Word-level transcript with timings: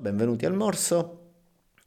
Benvenuti 0.00 0.46
al 0.46 0.54
Morso. 0.54 1.32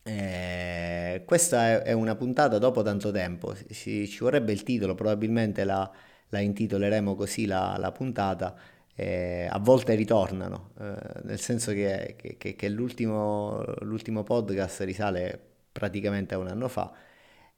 Eh, 0.04 1.24
questa 1.26 1.82
è, 1.82 1.94
una 1.94 2.14
puntata 2.16 2.58
dopo 2.58 2.82
tanto 2.82 3.10
tempo, 3.10 3.56
ci, 3.70 4.06
ci 4.06 4.18
vorrebbe 4.20 4.52
il 4.52 4.64
titolo, 4.64 4.96
probabilmente 4.96 5.64
la, 5.64 5.90
la 6.28 6.40
intitoleremo 6.42 7.16
così 7.16 7.46
la, 7.46 7.78
la 7.80 7.94
puntata. 7.94 8.54
Eh, 8.96 9.48
a 9.50 9.58
volte 9.60 9.96
ritornano, 9.96 10.72
eh, 10.82 11.22
nel 11.24 11.40
senso 11.40 11.72
che, 11.72 12.18
che, 12.38 12.38
che 12.38 12.70
l'ultimo, 12.70 13.64
l'ultimo, 13.80 14.24
podcast 14.24 14.82
risale 14.82 15.40
praticamente 15.72 16.34
a 16.36 16.38
un 16.40 16.48
anno 16.48 16.68
fa. 16.68 16.92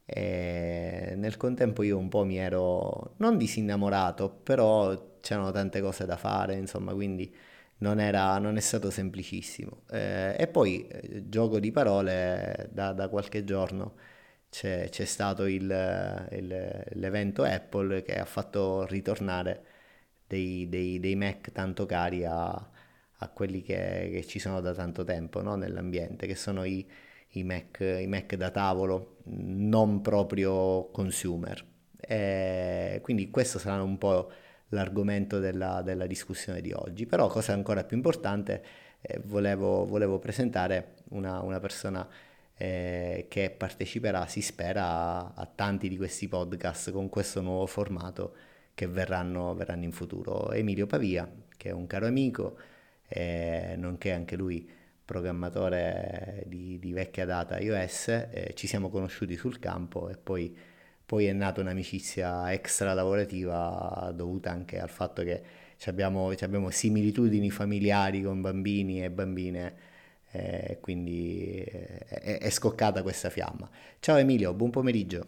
E 0.04 1.14
nel 1.16 1.36
contempo 1.36 1.82
io 1.82 1.98
un 1.98 2.08
po' 2.08 2.24
mi 2.24 2.36
ero 2.36 3.14
non 3.16 3.36
disinnamorato, 3.36 4.30
però 4.30 5.16
c'erano 5.20 5.50
tante 5.50 5.80
cose 5.80 6.06
da 6.06 6.16
fare, 6.16 6.54
insomma, 6.54 6.94
quindi 6.94 7.34
non, 7.78 8.00
era, 8.00 8.38
non 8.38 8.56
è 8.56 8.60
stato 8.60 8.90
semplicissimo. 8.90 9.82
Eh, 9.90 10.36
e 10.38 10.46
poi, 10.46 10.86
eh, 10.86 11.28
gioco 11.28 11.58
di 11.60 11.70
parole, 11.72 12.68
da, 12.72 12.92
da 12.92 13.08
qualche 13.08 13.44
giorno 13.44 13.94
c'è, 14.50 14.88
c'è 14.88 15.04
stato 15.04 15.46
il, 15.46 16.28
il, 16.30 16.84
l'evento 16.92 17.42
Apple 17.42 18.02
che 18.02 18.14
ha 18.18 18.24
fatto 18.24 18.86
ritornare 18.86 19.64
dei, 20.26 20.68
dei, 20.68 21.00
dei 21.00 21.16
Mac 21.16 21.52
tanto 21.52 21.86
cari 21.86 22.24
a, 22.24 22.50
a 22.52 23.28
quelli 23.28 23.62
che, 23.62 24.10
che, 24.12 24.24
ci 24.26 24.38
sono 24.38 24.60
da 24.60 24.72
tanto 24.74 25.04
tempo 25.04 25.42
no? 25.42 25.56
nell'ambiente, 25.56 26.26
che 26.26 26.34
sono 26.34 26.64
i, 26.64 26.86
i, 27.30 27.44
Mac, 27.44 27.80
i 27.80 28.06
Mac 28.06 28.34
da 28.36 28.50
tavolo, 28.50 29.16
non 29.24 30.00
proprio 30.00 30.88
consumer. 30.90 31.64
E 31.98 33.00
quindi 33.02 33.30
questo 33.30 33.58
sarà 33.58 33.82
un 33.82 33.98
po' 33.98 34.30
l'argomento 34.74 35.38
della, 35.38 35.80
della 35.82 36.06
discussione 36.06 36.60
di 36.60 36.72
oggi. 36.72 37.06
Però 37.06 37.28
cosa 37.28 37.52
ancora 37.52 37.84
più 37.84 37.96
importante, 37.96 38.62
eh, 39.00 39.20
volevo, 39.24 39.86
volevo, 39.86 40.18
presentare 40.18 40.96
una, 41.10 41.40
una 41.40 41.60
persona 41.60 42.06
eh, 42.56 43.26
che 43.28 43.50
parteciperà, 43.50 44.26
si 44.26 44.42
spera, 44.42 44.84
a, 44.84 45.32
a, 45.34 45.46
tanti 45.46 45.88
di 45.88 45.96
questi 45.96 46.28
podcast 46.28 46.90
con 46.92 47.08
questo 47.08 47.40
nuovo 47.40 47.66
formato 47.66 48.34
che 48.74 48.86
verranno, 48.86 49.54
verranno 49.54 49.84
in 49.84 49.92
futuro. 49.92 50.52
Emilio 50.52 50.86
Pavia, 50.86 51.30
che 51.56 51.70
è 51.70 51.72
un 51.72 51.86
caro 51.86 52.06
amico, 52.06 52.58
eh, 53.08 53.74
nonché 53.76 54.12
anche 54.12 54.36
lui 54.36 54.68
programmatore 55.04 56.44
di, 56.46 56.78
di 56.78 56.92
vecchia 56.92 57.26
data 57.26 57.58
iOS, 57.58 58.08
eh, 58.08 58.52
ci 58.54 58.66
siamo 58.66 58.88
conosciuti 58.88 59.36
sul 59.36 59.58
campo 59.58 60.08
e 60.08 60.16
poi 60.16 60.56
poi 61.06 61.26
è 61.26 61.32
nata 61.32 61.60
un'amicizia 61.60 62.52
extra 62.52 62.94
lavorativa 62.94 64.12
dovuta 64.14 64.50
anche 64.50 64.78
al 64.78 64.88
fatto 64.88 65.22
che 65.22 65.42
abbiamo, 65.86 66.30
abbiamo 66.30 66.70
similitudini 66.70 67.50
familiari 67.50 68.22
con 68.22 68.40
bambini 68.40 69.04
e 69.04 69.10
bambine, 69.10 69.74
eh, 70.32 70.78
quindi 70.80 71.62
è, 71.62 72.38
è 72.38 72.50
scoccata 72.50 73.02
questa 73.02 73.30
fiamma. 73.30 73.68
Ciao 74.00 74.16
Emilio, 74.16 74.54
buon 74.54 74.70
pomeriggio. 74.70 75.26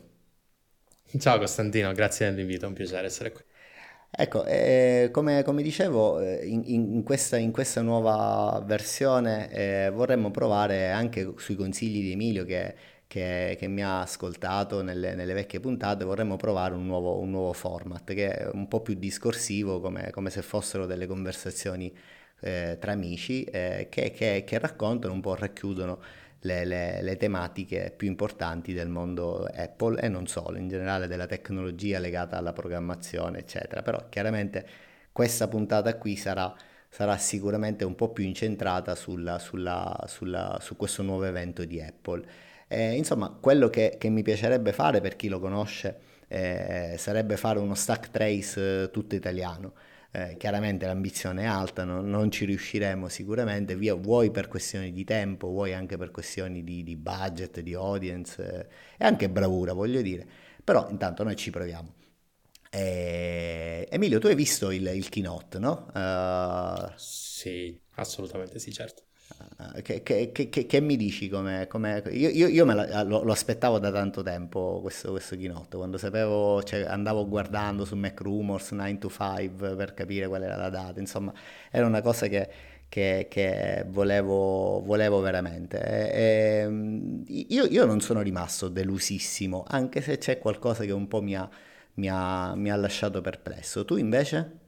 Ciao 1.19 1.39
Costantino, 1.39 1.93
grazie 1.93 2.31
dell'invito, 2.31 2.65
è 2.65 2.69
un 2.69 2.75
piacere 2.75 3.07
essere 3.07 3.33
qui. 3.33 3.43
Ecco, 4.11 4.45
eh, 4.47 5.11
come, 5.13 5.43
come, 5.43 5.63
dicevo, 5.63 6.21
eh, 6.21 6.47
in, 6.47 6.63
in, 6.65 7.03
questa, 7.03 7.37
in, 7.37 7.53
questa, 7.53 7.83
nuova 7.83 8.63
versione 8.65 9.51
eh, 9.51 9.91
vorremmo 9.93 10.31
provare 10.31 10.91
anche 10.91 11.35
sui 11.37 11.55
consigli 11.55 12.01
di 12.01 12.13
Emilio 12.13 12.45
che 12.45 12.75
che, 13.07 13.57
che 13.59 13.69
mi 13.69 13.83
ha 13.83 14.01
ascoltato 14.01 14.83
nelle, 14.83 15.15
nelle, 15.15 15.33
vecchie 15.33 15.61
puntate, 15.61 16.05
vorremmo 16.05 16.37
provare 16.37 16.75
un 16.75 16.87
nuovo, 16.87 17.19
un 17.21 17.31
nuovo, 17.31 17.53
format 17.53 18.12
che 18.15 18.31
è 18.37 18.51
un 18.53 18.69
po' 18.69 18.81
più 18.81 18.95
discorsivo, 18.95 19.81
come, 19.81 20.11
come 20.11 20.31
se 20.31 20.43
fossero 20.43 20.87
delle 20.87 21.07
conversazioni 21.07 21.95
eh, 22.41 22.77
tra 22.81 22.93
amici 22.93 23.45
eh, 23.45 23.89
che, 23.91 24.11
che, 24.11 24.45
che, 24.45 24.59
raccontano 24.59 25.15
un 25.15 25.21
po', 25.21 25.34
racchiudono 25.34 26.00
le, 26.41 26.65
le, 26.65 27.03
le, 27.03 27.17
tematiche 27.17 27.93
più 27.97 28.09
importanti 28.09 28.72
del 28.72 28.89
mondo 28.89 29.44
Apple 29.44 30.00
e 30.00 30.09
non 30.09 30.27
solo, 30.27 30.59
in 30.59 30.69
generale 30.69 31.06
della 31.06 31.27
tecnologia 31.27 31.99
legata 31.99 32.37
alla 32.37 32.53
programmazione, 32.53 33.38
eccetera. 33.38 33.83
Però 33.83 34.09
chiaramente 34.09 34.67
questa 35.12 35.49
puntata 35.49 35.97
qui 35.97 36.17
sarà 36.17 36.55
sarà 36.88 37.19
sicuramente 37.19 37.84
un 37.84 37.94
po' 37.94 38.11
più 38.11 38.25
incentrata 38.25 38.94
sulla, 38.94 39.38
sulla, 39.38 40.05
sulla, 40.06 40.59
su 40.62 40.77
questo 40.77 41.03
nuovo 41.03 41.25
evento 41.25 41.65
di 41.67 41.81
Apple. 41.81 42.25
Eh, 42.69 42.97
insomma, 42.97 43.31
quello 43.31 43.69
che, 43.69 43.97
che, 43.99 44.09
mi 44.09 44.22
piacerebbe 44.22 44.72
fare 44.72 45.00
per 45.00 45.15
chi 45.16 45.28
lo 45.28 45.38
conosce 45.38 46.00
eh, 46.28 46.97
sarebbe 46.99 47.37
fare 47.37 47.60
uno 47.60 47.75
stack 47.75 48.10
trace 48.10 48.82
eh, 48.84 48.91
tutto 48.91 49.15
italiano. 49.15 49.75
Eh, 50.10 50.37
chiaramente 50.38 50.87
l'ambizione 50.87 51.43
è 51.43 51.47
alta, 51.47 51.84
no? 51.84 52.00
non 52.00 52.31
ci 52.31 52.44
riusciremo 52.47 53.09
sicuramente, 53.09 53.76
via, 53.76 53.94
vuoi 53.94 54.31
per 54.31 54.49
questioni 54.49 54.93
di 54.93 55.05
tempo, 55.05 55.49
vuoi 55.49 55.75
anche 55.75 55.97
per 55.99 56.10
questioni 56.10 56.65
di, 56.65 56.82
di 56.82 56.97
budget, 56.97 57.60
di 57.60 57.75
audience 57.75 58.43
eh, 58.43 58.66
e 58.97 59.05
anche 59.05 59.28
bravura, 59.28 59.72
voglio 59.72 60.00
dire. 60.03 60.26
Però 60.65 60.88
intanto 60.91 61.22
noi 61.22 61.37
ci 61.37 61.50
proviamo. 61.50 61.94
Eh, 62.71 63.87
Emilio, 63.91 64.19
tu 64.19 64.26
hai 64.26 64.34
visto 64.34 64.71
il, 64.71 64.87
il 64.87 65.09
keynote, 65.09 65.59
no? 65.59 65.91
Uh... 65.94 66.93
Sì, 66.97 67.78
assolutamente 67.94 68.59
sì, 68.59 68.72
certo. 68.72 69.05
Eh, 69.75 69.82
che, 69.82 70.03
che, 70.03 70.32
che, 70.32 70.66
che, 70.66 70.81
mi 70.81 70.97
dici? 70.97 71.28
Come. 71.28 71.69
Io, 72.10 72.28
io, 72.28 72.48
io 72.48 72.64
la, 72.64 73.03
lo, 73.03 73.22
lo, 73.22 73.32
aspettavo 73.32 73.78
da 73.78 73.91
tanto 73.91 74.22
tempo 74.22 74.81
questo, 74.82 75.10
questo 75.10 75.37
keynote, 75.37 75.76
quando 75.76 75.98
sapevo, 75.98 76.62
cioè, 76.62 76.82
andavo 76.82 77.26
guardando 77.26 77.84
su 77.84 77.97
Mac 77.97 78.20
Rumors 78.20 78.70
9 78.72 78.98
to 78.98 79.10
5 79.10 79.75
per 79.75 79.94
capire 79.94 80.28
qual 80.28 80.42
era 80.42 80.56
la 80.56 80.69
data, 80.69 81.00
insomma 81.00 81.32
era 81.70 81.87
una 81.87 82.03
cosa 82.03 82.26
che, 82.26 82.48
che 82.88 83.84
volevo, 83.88 84.82
volevo, 84.84 85.20
veramente. 85.20 85.81
E, 85.82 86.69
e, 87.26 87.47
io, 87.48 87.64
io, 87.64 87.84
non 87.84 88.00
sono 88.00 88.20
rimasto 88.22 88.69
delusissimo, 88.69 89.64
anche 89.66 90.00
se 90.03 90.19
c'è 90.19 90.38
qualcosa 90.38 90.84
che 90.84 90.93
un 90.93 91.08
po' 91.08 91.22
mi 91.22 91.34
ha, 91.37 91.48
mi 91.94 92.08
ha, 92.10 92.54
mi 92.54 92.70
ha 92.70 92.76
lasciato 92.76 93.20
perplesso. 93.20 93.84
Tu 93.84 93.97
invece? 93.97 94.64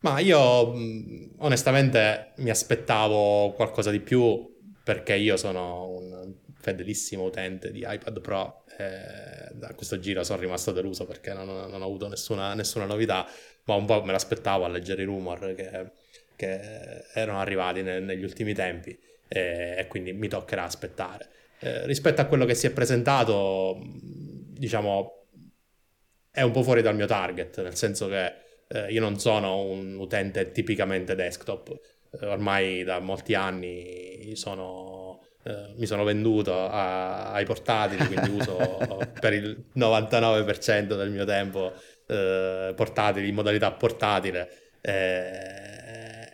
Ma 0.00 0.20
io 0.20 0.38
onestamente 1.38 2.32
mi 2.36 2.50
aspettavo 2.50 3.52
qualcosa 3.52 3.90
di 3.90 4.00
più 4.00 4.56
perché 4.84 5.14
io 5.14 5.36
sono 5.36 5.88
un 5.88 6.34
fedelissimo 6.60 7.24
utente 7.24 7.70
di 7.70 7.84
iPad 7.86 8.20
Pro 8.20 8.64
e 8.76 9.54
da 9.54 9.74
questo 9.74 9.98
giro 9.98 10.22
sono 10.22 10.40
rimasto 10.40 10.72
deluso 10.72 11.04
perché 11.04 11.32
non, 11.32 11.46
non 11.46 11.82
ho 11.82 11.84
avuto 11.84 12.08
nessuna, 12.08 12.54
nessuna, 12.54 12.84
novità, 12.84 13.26
ma 13.64 13.74
un 13.74 13.86
po' 13.86 14.02
me 14.04 14.12
l'aspettavo 14.12 14.64
a 14.64 14.68
leggere 14.68 15.02
i 15.02 15.04
rumor 15.04 15.54
che, 15.54 15.90
che 16.36 17.04
erano 17.12 17.40
arrivati 17.40 17.82
ne, 17.82 18.00
negli 18.00 18.22
ultimi 18.22 18.54
tempi 18.54 18.96
e, 19.26 19.74
e, 19.78 19.86
quindi 19.88 20.12
mi 20.12 20.28
toccherà 20.28 20.64
aspettare. 20.64 21.28
Eh, 21.60 21.86
rispetto 21.86 22.20
a 22.20 22.26
quello 22.26 22.44
che 22.44 22.54
si 22.54 22.66
è 22.66 22.70
presentato, 22.70 23.78
diciamo, 23.82 25.26
è 26.30 26.42
un 26.42 26.52
po' 26.52 26.62
fuori 26.62 26.82
dal 26.82 26.94
mio 26.94 27.06
target, 27.06 27.62
nel 27.62 27.74
senso 27.74 28.08
che 28.08 28.46
eh, 28.68 28.92
io 28.92 29.00
non 29.00 29.18
sono 29.18 29.62
un 29.62 29.96
utente 29.98 30.52
tipicamente 30.52 31.14
desktop, 31.14 31.78
eh, 32.20 32.26
ormai 32.26 32.84
da 32.84 33.00
molti 33.00 33.34
anni 33.34 34.32
sono, 34.34 35.22
eh, 35.44 35.72
mi 35.76 35.86
sono 35.86 36.04
venduto 36.04 36.68
a, 36.68 37.32
ai 37.32 37.44
portatili, 37.44 38.06
quindi 38.06 38.30
uso 38.30 38.56
per 39.18 39.32
il 39.32 39.64
99% 39.76 40.96
del 40.96 41.10
mio 41.10 41.24
tempo 41.24 41.72
eh, 42.06 42.72
portatili 42.74 43.28
in 43.28 43.34
modalità 43.34 43.70
portatile 43.72 44.68
eh, 44.80 45.58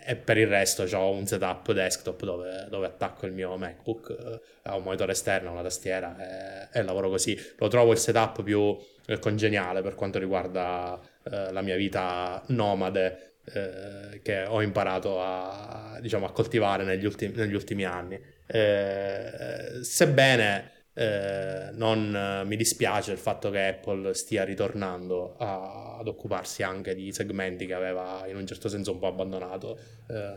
e 0.07 0.17
per 0.17 0.37
il 0.37 0.47
resto 0.47 0.85
ho 0.97 1.11
un 1.11 1.27
setup 1.27 1.73
desktop 1.73 2.25
dove, 2.25 2.67
dove 2.69 2.87
attacco 2.87 3.25
il 3.27 3.33
mio 3.33 3.57
MacBook 3.57 4.41
a 4.63 4.73
eh, 4.73 4.77
un 4.77 4.83
monitor 4.83 5.09
esterno, 5.11 5.51
una 5.51 5.63
tastiera 5.63 6.69
e, 6.71 6.79
e, 6.79 6.83
lavoro 6.83 7.09
così. 7.09 7.39
Lo 7.59 7.69
trovo 7.69 7.93
il 7.93 7.99
setup 7.99 8.43
più 8.43 8.77
congeniale 9.21 9.83
per 9.83 9.95
quanto 9.95 10.19
riguarda 10.19 11.01
eh, 11.31 11.53
la 11.53 11.63
mia 11.63 11.77
vita 11.77 12.43
nomade 12.49 13.37
eh, 13.45 14.21
che 14.23 14.45
ho 14.47 14.63
imparato 14.63 15.21
a, 15.23 15.99
diciamo, 16.01 16.27
a 16.27 16.33
coltivare 16.33 16.85
negli 16.85 17.05
ultimi, 17.05 17.35
negli 17.35 17.55
ultimi 17.55 17.85
anni. 17.85 18.21
Eh, 18.47 19.81
sebbene 19.83 20.71
non 20.97 22.45
mi 22.47 22.55
dispiace 22.55 23.11
il 23.11 23.19
fatto 23.19 23.51
che 23.51 23.67
Apple 23.67 24.15
stia 24.15 24.45
ritornando 24.45 25.35
a, 25.39 25.97
ad 25.99 26.07
occuparsi 26.07 26.63
anche 26.63 26.95
di 26.95 27.13
segmenti 27.13 27.67
che 27.67 27.75
aveva 27.75 28.25
in 28.29 28.37
un 28.37 28.47
certo 28.47 28.69
senso 28.69 28.93
un 28.93 29.01
po' 29.01 29.09
abbandonato 29.09 29.77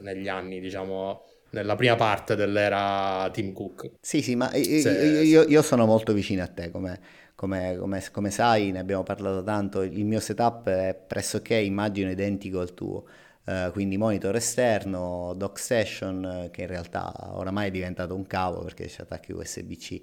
negli 0.01 0.27
anni, 0.27 0.59
diciamo, 0.59 1.23
nella 1.51 1.75
prima 1.75 1.95
parte 1.95 2.35
dell'era 2.35 3.29
Tim 3.31 3.53
Cook. 3.53 3.91
Sì, 4.01 4.23
sì, 4.23 4.35
ma 4.35 4.51
io, 4.55 5.21
io, 5.21 5.43
io 5.43 5.61
sono 5.61 5.85
molto 5.85 6.11
vicino 6.11 6.41
a 6.41 6.47
te 6.47 6.71
come, 6.71 6.99
come, 7.37 7.77
come, 7.77 8.03
come, 8.11 8.31
sai, 8.31 8.71
ne 8.71 8.79
abbiamo 8.79 9.03
parlato 9.03 9.43
tanto, 9.43 9.83
il 9.83 10.05
mio 10.05 10.19
setup 10.19 10.67
è 10.69 10.95
pressoché 10.95 11.53
immagino 11.55 12.09
identico 12.09 12.59
al 12.59 12.73
tuo. 12.73 13.05
Uh, 13.45 13.71
quindi 13.71 13.95
monitor 13.95 14.35
esterno, 14.35 15.33
dock 15.37 15.59
station, 15.59 16.49
che 16.51 16.61
in 16.61 16.67
realtà 16.67 17.13
oramai 17.35 17.67
è 17.67 17.71
diventato 17.71 18.15
un 18.15 18.25
cavo 18.25 18.63
perché 18.63 18.87
ci 18.87 19.01
attacchi 19.01 19.33
USB-C 19.33 20.01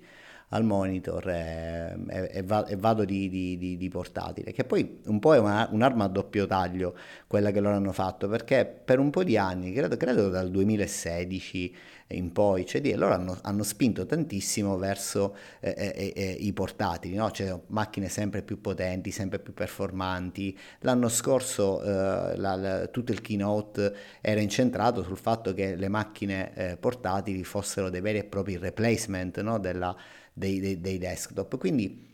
al 0.54 0.64
monitor 0.64 1.28
e, 1.28 1.96
e, 2.08 2.30
e, 2.32 2.42
va, 2.42 2.66
vado 2.76 3.04
di, 3.04 3.28
di, 3.28 3.58
di, 3.58 3.76
di, 3.76 3.88
portatile, 3.88 4.52
che 4.52 4.64
poi 4.64 5.00
un 5.06 5.18
po' 5.18 5.34
è 5.34 5.38
una, 5.38 5.68
un'arma 5.70 6.04
a 6.04 6.08
doppio 6.08 6.46
taglio 6.46 6.96
quella 7.26 7.50
che 7.50 7.60
loro 7.60 7.74
hanno 7.74 7.92
fatto, 7.92 8.28
perché 8.28 8.64
per 8.64 9.00
un 9.00 9.10
po' 9.10 9.24
di 9.24 9.36
anni, 9.36 9.72
credo, 9.72 9.96
credo 9.96 10.28
dal 10.28 10.50
2016 10.50 11.74
in 12.08 12.32
poi, 12.32 12.66
cioè 12.66 12.82
loro 12.96 13.14
hanno, 13.14 13.38
hanno 13.42 13.62
spinto 13.62 14.06
tantissimo 14.06 14.76
verso 14.76 15.34
eh, 15.60 16.12
eh, 16.14 16.36
i 16.38 16.52
portatili, 16.52 17.16
no? 17.16 17.30
cioè, 17.30 17.58
macchine 17.68 18.08
sempre 18.08 18.42
più 18.42 18.60
potenti, 18.60 19.10
sempre 19.10 19.38
più 19.38 19.54
performanti. 19.54 20.56
L'anno 20.80 21.08
scorso 21.08 21.82
eh, 21.82 22.36
la, 22.36 22.54
la, 22.54 22.86
tutto 22.88 23.10
il 23.10 23.20
keynote 23.20 23.94
era 24.20 24.40
incentrato 24.40 25.02
sul 25.02 25.16
fatto 25.16 25.52
che 25.54 25.74
le 25.74 25.88
macchine 25.88 26.54
eh, 26.54 26.76
portatili 26.76 27.42
fossero 27.42 27.90
dei 27.90 28.00
veri 28.00 28.18
e 28.18 28.24
propri 28.24 28.56
replacement 28.56 29.40
no? 29.40 29.58
Della, 29.58 29.96
dei, 30.34 30.60
dei, 30.60 30.80
dei 30.80 30.98
desktop. 30.98 31.56
Quindi 31.56 32.12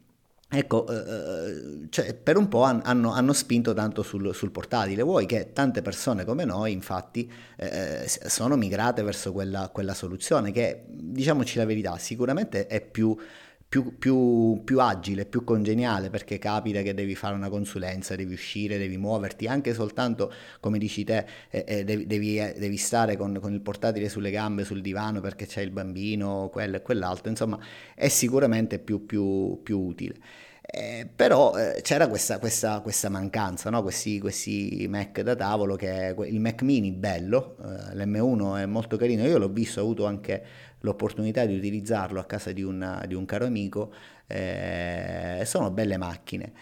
Ecco, 0.52 0.84
eh, 0.88 0.96
eh, 0.96 1.86
cioè, 1.90 2.12
per 2.12 2.36
un 2.36 2.48
po' 2.48 2.62
hanno, 2.62 3.12
hanno 3.12 3.32
spinto 3.32 3.72
tanto 3.72 4.02
sul, 4.02 4.34
sul, 4.34 4.50
portatile. 4.50 5.02
Vuoi 5.02 5.24
che 5.24 5.52
tante 5.52 5.80
persone 5.80 6.24
come 6.24 6.44
noi, 6.44 6.72
infatti, 6.72 7.30
eh, 7.56 8.04
sono 8.08 8.56
migrate 8.56 9.04
verso 9.04 9.30
quella, 9.30 9.68
quella, 9.68 9.94
soluzione 9.94 10.50
che, 10.50 10.86
diciamoci 10.88 11.56
la 11.56 11.64
verità, 11.64 11.96
sicuramente 11.98 12.66
è 12.66 12.80
più, 12.80 13.16
più, 13.70 13.96
più, 13.98 14.62
più, 14.64 14.80
agile, 14.80 15.26
più 15.26 15.44
congeniale, 15.44 16.10
perché 16.10 16.38
capita 16.38 16.82
che 16.82 16.92
devi 16.92 17.14
fare 17.14 17.36
una 17.36 17.48
consulenza, 17.48 18.16
devi 18.16 18.32
uscire, 18.32 18.78
devi 18.78 18.96
muoverti, 18.96 19.46
anche 19.46 19.74
soltanto, 19.74 20.32
come 20.58 20.76
dici 20.76 21.04
te, 21.04 21.24
eh, 21.50 21.64
eh, 21.68 21.84
devi, 21.84 22.04
devi, 22.04 22.36
eh, 22.40 22.76
stare 22.76 23.16
con, 23.16 23.38
con, 23.40 23.52
il 23.52 23.60
portatile 23.60 24.08
sulle 24.08 24.32
gambe, 24.32 24.64
sul 24.64 24.80
divano, 24.80 25.20
perché 25.20 25.46
c'è 25.46 25.60
il 25.60 25.70
bambino, 25.70 26.48
quello 26.50 26.78
e 26.78 26.82
quell'altro, 26.82 27.30
insomma, 27.30 27.60
è 27.94 28.08
sicuramente 28.08 28.80
più, 28.80 29.06
più, 29.06 29.60
più 29.62 29.78
utile. 29.78 30.16
Eh, 30.72 31.08
però 31.14 31.56
eh, 31.56 31.80
c'era 31.82 32.06
questa, 32.06 32.38
questa, 32.38 32.80
questa 32.80 33.08
mancanza, 33.08 33.70
no? 33.70 33.82
questi, 33.82 34.20
questi, 34.20 34.86
Mac 34.88 35.20
da 35.20 35.34
tavolo, 35.34 35.74
che 35.74 36.14
il 36.26 36.38
Mac 36.40 36.62
mini 36.62 36.92
bello, 36.92 37.56
eh, 37.60 37.96
l'M1 37.96 38.62
è 38.62 38.66
molto 38.66 38.96
carino, 38.96 39.24
io 39.26 39.38
l'ho 39.38 39.48
visto, 39.48 39.80
ho 39.80 39.84
avuto 39.84 40.06
anche 40.06 40.44
l'opportunità 40.80 41.44
di 41.46 41.56
utilizzarlo 41.56 42.20
a 42.20 42.24
casa 42.24 42.52
di, 42.52 42.62
una, 42.62 43.04
di 43.06 43.14
un 43.14 43.24
caro 43.24 43.46
amico, 43.46 43.92
eh, 44.26 45.42
sono 45.44 45.70
belle 45.70 45.96
macchine 45.96 46.52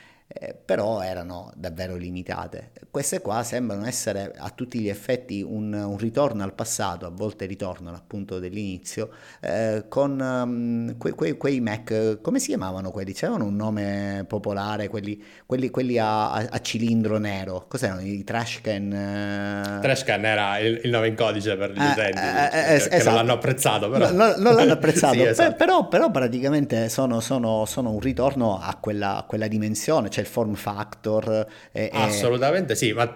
eh, 0.40 0.54
però 0.54 1.00
erano 1.02 1.50
davvero 1.56 1.96
limitate. 1.96 2.70
Queste 2.90 3.20
qua 3.20 3.42
sembrano 3.42 3.86
essere 3.86 4.32
a 4.36 4.50
tutti 4.50 4.78
gli 4.78 4.88
effetti 4.88 5.42
un, 5.42 5.72
un 5.72 5.98
ritorno 5.98 6.44
al 6.44 6.54
passato, 6.54 7.06
a 7.06 7.10
volte 7.10 7.44
ritornano 7.46 7.96
appunto 7.96 8.38
dell'inizio, 8.38 9.10
eh, 9.40 9.86
con 9.88 10.20
um, 10.20 10.96
que, 10.96 11.14
que, 11.14 11.36
quei 11.36 11.60
Mac, 11.60 12.20
come 12.20 12.38
si 12.38 12.48
chiamavano 12.48 12.90
quelli? 12.92 13.12
C'erano 13.12 13.46
un 13.46 13.56
nome 13.56 14.24
popolare, 14.28 14.86
quelli, 14.88 15.20
quelli, 15.44 15.70
quelli 15.70 15.98
a, 15.98 16.30
a, 16.30 16.46
a, 16.50 16.60
cilindro 16.60 17.18
nero, 17.18 17.64
cos'erano? 17.66 18.00
I 18.00 18.22
Trashcan? 18.22 19.78
Uh... 19.78 19.80
Trashcan 19.80 20.24
era 20.24 20.58
il, 20.58 20.82
il, 20.84 20.90
nome 20.90 21.08
in 21.08 21.16
codice 21.16 21.56
per 21.56 21.72
gli 21.72 21.80
eh, 21.80 21.90
utenti, 21.90 22.18
eh, 22.18 22.48
che, 22.50 22.74
esatto. 22.74 23.04
non 23.04 23.14
l'hanno 23.14 23.32
apprezzato 23.32 23.90
però. 23.90 24.12
No, 24.12 24.36
non 24.36 24.54
l'hanno 24.54 24.72
apprezzato, 24.74 25.14
sì, 25.14 25.22
esatto. 25.22 25.56
però, 25.56 25.88
però, 25.88 26.12
praticamente 26.12 26.88
sono, 26.88 27.18
sono, 27.18 27.64
sono, 27.64 27.90
un 27.90 28.00
ritorno 28.00 28.60
a 28.60 28.76
quella, 28.76 29.16
a 29.16 29.22
quella 29.24 29.48
dimensione, 29.48 30.08
il 30.08 30.26
form 30.28 30.54
factor. 30.54 31.46
E, 31.72 31.90
Assolutamente 31.92 32.74
sì, 32.74 32.92
ma 32.92 33.06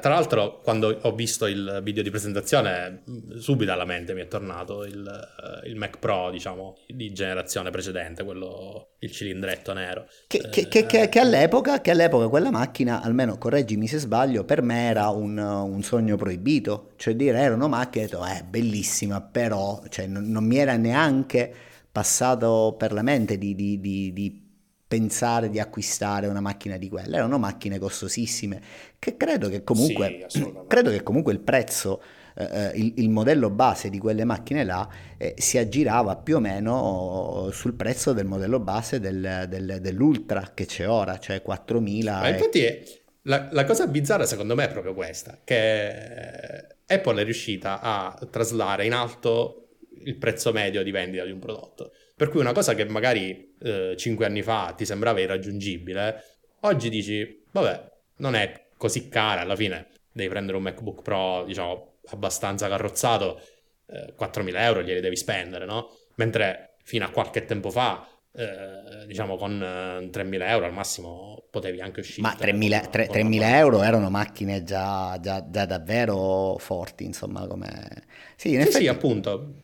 tra 0.00 0.10
l'altro 0.14 0.60
quando 0.62 0.98
ho 1.02 1.14
visto 1.14 1.46
il 1.46 1.80
video 1.82 2.02
di 2.02 2.10
presentazione 2.10 3.02
subito 3.38 3.70
alla 3.70 3.84
mente 3.84 4.14
mi 4.14 4.22
è 4.22 4.28
tornato 4.28 4.84
il, 4.84 5.06
eh, 5.06 5.68
il 5.68 5.76
Mac 5.76 5.98
Pro, 5.98 6.30
diciamo, 6.30 6.76
di 6.86 7.12
generazione 7.12 7.70
precedente, 7.70 8.24
quello, 8.24 8.94
il 9.00 9.10
cilindretto 9.10 9.72
nero. 9.72 10.06
Che, 10.26 10.38
eh, 10.38 10.68
che, 10.68 10.86
che, 10.86 11.08
che 11.08 11.18
all'epoca, 11.20 11.80
all'epoca, 11.84 12.28
quella 12.28 12.50
macchina, 12.50 13.02
almeno 13.02 13.38
correggimi 13.38 13.86
se 13.86 13.98
sbaglio, 13.98 14.44
per 14.44 14.62
me 14.62 14.88
era 14.88 15.08
un, 15.08 15.38
un 15.38 15.82
sogno 15.82 16.16
proibito, 16.16 16.92
cioè 16.96 17.14
dire 17.14 17.38
era 17.38 17.54
una 17.54 17.68
macchina, 17.68 18.04
ho 18.04 18.08
detto, 18.08 18.26
eh, 18.26 18.44
bellissima, 18.44 19.20
però 19.20 19.80
cioè, 19.88 20.06
non, 20.06 20.28
non 20.28 20.44
mi 20.44 20.56
era 20.56 20.76
neanche 20.76 21.52
passato 21.90 22.74
per 22.78 22.92
la 22.92 23.02
mente 23.02 23.38
di, 23.38 23.54
di, 23.54 23.80
di, 23.80 24.12
di 24.12 24.47
pensare 24.88 25.50
di 25.50 25.60
acquistare 25.60 26.26
una 26.26 26.40
macchina 26.40 26.78
di 26.78 26.88
quella, 26.88 27.18
erano 27.18 27.38
macchine 27.38 27.78
costosissime, 27.78 28.60
che 28.98 29.18
credo 29.18 29.50
che 29.50 29.62
comunque, 29.62 30.24
sì, 30.28 30.50
credo 30.66 30.90
che 30.90 31.02
comunque 31.02 31.34
il 31.34 31.40
prezzo, 31.40 32.02
eh, 32.34 32.48
eh, 32.50 32.70
il, 32.74 32.94
il, 32.96 33.10
modello 33.10 33.50
base 33.50 33.90
di 33.90 33.98
quelle 33.98 34.24
macchine 34.24 34.64
là 34.64 34.88
eh, 35.18 35.34
si 35.36 35.58
aggirava 35.58 36.16
più 36.16 36.36
o 36.36 36.40
meno 36.40 37.50
sul 37.52 37.74
prezzo 37.74 38.14
del 38.14 38.24
modello 38.24 38.60
base 38.60 38.98
del, 38.98 39.44
del, 39.46 39.78
dell'Ultra 39.82 40.52
che 40.54 40.64
c'è 40.64 40.88
ora, 40.88 41.18
cioè 41.18 41.42
4.000. 41.46 42.04
Ma 42.04 42.28
infatti 42.28 42.62
è, 42.62 42.82
la, 43.22 43.48
la 43.50 43.64
cosa 43.64 43.86
bizzarra 43.86 44.24
secondo 44.24 44.54
me 44.54 44.64
è 44.64 44.72
proprio 44.72 44.94
questa, 44.94 45.38
che 45.44 46.66
Apple 46.86 47.20
è 47.20 47.24
riuscita 47.24 47.80
a 47.82 48.18
traslare 48.30 48.86
in 48.86 48.94
alto 48.94 49.67
il 50.04 50.16
prezzo 50.16 50.52
medio 50.52 50.82
di 50.82 50.90
vendita 50.90 51.24
di 51.24 51.30
un 51.30 51.38
prodotto. 51.38 51.92
Per 52.14 52.28
cui 52.28 52.40
una 52.40 52.52
cosa 52.52 52.74
che 52.74 52.84
magari 52.84 53.54
eh, 53.60 53.94
5 53.96 54.26
anni 54.26 54.42
fa 54.42 54.74
ti 54.76 54.84
sembrava 54.84 55.20
irraggiungibile, 55.20 56.22
oggi 56.60 56.88
dici, 56.88 57.44
vabbè, 57.50 57.90
non 58.16 58.34
è 58.34 58.66
così 58.76 59.08
cara, 59.08 59.40
alla 59.40 59.56
fine 59.56 59.88
devi 60.12 60.28
prendere 60.28 60.56
un 60.56 60.64
MacBook 60.64 61.02
Pro, 61.02 61.44
diciamo, 61.46 61.98
abbastanza 62.08 62.68
carrozzato, 62.68 63.40
eh, 63.86 64.14
4.000 64.18 64.60
euro 64.60 64.82
glieli 64.82 65.00
devi 65.00 65.16
spendere, 65.16 65.64
no? 65.64 65.90
Mentre 66.16 66.76
fino 66.82 67.04
a 67.04 67.10
qualche 67.10 67.44
tempo 67.44 67.70
fa 67.70 68.06
eh, 68.32 69.06
diciamo 69.06 69.36
con 69.36 69.60
eh, 69.60 70.10
3.000 70.10 70.48
euro 70.48 70.66
al 70.66 70.72
massimo 70.72 71.44
potevi 71.50 71.80
anche 71.80 72.00
uscire. 72.00 72.22
Ma 72.22 72.36
3.000, 72.38 72.90
3, 72.90 73.08
3.000 73.08 73.42
euro 73.54 73.82
erano 73.82 74.10
macchine 74.10 74.62
già, 74.62 75.18
già, 75.20 75.44
già, 75.48 75.66
davvero 75.66 76.56
forti, 76.58 77.04
insomma, 77.04 77.46
come... 77.46 78.04
Sì, 78.36 78.52
in 78.52 78.60
sì, 78.60 78.68
effetti... 78.68 78.84
sì, 78.84 78.86
appunto. 78.88 79.54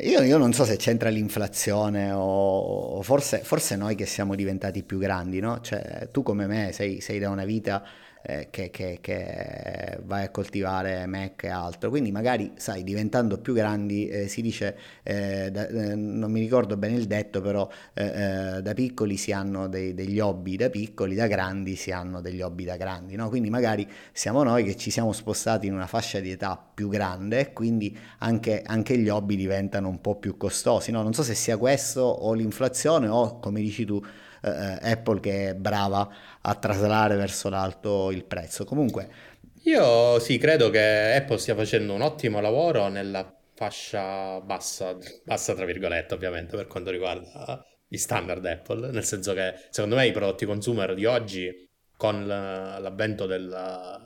Io, 0.00 0.22
io, 0.22 0.38
non 0.38 0.54
so 0.54 0.64
se 0.64 0.76
c'entra 0.76 1.10
l'inflazione 1.10 2.12
o, 2.12 3.02
forse, 3.02 3.40
forse, 3.42 3.76
noi 3.76 3.94
che 3.94 4.06
siamo 4.06 4.34
diventati 4.34 4.82
più 4.84 4.98
grandi, 4.98 5.38
no? 5.38 5.60
Cioè, 5.60 6.08
tu 6.10 6.22
come 6.22 6.46
me 6.46 6.72
sei, 6.72 7.00
sei 7.02 7.18
da 7.18 7.28
una 7.28 7.44
vita 7.44 7.84
eh, 8.22 8.48
che, 8.50 8.70
che, 8.70 8.98
che, 9.00 9.98
vai 10.04 10.24
a 10.24 10.30
coltivare 10.30 11.06
Mac 11.06 11.44
e 11.44 11.48
altro. 11.48 11.90
Quindi 11.90 12.10
magari, 12.10 12.52
sai, 12.56 12.84
diventando 12.84 13.38
più 13.38 13.54
grandi 13.54 14.08
eh, 14.08 14.28
si 14.28 14.42
dice, 14.42 14.76
eh, 15.02 15.50
da, 15.50 15.66
eh, 15.66 15.94
non 15.94 16.30
mi 16.30 16.40
ricordo 16.40 16.76
bene 16.76 16.96
il 16.96 17.06
detto, 17.06 17.40
però 17.40 17.68
eh, 17.94 18.60
da 18.62 18.74
piccoli 18.74 19.16
si 19.16 19.32
hanno 19.32 19.68
dei, 19.68 19.94
degli 19.94 20.20
hobby 20.20 20.56
da 20.56 20.70
piccoli, 20.70 21.14
da 21.14 21.26
grandi 21.26 21.76
si 21.76 21.90
hanno 21.90 22.20
degli 22.20 22.40
hobby 22.40 22.64
da 22.64 22.76
grandi. 22.76 23.16
No? 23.16 23.28
Quindi 23.28 23.50
magari 23.50 23.86
siamo 24.12 24.42
noi 24.42 24.64
che 24.64 24.76
ci 24.76 24.90
siamo 24.90 25.12
spostati 25.12 25.66
in 25.66 25.74
una 25.74 25.86
fascia 25.86 26.20
di 26.20 26.30
età 26.30 26.62
più 26.74 26.88
grande 26.88 27.52
quindi 27.52 27.96
anche, 28.18 28.62
anche 28.64 28.98
gli 28.98 29.08
hobby 29.08 29.36
diventano 29.36 29.88
un 29.88 30.00
po' 30.00 30.16
più 30.16 30.36
costosi. 30.36 30.90
No? 30.90 31.02
Non 31.02 31.12
so 31.12 31.22
se 31.22 31.34
sia 31.34 31.56
questo 31.56 32.00
o 32.00 32.32
l'inflazione 32.34 33.08
o, 33.08 33.38
come 33.38 33.60
dici 33.60 33.84
tu, 33.84 34.02
eh, 34.42 34.90
Apple 34.90 35.20
che 35.20 35.48
è 35.50 35.54
brava 35.54 36.08
a 36.40 36.54
traslare 36.54 37.16
verso 37.16 37.48
l'alto 37.48 38.10
il 38.10 38.24
prezzo. 38.24 38.64
Comunque... 38.64 39.30
Io 39.64 40.18
sì, 40.18 40.38
credo 40.38 40.70
che 40.70 41.14
Apple 41.14 41.38
stia 41.38 41.54
facendo 41.54 41.94
un 41.94 42.00
ottimo 42.00 42.40
lavoro 42.40 42.88
nella 42.88 43.32
fascia 43.54 44.40
bassa, 44.40 44.96
bassa 45.24 45.54
tra 45.54 45.64
virgolette 45.64 46.14
ovviamente 46.14 46.56
per 46.56 46.66
quanto 46.66 46.90
riguarda 46.90 47.64
gli 47.86 47.96
standard 47.96 48.44
Apple, 48.44 48.90
nel 48.90 49.04
senso 49.04 49.34
che 49.34 49.54
secondo 49.70 49.96
me 49.96 50.06
i 50.06 50.12
prodotti 50.12 50.46
consumer 50.46 50.94
di 50.94 51.04
oggi 51.04 51.68
con 51.96 52.26
l'avvento 52.26 53.26
della, 53.26 54.00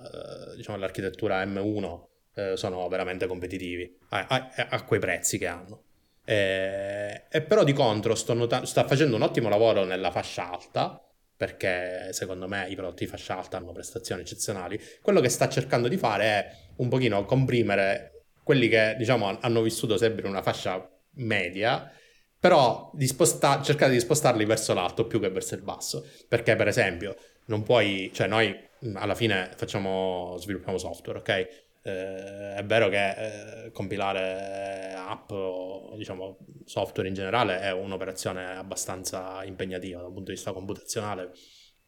eh, 0.53 0.57
diciamo, 0.57 0.77
dell'architettura 0.77 1.43
M1 1.45 2.01
eh, 2.35 2.57
sono 2.57 2.87
veramente 2.89 3.27
competitivi 3.27 3.97
a, 4.11 4.27
a, 4.29 4.51
a, 4.69 4.85
quei 4.85 5.01
prezzi 5.01 5.39
che 5.39 5.47
hanno. 5.47 5.85
E, 6.29 7.23
e 7.31 7.43
però 7.43 7.63
di 7.63 7.73
contro 7.73 8.17
nota- 8.35 8.65
sta 8.67 8.85
facendo 8.85 9.15
un 9.15 9.23
ottimo 9.23 9.49
lavoro 9.49 9.85
nella 9.85 10.11
fascia 10.11 10.51
alta 10.51 11.01
perché 11.37 12.09
secondo 12.13 12.49
me 12.49 12.67
i 12.69 12.75
prodotti 12.75 13.05
di 13.05 13.11
fascia 13.11 13.37
alta 13.39 13.59
hanno 13.59 13.73
prestazioni 13.73 14.23
eccezionali. 14.23 14.81
Quello 15.03 15.21
che 15.21 15.29
sta 15.29 15.49
cercando 15.49 15.87
di 15.87 15.99
fare 15.99 16.25
è 16.25 16.51
un 16.77 16.89
pochino 16.89 17.25
comprimere 17.27 18.25
quelli 18.43 18.69
che 18.69 18.95
diciamo 18.99 19.39
hanno 19.41 19.63
vissuto 19.63 19.97
sempre 19.99 20.23
in 20.23 20.29
una 20.29 20.43
fascia 20.43 20.89
media, 21.17 21.91
però 22.39 22.91
di 22.95 23.07
sposta- 23.07 23.61
cercare 23.63 23.93
di 23.93 24.01
spostarli 24.01 24.45
verso 24.45 24.73
l'alto 24.73 25.07
più 25.07 25.21
che 25.21 25.29
verso 25.31 25.55
il 25.55 25.63
basso, 25.63 26.07
perché 26.29 26.57
per 26.57 26.69
esempio 26.69 27.17
non 27.47 27.63
puoi, 27.63 28.11
cioè 28.15 28.27
noi 28.27 28.55
alla 28.95 29.15
fine 29.15 29.51
facciamo, 29.57 30.37
sviluppiamo 30.39 30.79
software, 30.79 31.19
ok? 31.19 31.66
Eh, 31.87 32.55
è 32.57 32.65
vero 32.65 32.89
che 32.89 33.11
eh, 33.67 33.71
compilare 33.71 34.93
app 34.97 35.31
o 35.31 35.95
diciamo 35.97 36.39
software 36.65 37.09
in 37.09 37.15
generale 37.15 37.61
è 37.61 37.71
un'operazione 37.71 38.57
abbastanza 38.57 39.45
impegnativa 39.45 40.01
dal 40.01 40.13
punto 40.13 40.31
di 40.31 40.33
vista 40.33 40.53
computazionale, 40.53 41.31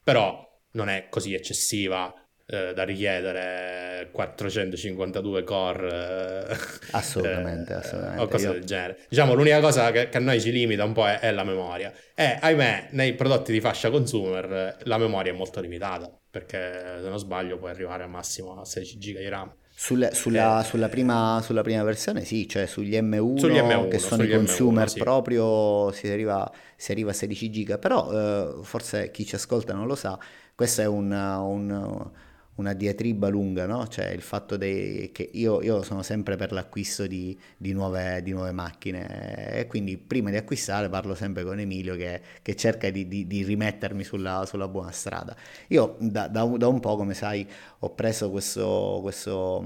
però 0.00 0.40
non 0.72 0.88
è 0.88 1.08
così 1.10 1.34
eccessiva 1.34 2.14
eh, 2.46 2.72
da 2.74 2.84
richiedere 2.84 4.08
452 4.12 5.42
core 5.42 6.46
eh, 6.48 6.56
assolutamente, 6.92 7.72
assolutamente. 7.72 8.22
o 8.22 8.28
cose 8.28 8.46
Io... 8.46 8.52
del 8.52 8.64
genere. 8.64 8.98
Diciamo 9.08 9.34
l'unica 9.34 9.58
cosa 9.58 9.90
che, 9.90 10.08
che, 10.10 10.16
a 10.16 10.20
noi 10.20 10.40
ci 10.40 10.52
limita 10.52 10.84
un 10.84 10.92
po' 10.92 11.08
è, 11.08 11.18
è, 11.18 11.32
la 11.32 11.42
memoria 11.42 11.92
e 12.14 12.38
ahimè 12.40 12.90
nei 12.92 13.14
prodotti 13.14 13.50
di 13.50 13.60
fascia 13.60 13.90
consumer 13.90 14.76
la 14.84 14.96
memoria 14.96 15.32
è 15.32 15.34
molto 15.34 15.60
limitata 15.60 16.08
perché 16.30 17.00
se 17.02 17.08
non 17.08 17.18
sbaglio 17.18 17.58
puoi 17.58 17.70
arrivare 17.70 18.04
al 18.04 18.10
massimo 18.10 18.60
a 18.60 18.64
16 18.64 18.96
GB 18.98 19.18
di 19.18 19.28
RAM. 19.28 19.52
Sulle, 19.80 20.12
sulla, 20.12 20.60
eh, 20.60 20.64
sulla, 20.64 20.88
prima, 20.88 21.40
sulla, 21.40 21.62
prima, 21.62 21.84
versione 21.84 22.24
sì, 22.24 22.48
cioè 22.48 22.66
sugli 22.66 22.96
M1, 22.96 23.38
sugli 23.38 23.58
M1 23.58 23.88
che 23.88 24.00
sono 24.00 24.24
i 24.24 24.28
consumer 24.28 24.86
M1, 24.86 24.90
sì. 24.90 24.98
proprio 24.98 25.92
si 25.92 26.08
arriva, 26.08 26.50
si 26.74 26.90
arriva, 26.90 27.10
a 27.10 27.14
16 27.14 27.48
giga, 27.48 27.78
però 27.78 28.10
eh, 28.10 28.54
forse 28.62 29.12
chi 29.12 29.24
ci 29.24 29.36
ascolta 29.36 29.74
non 29.74 29.86
lo 29.86 29.94
sa, 29.94 30.18
questo 30.56 30.80
è 30.80 30.86
un, 30.86 31.12
un 31.12 32.10
una 32.58 32.72
diatriba 32.72 33.28
lunga, 33.28 33.66
no? 33.66 33.86
Cioè 33.86 34.06
il 34.08 34.20
fatto 34.20 34.56
dei, 34.56 35.10
che 35.12 35.28
io, 35.32 35.62
io, 35.62 35.82
sono 35.82 36.02
sempre 36.02 36.36
per 36.36 36.52
l'acquisto 36.52 37.06
di, 37.06 37.38
di, 37.56 37.72
nuove, 37.72 38.20
di, 38.22 38.32
nuove, 38.32 38.50
macchine 38.52 39.52
e 39.54 39.66
quindi 39.68 39.96
prima 39.96 40.30
di 40.30 40.36
acquistare 40.36 40.88
parlo 40.88 41.14
sempre 41.14 41.44
con 41.44 41.58
Emilio 41.60 41.94
che, 41.96 42.20
che 42.42 42.56
cerca 42.56 42.90
di, 42.90 43.06
di, 43.06 43.42
rimettermi 43.44 44.02
sulla, 44.02 44.44
sulla, 44.44 44.66
buona 44.68 44.90
strada. 44.90 45.36
Io 45.68 45.96
da, 46.00 46.26
da, 46.26 46.44
da, 46.44 46.66
un 46.66 46.80
po', 46.80 46.96
come 46.96 47.14
sai, 47.14 47.46
ho 47.78 47.90
preso 47.94 48.30
questo, 48.30 48.98
questo, 49.02 49.64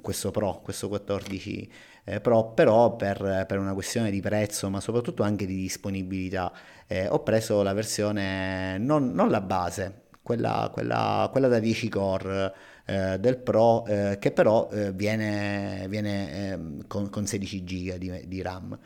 questo 0.00 0.30
Pro, 0.30 0.60
questo 0.62 0.88
14 0.88 1.72
eh, 2.04 2.20
Pro, 2.20 2.52
però 2.52 2.94
per, 2.94 3.44
per, 3.48 3.58
una 3.58 3.74
questione 3.74 4.12
di 4.12 4.20
prezzo, 4.20 4.70
ma 4.70 4.80
soprattutto 4.80 5.24
anche 5.24 5.44
di 5.44 5.56
disponibilità, 5.56 6.52
eh, 6.86 7.08
ho 7.08 7.20
preso 7.24 7.62
la 7.62 7.72
versione, 7.72 8.78
non, 8.78 9.10
non 9.10 9.28
la 9.28 9.40
base, 9.40 10.04
quella, 10.26 10.70
quella, 10.72 11.28
quella 11.30 11.46
da 11.46 11.60
10 11.60 11.88
core 11.88 12.52
eh, 12.84 13.16
del 13.20 13.38
Pro 13.38 13.86
eh, 13.86 14.16
che 14.18 14.32
però 14.32 14.68
eh, 14.72 14.92
viene, 14.92 15.86
viene 15.88 16.50
ehm, 16.50 16.86
con, 16.88 17.08
con, 17.10 17.26
16 17.26 17.62
GB 17.62 17.94
di, 17.94 18.26
di 18.26 18.42
RAM. 18.42 18.76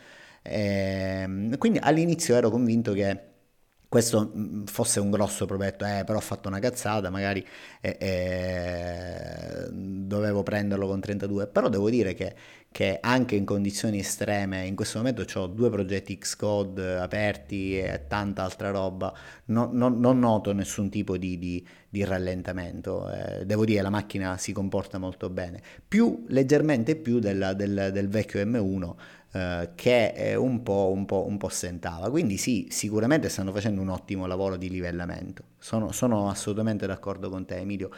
Ehm, 0.42 1.56
quindi 1.56 1.78
all'inizio 1.80 2.36
ero 2.36 2.50
convinto 2.50 2.92
che 2.92 3.28
questo 3.88 4.32
mm, 4.36 4.64
fosse 4.66 5.00
un 5.00 5.10
grosso 5.10 5.46
progetto, 5.46 5.84
eh, 5.86 6.04
però 6.04 6.18
ho 6.18 6.20
fatto 6.20 6.48
una 6.48 6.58
cazzata, 6.58 7.08
magari 7.08 7.44
eh, 7.80 7.96
eh, 7.98 9.68
dovevo 9.70 10.42
prenderlo 10.42 10.86
con 10.86 11.00
32, 11.00 11.46
però 11.46 11.68
devo 11.70 11.88
dire 11.88 12.12
che 12.14 12.34
che 12.72 12.98
anche 13.00 13.34
in 13.34 13.44
condizioni 13.44 13.98
estreme, 13.98 14.64
in 14.64 14.76
questo 14.76 14.98
momento 14.98 15.24
ho 15.34 15.46
due 15.48 15.70
progetti 15.70 16.16
Xcode 16.16 16.98
aperti 16.98 17.76
e 17.76 18.04
tanta 18.06 18.44
altra 18.44 18.70
roba, 18.70 19.12
non, 19.46 19.70
non, 19.72 19.98
non 19.98 20.20
noto 20.20 20.52
nessun 20.52 20.88
tipo 20.88 21.16
di, 21.16 21.36
di, 21.36 21.66
di 21.88 22.04
rallentamento, 22.04 23.10
eh, 23.10 23.44
devo 23.44 23.64
dire 23.64 23.82
la 23.82 23.90
macchina 23.90 24.38
si 24.38 24.52
comporta 24.52 24.98
molto 24.98 25.28
bene, 25.30 25.60
più 25.86 26.24
leggermente 26.28 26.94
più 26.94 27.18
della, 27.18 27.54
del, 27.54 27.90
del, 27.92 28.08
vecchio 28.08 28.40
M1 28.44 28.94
eh, 29.32 29.70
che 29.74 30.34
un 30.38 30.62
po', 30.62 30.92
un, 30.94 31.06
po', 31.06 31.26
un 31.26 31.38
po' 31.38 31.48
stentava, 31.48 32.08
quindi 32.08 32.36
sì, 32.36 32.68
sicuramente 32.70 33.28
stanno 33.28 33.50
facendo 33.52 33.80
un 33.80 33.88
ottimo 33.88 34.26
lavoro 34.26 34.56
di 34.56 34.70
livellamento, 34.70 35.42
sono, 35.58 35.90
sono 35.90 36.30
assolutamente 36.30 36.86
d'accordo 36.86 37.28
con 37.30 37.44
te 37.44 37.56
Emilio. 37.56 37.90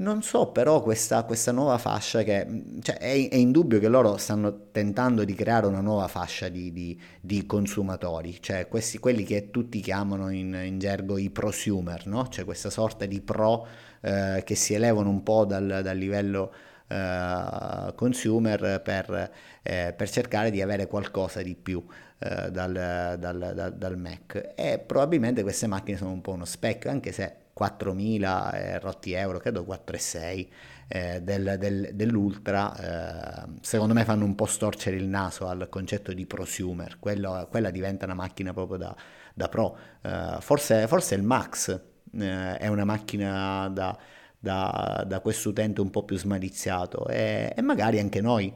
Non 0.00 0.22
so 0.22 0.46
però 0.46 0.80
questa, 0.80 1.24
questa 1.24 1.52
nuova 1.52 1.76
fascia 1.76 2.22
che 2.22 2.46
cioè, 2.80 2.96
è, 2.96 3.28
è, 3.28 3.34
indubbio 3.36 3.78
che 3.78 3.88
loro 3.88 4.16
stanno 4.16 4.70
tentando 4.70 5.24
di 5.24 5.34
creare 5.34 5.66
una 5.66 5.82
nuova 5.82 6.08
fascia 6.08 6.48
di, 6.48 6.72
di, 6.72 6.98
di 7.20 7.44
consumatori, 7.44 8.40
cioè 8.40 8.66
questi, 8.66 8.98
quelli 8.98 9.24
che 9.24 9.50
tutti 9.50 9.80
chiamano 9.80 10.30
in, 10.30 10.58
in 10.64 10.78
gergo 10.78 11.18
i 11.18 11.28
prosumer, 11.28 12.06
no? 12.06 12.28
cioè 12.28 12.46
questa 12.46 12.70
sorta 12.70 13.04
di 13.04 13.20
pro 13.20 13.66
eh, 14.00 14.40
che 14.42 14.54
si 14.54 14.72
elevano 14.72 15.10
un 15.10 15.22
po' 15.22 15.44
dal, 15.44 15.80
dal 15.82 15.98
livello 15.98 16.50
eh, 16.88 17.92
consumer 17.94 18.80
per, 18.82 19.30
eh, 19.62 19.92
per, 19.94 20.08
cercare 20.08 20.50
di 20.50 20.62
avere 20.62 20.86
qualcosa 20.86 21.42
di 21.42 21.54
più 21.54 21.84
eh, 22.20 22.50
dal, 22.50 23.16
dal, 23.18 23.74
dal 23.76 23.98
Mac 23.98 24.52
e 24.54 24.78
probabilmente 24.78 25.42
queste 25.42 25.66
macchine 25.66 25.98
sono 25.98 26.12
un 26.12 26.22
po' 26.22 26.32
uno 26.32 26.46
specchio 26.46 26.88
anche 26.88 27.12
se 27.12 27.48
4.000 27.60 28.54
eh, 28.54 28.78
rotti 28.78 29.12
euro, 29.12 29.38
credo 29.38 29.64
4,6 29.68 30.48
eh, 30.88 31.20
del, 31.22 31.56
del, 31.58 31.90
dell'Ultra, 31.92 33.44
eh, 33.44 33.58
secondo 33.60 33.92
me 33.92 34.04
fanno 34.04 34.24
un 34.24 34.34
po' 34.34 34.46
storcere 34.46 34.96
il 34.96 35.06
naso 35.06 35.46
al 35.46 35.68
concetto 35.68 36.12
di 36.12 36.24
prosumer, 36.26 36.98
Quello, 36.98 37.46
quella 37.50 37.70
diventa 37.70 38.06
una 38.06 38.14
macchina 38.14 38.52
proprio 38.52 38.78
da, 38.78 38.96
da 39.34 39.48
pro. 39.48 39.76
Eh, 40.00 40.36
forse, 40.40 40.86
forse, 40.88 41.14
il 41.14 41.22
Max 41.22 41.80
eh, 42.18 42.56
è 42.56 42.66
una 42.68 42.84
macchina 42.84 43.68
da, 43.68 43.96
da, 44.38 45.04
da 45.06 45.20
questo 45.20 45.50
utente 45.50 45.80
un 45.80 45.90
po' 45.90 46.04
più 46.04 46.16
smaliziato 46.16 47.06
e, 47.08 47.52
e 47.54 47.60
magari 47.62 47.98
anche 48.00 48.20
noi 48.20 48.52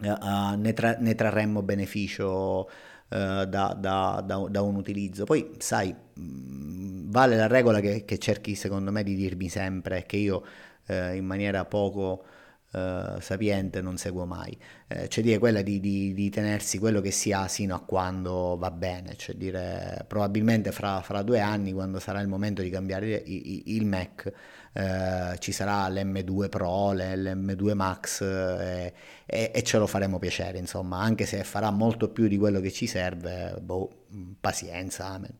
uh, 0.00 0.54
ne, 0.56 0.72
tra, 0.72 0.96
ne 0.98 1.14
trarremmo 1.14 1.62
beneficio 1.62 2.68
da, 3.08 3.44
da, 3.44 4.22
da, 4.24 4.46
da, 4.48 4.62
un 4.62 4.76
utilizzo. 4.76 5.24
Poi, 5.24 5.52
sai, 5.58 5.94
mh, 6.14 7.10
vale 7.10 7.36
la 7.36 7.46
regola 7.46 7.80
che, 7.80 8.04
che, 8.04 8.18
cerchi 8.18 8.54
secondo 8.54 8.90
me 8.90 9.02
di 9.02 9.14
dirmi 9.14 9.48
sempre, 9.48 10.04
che 10.06 10.16
io 10.16 10.44
eh, 10.86 11.16
in 11.16 11.24
maniera 11.24 11.64
poco 11.64 12.24
eh, 12.72 13.16
sapiente 13.20 13.80
non 13.80 13.96
seguo 13.96 14.26
mai, 14.26 14.56
eh, 14.88 15.08
cioè 15.08 15.22
dire 15.24 15.38
quella 15.38 15.62
di, 15.62 15.80
di, 15.80 16.14
di, 16.14 16.30
tenersi 16.30 16.78
quello 16.78 17.00
che 17.00 17.10
si 17.10 17.32
ha 17.32 17.48
sino 17.48 17.74
a 17.74 17.80
quando 17.80 18.56
va 18.58 18.70
bene, 18.70 19.16
cioè 19.16 19.34
dire 19.34 20.04
probabilmente 20.06 20.72
fra, 20.72 21.00
fra 21.02 21.22
due 21.22 21.40
anni 21.40 21.72
quando 21.72 21.98
sarà 21.98 22.20
il 22.20 22.28
momento 22.28 22.62
di 22.62 22.70
cambiare 22.70 23.22
il, 23.24 23.62
il 23.66 23.86
Mac 23.86 24.32
eh, 24.76 25.38
ci 25.38 25.52
sarà 25.52 25.88
l'M2 25.88 26.50
Pro, 26.50 26.92
l'M2 26.92 27.72
Max 27.72 28.20
eh, 28.20 28.92
e, 29.24 29.50
e, 29.54 29.62
ce 29.62 29.78
lo 29.78 29.86
faremo 29.86 30.18
piacere 30.18 30.58
insomma, 30.58 30.98
anche 30.98 31.24
se 31.24 31.42
farà 31.44 31.70
molto 31.70 32.10
più 32.10 32.28
di 32.28 32.36
quello 32.36 32.60
che 32.60 32.70
ci 32.70 32.86
serve, 32.86 33.56
boh, 33.58 34.04
pazienza, 34.38 35.06
amen. 35.06 35.34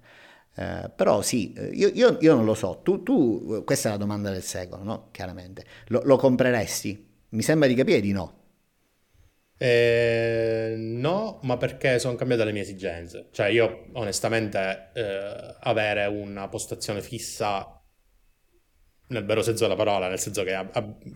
Eh, 0.55 0.91
però 0.95 1.21
sì, 1.21 1.53
io, 1.53 1.89
io, 1.89 2.17
io, 2.19 2.35
non 2.35 2.47
lo 2.47 2.55
so, 2.55 2.81
tu, 2.83 3.03
tu, 3.03 3.63
questa 3.67 3.91
è 3.91 3.93
la 3.93 3.99
domanda 3.99 4.31
del 4.31 4.43
secolo, 4.43 4.83
no? 4.83 5.09
Chiaramente, 5.11 5.67
lo, 5.89 6.01
lo 6.05 6.17
compreresti? 6.17 7.06
Mi 7.37 7.43
sembra 7.43 7.69
di 7.69 7.75
capire 7.75 8.01
di 8.01 8.13
no. 8.13 8.45
Eh, 9.59 10.75
no, 10.79 11.39
ma 11.43 11.59
perché 11.59 11.99
sono 11.99 12.15
cambiate 12.15 12.45
le 12.45 12.53
mie 12.53 12.63
esigenze. 12.63 13.29
Cioè, 13.31 13.49
io 13.49 13.89
onestamente 13.93 14.91
eh, 14.95 15.57
avere 15.61 16.07
una 16.07 16.49
postazione 16.49 17.03
fissa 17.03 17.79
nel 19.09 19.25
vero 19.27 19.43
senso 19.43 19.65
della 19.65 19.77
parola, 19.77 20.09
nel 20.09 20.19
senso 20.19 20.43
che 20.45 20.53
è 20.53 20.69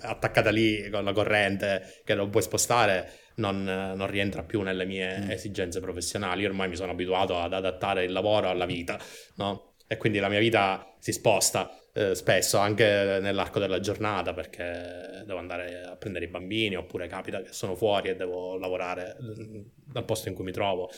attaccata 0.03 0.51
lì 0.51 0.91
con 0.91 1.05
la 1.05 1.13
corrente 1.13 2.03
che 2.05 2.15
non 2.15 2.29
puoi 2.29 2.43
spostare, 2.43 3.11
non, 3.37 3.65
non 3.65 4.07
rientra 4.07 4.45
più 4.45 4.61
nelle 4.61 4.85
mie 4.85 5.21
mm. 5.21 5.31
esigenze 5.31 5.81
professionali. 5.81 6.43
Io 6.43 6.49
ormai 6.49 6.69
mi 6.69 6.77
sono 6.77 6.93
abituato 6.93 7.41
ad 7.41 7.55
adattare 7.55 8.05
il 8.05 8.13
lavoro 8.13 8.51
alla 8.51 8.67
vita, 8.67 8.99
no? 9.37 9.70
E 9.93 9.97
quindi 9.97 10.21
la 10.21 10.29
mia 10.29 10.39
vita 10.39 10.95
si 11.01 11.11
sposta 11.11 11.69
eh, 11.93 12.15
spesso 12.15 12.59
anche 12.59 13.19
nell'arco 13.21 13.59
della 13.59 13.81
giornata 13.81 14.33
perché 14.33 15.25
devo 15.27 15.39
andare 15.41 15.83
a 15.83 15.97
prendere 15.97 16.27
i 16.27 16.29
bambini 16.29 16.77
oppure 16.77 17.09
capita 17.09 17.43
che 17.43 17.53
sono 17.53 17.75
fuori 17.75 18.11
e 18.11 18.15
devo 18.15 18.57
lavorare 18.57 19.17
mm, 19.21 19.61
dal 19.87 20.05
posto 20.05 20.29
in 20.29 20.37
cui 20.37 20.45
mi 20.45 20.53
trovo. 20.53 20.89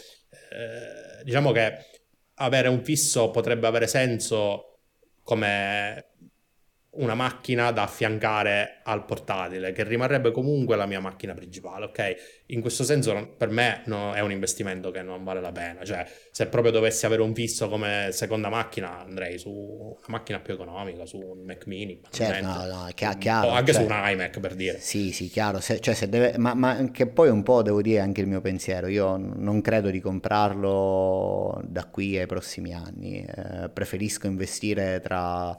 Eh, 0.50 1.24
diciamo 1.24 1.52
che 1.52 1.86
avere 2.34 2.68
un 2.68 2.84
fisso 2.84 3.30
potrebbe 3.30 3.66
avere 3.66 3.86
senso 3.86 4.80
come 5.22 6.11
una 6.94 7.14
macchina 7.14 7.70
da 7.70 7.84
affiancare 7.84 8.80
al 8.82 9.06
portatile, 9.06 9.72
che 9.72 9.82
rimarrebbe 9.82 10.30
comunque 10.30 10.76
la 10.76 10.84
mia 10.84 11.00
macchina 11.00 11.32
principale, 11.32 11.86
ok? 11.86 12.42
In 12.46 12.60
questo 12.60 12.84
senso 12.84 13.34
per 13.34 13.48
me 13.48 13.82
no, 13.86 14.12
è 14.12 14.20
un 14.20 14.30
investimento 14.30 14.90
che 14.90 15.00
non 15.00 15.24
vale 15.24 15.40
la 15.40 15.52
pena, 15.52 15.84
cioè 15.84 16.06
se 16.30 16.46
proprio 16.48 16.70
dovessi 16.70 17.06
avere 17.06 17.22
un 17.22 17.34
fisso 17.34 17.70
come 17.70 18.10
seconda 18.12 18.50
macchina 18.50 19.00
andrei 19.00 19.38
su 19.38 19.50
una 19.50 19.98
macchina 20.08 20.40
più 20.40 20.52
economica, 20.52 21.06
su 21.06 21.18
un 21.18 21.44
Mac 21.46 21.66
mini, 21.66 21.98
certo, 22.10 22.46
no, 22.46 22.66
no, 22.66 22.88
chiaro, 22.94 23.48
o 23.48 23.50
anche 23.52 23.72
cioè, 23.72 23.82
su 23.82 23.88
un 23.88 24.02
iMac 24.04 24.38
per 24.40 24.54
dire. 24.54 24.78
Sì, 24.78 25.12
sì, 25.12 25.30
chiaro, 25.30 25.60
se, 25.60 25.80
cioè 25.80 25.94
se 25.94 26.10
deve, 26.10 26.36
ma, 26.36 26.52
ma 26.52 26.90
che 26.92 27.06
poi 27.06 27.30
un 27.30 27.42
po' 27.42 27.62
devo 27.62 27.80
dire 27.80 28.00
anche 28.00 28.20
il 28.20 28.26
mio 28.26 28.42
pensiero, 28.42 28.88
io 28.88 29.16
non 29.16 29.62
credo 29.62 29.88
di 29.88 30.00
comprarlo 30.00 31.58
da 31.64 31.86
qui 31.86 32.18
ai 32.18 32.26
prossimi 32.26 32.74
anni, 32.74 33.24
eh, 33.24 33.70
preferisco 33.70 34.26
investire 34.26 35.00
tra 35.00 35.58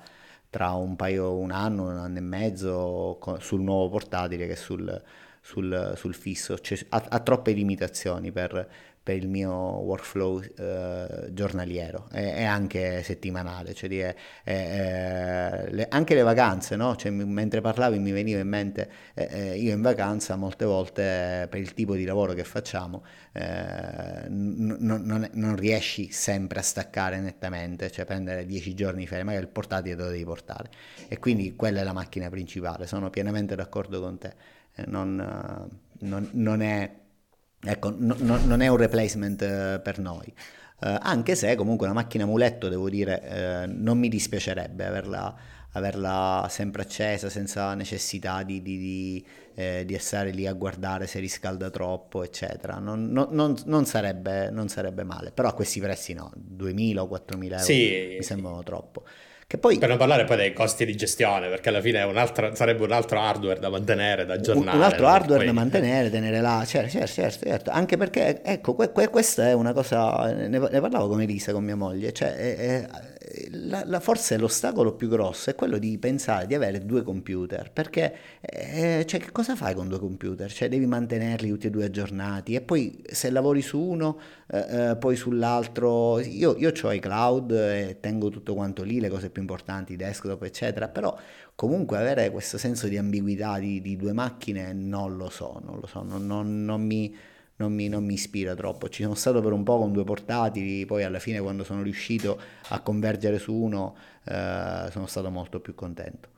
tra 0.54 0.74
un 0.74 0.96
paio, 0.96 1.36
un 1.36 1.50
anno, 1.50 1.90
un 1.90 1.98
anno 1.98 2.18
e 2.20 2.22
mezzo 2.22 3.18
sul 3.40 3.62
nuovo 3.62 3.90
portatile 3.90 4.46
che 4.46 4.56
sul, 4.56 5.02
sul, 5.42 5.94
sul 5.96 6.14
fisso, 6.14 6.60
cioè, 6.60 6.78
ha, 6.90 7.04
ha, 7.10 7.20
troppe 7.22 7.54
limitazioni 7.54 8.32
per, 8.32 8.70
per 9.04 9.18
il 9.18 9.28
mio 9.28 9.52
workflow 9.52 10.42
eh, 10.42 11.28
giornaliero. 11.32 12.08
E, 12.14 12.24
e, 12.38 12.44
anche 12.46 13.04
settimanale, 13.04 13.74
cioè 13.74 13.90
dire, 13.90 14.18
eh, 14.46 14.54
eh, 14.54 15.72
le, 15.72 15.88
anche 15.90 16.16
le 16.16 16.22
vacanze, 16.22 16.78
no? 16.78 16.96
cioè, 16.96 17.12
mentre 17.12 17.60
parlavi 17.60 18.00
mi 18.00 18.12
veniva 18.12 18.40
in 18.40 18.48
mente, 18.48 18.90
eh, 19.14 19.28
eh, 19.30 19.58
io 19.58 19.74
in 19.74 19.82
vacanza 19.82 20.38
molte 20.38 20.64
volte 20.64 21.48
per 21.50 21.60
il 21.60 21.74
tipo 21.74 21.96
di 21.96 22.06
lavoro 22.06 22.34
che 22.34 22.46
facciamo 22.46 23.04
eh, 23.34 24.30
n- 24.30 24.78
non, 24.80 25.30
non, 25.34 25.56
riesci 25.58 26.10
sempre 26.12 26.60
a 26.60 26.64
staccare 26.64 27.20
nettamente, 27.20 27.92
cioè 27.92 28.06
prendere 28.06 28.46
dieci 28.46 28.74
giorni 28.74 29.02
di 29.02 29.08
ferie, 29.08 29.26
magari 29.26 29.44
il 29.44 29.52
portatile 29.52 29.96
te 29.98 30.02
lo 30.02 30.10
devi 30.10 30.24
portare. 30.24 30.70
E 31.10 31.20
quindi 31.20 31.56
quella 31.58 31.82
è 31.82 31.84
la 31.84 31.94
macchina 31.94 32.30
principale, 32.30 32.88
sono 32.88 33.10
pienamente 33.10 33.56
d'accordo 33.56 34.00
con 34.00 34.18
te, 34.18 34.34
non, 34.86 35.70
non, 36.00 36.30
non 36.32 36.62
è 36.62 37.02
Ecco, 37.66 37.94
no, 37.98 38.16
no, 38.20 38.38
non 38.46 38.62
è 38.62 38.68
un 38.68 38.78
replacement 38.78 39.42
eh, 39.42 39.80
per 39.82 40.00
noi. 40.00 40.26
Eh, 40.82 40.98
anche 41.02 41.36
se 41.36 41.56
comunque 41.56 41.86
una 41.86 41.96
macchina 41.96 42.26
muletto, 42.26 42.68
devo 42.68 42.90
dire, 42.90 43.22
eh, 43.24 43.66
non 43.68 43.98
mi 43.98 44.10
dispiacerebbe 44.10 44.86
averla, 44.86 45.34
averla, 45.72 46.46
sempre 46.50 46.82
accesa 46.82 47.30
senza 47.30 47.74
necessità 47.74 48.44
di, 48.44 48.62
di, 48.62 48.78
di, 48.78 49.26
eh, 49.56 49.84
di, 49.86 49.94
essere 49.94 50.32
lì 50.32 50.46
a 50.46 50.54
guardare 50.54 51.08
se 51.08 51.20
riscalda 51.20 51.70
troppo, 51.70 52.24
eccetera. 52.24 52.80
Non, 52.80 53.12
non, 53.12 53.56
non, 53.66 53.86
sarebbe, 53.86 54.50
non 54.50 54.68
sarebbe, 54.68 55.04
male, 55.04 55.32
però 55.32 55.48
a 55.48 55.54
questi 55.54 55.80
prezzi 55.80 56.14
no, 56.14 56.32
2.000 56.36 56.98
o 56.98 57.08
4.000 57.08 57.44
euro 57.44 57.58
sì, 57.60 58.16
mi 58.18 58.24
sembrano 58.24 58.62
troppo. 58.64 59.04
Poi, 59.60 59.78
per 59.78 59.90
non 59.90 59.98
parlare 59.98 60.26
poi 60.26 60.38
dei 60.38 60.54
costi 60.54 60.86
di 60.86 60.96
gestione, 60.96 61.48
perché 61.48 61.70
alla 61.70 61.82
fine 61.82 62.02
un 62.04 62.18
altro, 62.18 62.56
sarebbe 62.56 62.84
un 62.84 62.92
altro 62.92 63.20
hardware 63.20 63.60
da 63.60 63.70
mantenere, 63.70 64.26
da 64.26 64.34
aggiornare. 64.34 64.78
Un 64.78 64.84
altro 64.84 65.08
hardware 65.08 65.38
poi... 65.38 65.46
da 65.46 65.54
mantenere, 65.54 66.10
tenere 66.10 66.42
là, 66.42 66.64
certo, 66.66 66.90
certo, 66.90 67.14
certo, 67.14 67.46
certo. 67.46 67.70
anche 67.72 67.98
perché, 67.98 68.42
ecco, 68.44 68.74
que- 68.76 68.92
que- 68.92 69.10
questa 69.10 69.48
è 69.48 69.54
una 69.54 69.74
cosa, 69.74 70.34
ne, 70.34 70.48
ne, 70.48 70.82
parlavo 70.82 71.08
con 71.08 71.22
Elisa, 71.22 71.52
con 71.52 71.64
mia 71.64 71.76
moglie, 71.76 72.12
cioè, 72.12 72.36
è, 72.36 72.56
è, 72.58 72.88
la, 73.52 73.84
la, 73.86 74.00
forse 74.00 74.38
l'ostacolo 74.38 74.94
più 74.94 75.08
grosso 75.08 75.50
è 75.50 75.56
quello 75.56 75.78
di 75.78 75.98
pensare 75.98 76.46
di 76.46 76.54
avere 76.54 76.86
due 76.86 77.04
computer, 77.04 77.72
perché 77.72 78.16
eh, 78.42 79.06
cioè, 79.08 79.20
che 79.20 79.32
cosa 79.32 79.56
fai 79.56 79.74
con 79.74 79.88
due 79.88 80.00
computer? 80.00 80.52
Cioè, 80.52 80.70
devi 80.70 80.86
mantenerli 80.86 81.50
tutti 81.50 81.68
e 81.68 81.70
due 81.70 81.86
aggiornati 81.86 82.56
e 82.56 82.62
poi 82.62 83.02
se 83.06 83.30
lavori 83.30 83.62
su 83.62 83.80
uno, 83.80 84.20
eh, 84.52 84.90
eh 84.92 84.96
poi 84.98 85.16
sull'altro, 85.16 86.20
io, 86.20 86.56
io 86.58 86.72
ho 86.82 86.92
i 86.92 87.00
cloud 87.00 87.52
e 87.52 87.98
tengo 88.00 88.30
tutto 88.30 88.54
quanto 88.54 88.84
lì, 88.84 89.00
le 89.00 89.10
cose 89.10 89.30
più 89.30 89.42
importanti, 89.42 89.96
desktop, 89.96 90.44
eccetera, 90.44 90.88
però 90.88 91.18
comunque 91.56 91.98
avere 91.98 92.30
questo 92.32 92.58
senso 92.58 92.88
di 92.88 92.98
ambiguità 92.98 93.58
di, 93.60 93.82
di 93.82 93.96
due 93.96 94.14
macchine 94.14 94.74
non 94.74 95.18
lo 95.18 95.30
so, 95.30 95.62
non 95.64 95.80
lo 95.80 95.88
so, 95.88 96.04
non, 96.04 96.26
non, 96.26 96.66
non 96.66 96.82
mi 96.82 97.16
non 97.58 97.74
mi, 97.74 97.88
non 97.88 98.04
mi, 98.04 98.14
ispira 98.14 98.56
troppo. 98.56 98.90
Ci 98.90 99.04
sono 99.04 99.16
stato 99.16 99.42
per 99.42 99.52
un 99.52 99.64
po' 99.64 99.78
con 99.78 99.92
due 99.92 100.04
portatili, 100.04 100.86
poi 100.86 101.04
alla 101.04 101.20
fine 101.20 101.40
quando 101.40 101.64
sono 101.64 101.82
riuscito 101.82 102.40
a 102.70 102.80
convergere 102.82 103.38
su 103.40 103.54
uno 103.54 103.96
eh, 104.26 104.88
sono 104.92 105.06
stato 105.06 105.30
molto 105.30 105.60
più 105.60 105.76
contento. 105.76 106.30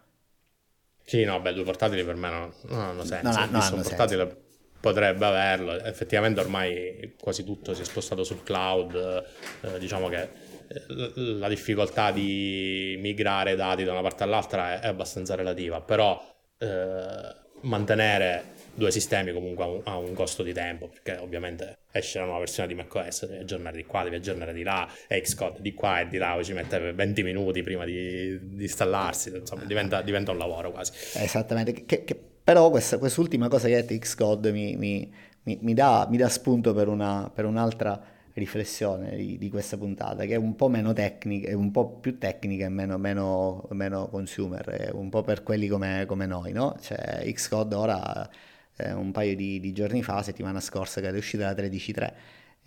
Sì, 1.03 1.24
no, 1.24 1.39
beh, 1.39 1.53
due 1.53 1.63
portatili 1.63 2.03
per 2.03 2.15
me 2.15 2.29
non, 2.29 2.51
non 2.63 2.79
hanno 2.79 3.03
senso. 3.03 3.29
Non, 3.29 3.50
non 3.51 3.62
hanno 3.62 3.81
portatile 3.81 4.25
senso. 4.25 4.38
potrebbe 4.79 5.25
averlo, 5.25 5.79
effettivamente 5.84 6.39
ormai 6.39 7.13
quasi 7.19 7.43
tutto 7.43 7.74
si 7.74 7.81
è 7.81 7.86
spostato 7.86 8.24
sul 8.24 8.43
cloud, 8.43 9.24
eh, 9.62 9.79
diciamo 9.79 10.10
che 10.10 10.22
eh, 10.67 11.13
la 11.15 11.48
difficoltà 11.48 12.12
di 12.12 12.98
migrare 13.00 13.55
dati 13.55 13.84
da 13.84 13.91
una 13.91 14.01
parte 14.01 14.24
all'altra 14.24 14.74
è, 14.74 14.79
è 14.79 14.88
abbastanza 14.88 15.36
relativa, 15.36 15.79
però 15.79 16.19
eh, 16.57 17.36
mantenere 17.62 18.55
due 18.75 18.91
sistemi 18.91 19.32
comunque 19.32 19.63
ha 19.63 19.67
un, 19.67 19.82
ha 19.84 19.98
un, 19.98 20.13
costo 20.13 20.44
di 20.44 20.53
tempo 20.53 20.88
perché 20.88 21.17
ovviamente 21.22 21.77
esce 21.91 22.20
la 22.20 22.25
nuova 22.25 22.39
versione 22.39 22.67
di 22.67 22.75
macOS 22.75 23.25
devi 23.25 23.41
aggiornare 23.41 23.75
di 23.77 23.86
qua, 23.86 24.03
devi 24.03 24.17
aggiornare 24.17 24.53
di 24.53 24.63
là 24.63 24.88
Xcode 25.08 25.62
di 25.62 25.74
qua 25.74 26.01
e 26.01 26.08
di 26.08 26.17
là 26.17 26.38
ci 26.44 26.53
mette 26.53 26.91
20 26.94 27.24
minuti 27.24 27.63
prima 27.63 27.86
di, 27.86 28.38
di 28.55 28.63
installarsi 28.63 29.36
insomma 29.36 29.63
diventa, 29.63 30.01
diventa, 30.01 30.32
un 30.32 30.38
lavoro 30.38 30.72
quasi 30.72 30.91
esattamente 31.15 31.86
che, 31.86 32.03
che, 32.03 32.20
però 32.44 32.70
questa, 32.70 32.98
quest'ultima 32.98 33.48
cosa 33.48 33.67
che 33.67 33.75
hai 33.75 33.86
detto 33.86 33.98
Xcode 33.98 34.51
mi, 34.51 34.75
mi, 34.75 35.12
mi, 35.44 35.58
mi, 35.62 35.74
dà, 35.74 36.05
mi 36.10 36.17
dà 36.17 36.29
spunto 36.29 36.74
per, 36.74 36.88
una, 36.88 37.32
per 37.34 37.46
un'altra 37.46 38.13
riflessione 38.36 39.15
di, 39.15 39.38
di, 39.38 39.50
questa 39.50 39.77
puntata 39.77 40.25
che 40.25 40.34
è 40.34 40.38
un 40.38 40.55
po' 40.55 40.67
meno 40.67 40.91
tecnica, 40.91 41.48
è 41.48 41.53
un 41.53 41.72
po' 41.72 42.00
più 42.00 42.17
tecnica 42.17 42.65
e 42.65 42.70
meno, 42.70 42.98
meno, 42.98 43.65
meno 43.72 44.10
consumer, 44.10 44.91
un 44.94 45.10
po' 45.10 45.22
per 45.22 45.41
quelli 45.41 45.67
come, 45.67 46.03
come 46.05 46.25
noi, 46.25 46.51
no? 46.51 46.75
Cioè 46.79 47.24
Xcode 47.32 47.75
ora 47.75 48.29
eh, 48.77 48.94
un 48.94 49.12
paio 49.12 49.36
di, 49.36 49.60
di, 49.60 49.72
giorni 49.74 50.03
fa, 50.03 50.22
settimana 50.24 50.60
scorsa, 50.60 51.01
che 51.01 51.10
è 51.10 51.12
uscita 51.12 51.46
la 51.46 51.53
13.3. 51.53 52.13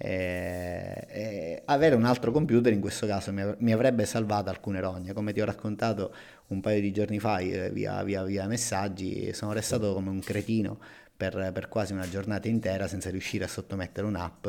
Eh, 0.01 1.07
eh, 1.09 1.63
avere 1.65 1.97
un 1.97 2.05
altro 2.05 2.31
computer 2.31 2.73
in 2.73 2.81
questo 2.81 3.05
caso 3.09 3.33
mi, 3.33 3.43
mi, 3.59 3.73
avrebbe 3.73 4.07
salvato 4.07 4.49
alcune 4.49 4.79
rogne 4.79 5.13
come 5.13 5.33
ti 5.33 5.41
ho 5.41 5.45
raccontato 5.45 6.15
un 6.49 6.61
paio 6.61 6.81
di 6.81 6.93
giorni 6.93 7.19
fa 7.19 7.39
eh, 7.39 7.71
via, 7.71 8.05
via, 8.05 8.23
via 8.23 8.47
messaggi 8.47 9.33
sono 9.33 9.53
restato 9.53 9.95
come 9.95 10.11
un 10.11 10.21
cretino 10.21 10.79
per, 11.17 11.51
per, 11.53 11.67
quasi 11.67 11.95
una 11.95 12.09
giornata 12.09 12.47
intera 12.47 12.87
senza 12.87 13.11
riuscire 13.11 13.43
a 13.43 13.49
sottomettere 13.49 14.07
un'app 14.07 14.47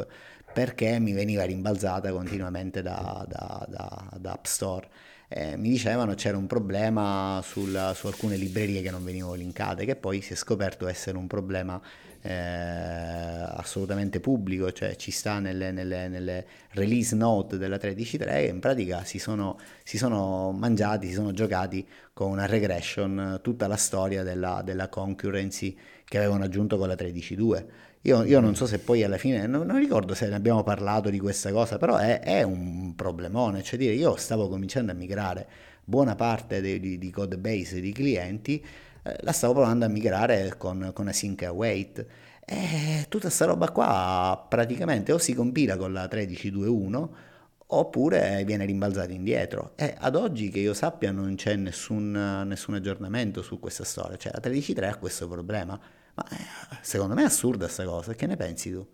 perché 0.53 0.99
mi 0.99 1.13
veniva 1.13 1.45
rimbalzata 1.45 2.11
continuamente 2.11 2.83
da, 2.83 3.25
da, 3.27 3.65
da, 3.67 4.17
da 4.19 4.31
App 4.33 4.45
Store 4.45 4.87
eh, 5.31 5.55
mi 5.57 5.69
dicevano 5.69 6.15
c'era 6.15 6.37
un 6.37 6.47
problema 6.47 7.39
sul, 7.43 7.91
su 7.93 8.07
alcune 8.07 8.35
librerie 8.35 8.81
che 8.81 8.89
non 8.89 9.03
venivano 9.03 9.35
linkate, 9.35 9.85
che 9.85 9.95
poi 9.95 10.21
si 10.21 10.33
è 10.33 10.35
scoperto 10.35 10.87
essere 10.87 11.17
un 11.17 11.27
problema 11.27 11.79
eh, 12.21 12.33
assolutamente 12.33 14.19
pubblico, 14.19 14.71
cioè 14.71 14.95
ci 14.95 15.11
sta 15.11 15.37
nelle, 15.37 15.71
nelle, 15.71 16.07
nelle 16.07 16.45
release 16.71 17.15
note 17.15 17.57
della 17.59 17.77
13.3 17.77 18.27
e 18.27 18.47
in 18.47 18.59
pratica 18.59 19.03
si 19.03 19.19
sono, 19.19 19.59
si 19.83 19.97
sono, 19.99 20.51
mangiati, 20.51 21.07
si 21.07 21.13
sono 21.13 21.31
giocati 21.31 21.87
con 22.11 22.31
una 22.31 22.47
regression 22.47 23.39
tutta 23.43 23.67
la 23.67 23.77
storia 23.77 24.23
della, 24.23 24.61
della 24.63 24.89
concurrency 24.89 25.77
che 26.05 26.17
avevano 26.17 26.43
aggiunto 26.43 26.77
con 26.77 26.87
la 26.87 26.95
13.2 26.95 27.65
io, 28.01 28.23
io, 28.23 28.39
non 28.39 28.55
so 28.55 28.65
se 28.65 28.79
poi 28.79 29.03
alla 29.03 29.17
fine, 29.17 29.45
non, 29.45 29.65
non, 29.65 29.77
ricordo 29.77 30.13
se 30.13 30.27
ne 30.27 30.35
abbiamo 30.35 30.63
parlato 30.63 31.09
di 31.09 31.19
questa 31.19 31.51
cosa, 31.51 31.77
però 31.77 31.97
è, 31.97 32.21
è 32.21 32.43
un 32.43 32.93
problemone, 32.95 33.61
cioè 33.61 33.77
dire 33.77 33.93
io 33.93 34.15
stavo 34.15 34.47
cominciando 34.47 34.91
a 34.91 34.95
migrare 34.95 35.47
buona 35.83 36.15
parte 36.15 36.61
di, 36.61 36.79
di, 36.79 36.97
di 36.97 37.09
code 37.09 37.37
base 37.37 37.81
di 37.81 37.91
clienti, 37.91 38.63
eh, 39.03 39.17
la 39.21 39.31
stavo 39.31 39.53
provando 39.53 39.85
a 39.85 39.87
migrare 39.89 40.55
con, 40.57 40.91
con 40.93 41.07
Async 41.07 41.43
Await. 41.43 42.05
E 42.45 43.05
tutta 43.09 43.25
questa 43.27 43.45
roba 43.45 43.69
qua 43.69 44.45
praticamente 44.47 45.11
o 45.11 45.17
si 45.19 45.33
compila 45.33 45.77
con 45.77 45.93
la 45.93 46.05
13.2.1 46.05 47.07
oppure 47.71 48.43
viene 48.45 48.65
rimbalzata 48.65 49.11
indietro. 49.11 49.73
E 49.75 49.95
ad 49.97 50.15
oggi 50.15 50.49
che 50.49 50.59
io 50.59 50.73
sappia 50.73 51.11
non 51.11 51.35
c'è 51.35 51.55
nessun, 51.55 52.43
nessun 52.47 52.73
aggiornamento 52.75 53.41
su 53.41 53.59
questa 53.59 53.83
storia, 53.83 54.17
cioè 54.17 54.31
la 54.33 54.49
13.3 54.49 54.89
ha 54.89 54.95
questo 54.95 55.27
problema 55.27 55.79
ma 56.19 56.37
eh, 56.37 56.77
secondo 56.81 57.13
me 57.13 57.21
è 57.21 57.25
assurda 57.25 57.65
questa 57.65 57.85
cosa, 57.85 58.13
che 58.13 58.25
ne 58.25 58.35
pensi 58.35 58.71
tu? 58.71 58.87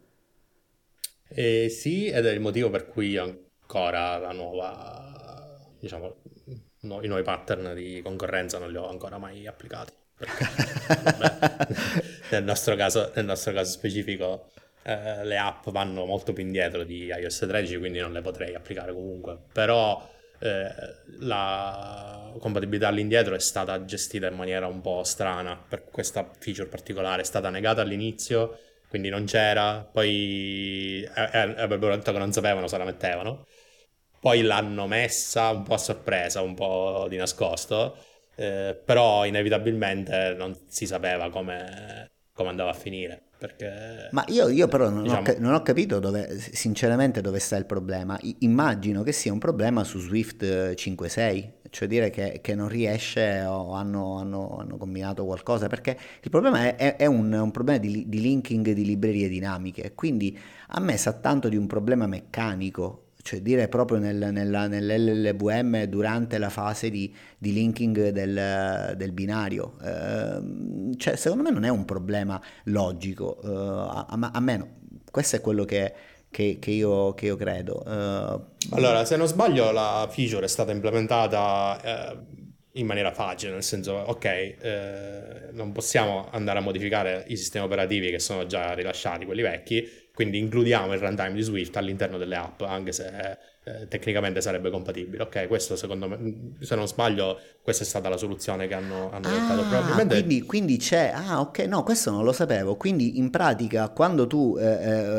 Eh, 1.27 1.69
sì, 1.69 2.07
ed 2.07 2.25
è 2.25 2.31
il 2.31 2.39
motivo 2.39 2.69
per 2.69 2.87
cui 2.87 3.17
ancora 3.17 4.17
la 4.17 4.31
nuova, 4.31 5.59
diciamo, 5.79 6.15
no, 6.81 7.03
i 7.03 7.07
nuovi 7.07 7.23
pattern 7.23 7.73
di 7.73 8.01
concorrenza 8.03 8.59
non 8.59 8.71
li 8.71 8.77
ho 8.77 8.87
ancora 8.87 9.17
mai 9.17 9.47
applicati. 9.47 9.93
Perché, 10.17 10.45
vabbè, 11.03 11.67
nel, 12.31 12.43
nostro 12.43 12.75
caso, 12.75 13.11
nel 13.15 13.25
nostro 13.25 13.51
caso 13.51 13.71
specifico 13.71 14.49
eh, 14.83 15.25
le 15.25 15.37
app 15.37 15.67
vanno 15.69 16.05
molto 16.05 16.31
più 16.31 16.43
indietro 16.43 16.83
di 16.83 17.05
iOS 17.05 17.39
13, 17.39 17.77
quindi 17.77 17.99
non 17.99 18.13
le 18.13 18.21
potrei 18.21 18.55
applicare 18.55 18.93
comunque. 18.93 19.39
Però 19.51 20.09
eh, 20.45 20.67
la 21.19 22.31
compatibilità 22.39 22.87
all'indietro 22.89 23.35
è 23.35 23.39
stata 23.39 23.83
gestita 23.85 24.27
in 24.27 24.35
maniera 24.35 24.67
un 24.67 24.81
po' 24.81 25.03
strana 25.03 25.57
per 25.57 25.85
questa 25.85 26.29
feature 26.39 26.67
particolare, 26.67 27.21
è 27.21 27.25
stata 27.25 27.49
negata 27.49 27.81
all'inizio, 27.81 28.59
quindi 28.87 29.09
non 29.09 29.25
c'era, 29.25 29.83
poi 29.91 31.01
eh, 31.03 31.29
eh, 31.33 31.39
avrebbero 31.57 31.95
detto 31.95 32.11
che 32.11 32.17
non 32.17 32.31
sapevano 32.31 32.67
se 32.67 32.77
la 32.77 32.85
mettevano, 32.85 33.47
poi 34.19 34.41
l'hanno 34.41 34.87
messa 34.87 35.49
un 35.49 35.63
po' 35.63 35.75
a 35.75 35.77
sorpresa, 35.77 36.41
un 36.41 36.53
po' 36.55 37.07
di 37.09 37.17
nascosto, 37.17 37.97
eh, 38.35 38.79
però 38.83 39.25
inevitabilmente 39.25 40.35
non 40.37 40.55
si 40.67 40.85
sapeva 40.85 41.29
come, 41.29 42.11
come 42.35 42.49
andava 42.49 42.71
a 42.71 42.73
finire. 42.73 43.21
Perché, 43.37 44.09
Ma 44.11 44.23
io, 44.27 44.49
io 44.49 44.67
però 44.67 44.89
non, 44.89 45.03
diciamo... 45.03 45.29
ho, 45.29 45.35
non, 45.39 45.53
ho, 45.53 45.61
capito 45.61 45.99
dove, 45.99 46.37
sinceramente 46.39 47.21
dove 47.21 47.39
sta 47.39 47.55
il 47.55 47.65
problema. 47.65 48.17
I, 48.21 48.35
immagino 48.39 49.03
che 49.03 49.13
sia 49.13 49.31
un 49.31 49.39
problema 49.39 49.85
su 49.85 49.99
Swift 49.99 50.43
5.6, 50.43 51.49
cioè 51.69 51.87
dire 51.87 52.09
che, 52.09 52.39
che 52.41 52.53
non 52.55 52.67
riesce 52.67 53.41
o 53.43 53.71
hanno, 53.71 54.17
hanno, 54.17 54.57
hanno, 54.57 54.77
combinato 54.77 55.25
qualcosa, 55.25 55.67
perché 55.67 55.97
il 56.21 56.29
problema 56.29 56.63
è, 56.63 56.75
è, 56.75 56.95
è 56.97 57.05
un, 57.05 57.31
un, 57.31 57.51
problema 57.51 57.79
di, 57.79 58.03
di 58.07 58.19
linking 58.19 58.71
di 58.71 58.83
librerie 58.83 59.29
dinamiche, 59.29 59.93
quindi 59.93 60.37
a 60.69 60.79
me 60.81 60.97
sa 60.97 61.13
tanto 61.13 61.47
di 61.47 61.55
un 61.55 61.67
problema 61.67 62.05
meccanico 62.05 63.04
cioè 63.25 63.41
dire 63.41 63.67
proprio 63.67 63.97
nel, 63.97 64.29
nella, 64.31 64.67
nell'LLVM 64.67 65.85
durante 65.85 66.37
la 66.37 66.51
fase 66.51 66.91
di, 66.91 67.11
di 67.39 67.53
linking 67.53 68.09
del, 68.09 68.93
del 68.95 69.11
binario. 69.13 69.77
Eh, 69.83 70.95
cioè, 70.95 71.15
secondo 71.15 71.41
me 71.41 71.49
non 71.49 71.63
è 71.63 71.69
un 71.69 71.85
problema 71.85 72.39
logico, 72.65 73.41
eh, 73.43 73.47
a, 73.47 74.31
a, 74.31 74.39
me 74.39 74.57
no. 74.57 74.69
Questo 75.09 75.37
è 75.37 75.41
quello 75.41 75.65
che, 75.65 75.91
che, 76.29 76.57
che, 76.59 76.69
io, 76.69 77.15
che 77.15 77.25
io, 77.25 77.35
credo. 77.35 77.81
Uh, 77.83 78.75
allora, 78.75 79.05
se 79.05 79.15
non 79.15 79.25
sbaglio, 79.25 79.71
la 79.71 80.07
feature 80.07 80.45
è 80.45 80.47
stata 80.47 80.71
implementata 80.71 81.81
eh, 81.81 82.17
in 82.73 82.85
maniera 82.85 83.11
facile, 83.11 83.53
nel 83.53 83.63
senso, 83.63 83.93
ok, 83.93 84.25
eh, 84.25 85.49
non 85.53 85.71
possiamo 85.71 86.29
andare 86.29 86.59
a 86.59 86.61
modificare 86.61 87.25
i 87.29 87.37
sistemi 87.37 87.65
operativi 87.65 88.11
che 88.11 88.19
sono 88.19 88.45
già 88.45 88.73
rilasciati, 88.73 89.25
quelli 89.25 89.41
vecchi, 89.41 89.89
quindi 90.15 90.39
includiamo 90.39 90.93
il 90.93 90.99
runtime 90.99 91.33
di 91.33 91.41
Swift 91.41 91.75
all'interno 91.77 92.17
delle 92.17 92.37
app, 92.37 92.61
anche 92.61 92.91
se 92.91 93.37
eh, 93.67 93.87
tecnicamente 93.87 94.41
sarebbe 94.41 94.69
compatibile. 94.69 95.23
Ok, 95.23 95.47
questo 95.47 95.75
secondo 95.75 96.07
me, 96.07 96.53
se 96.59 96.75
non 96.75 96.87
sbaglio, 96.87 97.39
questa 97.63 97.83
è 97.83 97.85
stata 97.87 98.09
la 98.09 98.17
soluzione 98.17 98.67
che 98.67 98.75
hanno, 98.75 99.09
hanno 99.11 99.27
adottato. 99.27 99.61
Ah, 99.61 99.63
Probabilmente... 99.63 100.15
Quindi, 100.17 100.41
quindi, 100.43 100.77
c'è, 100.77 101.11
ah 101.11 101.39
ok, 101.39 101.59
no, 101.61 101.81
questo 101.81 102.11
non 102.11 102.23
lo 102.23 102.31
sapevo. 102.31 102.75
Quindi 102.75 103.17
in 103.17 103.31
pratica 103.31 103.89
quando, 103.89 104.27
tu, 104.27 104.55
eh, 104.59 104.65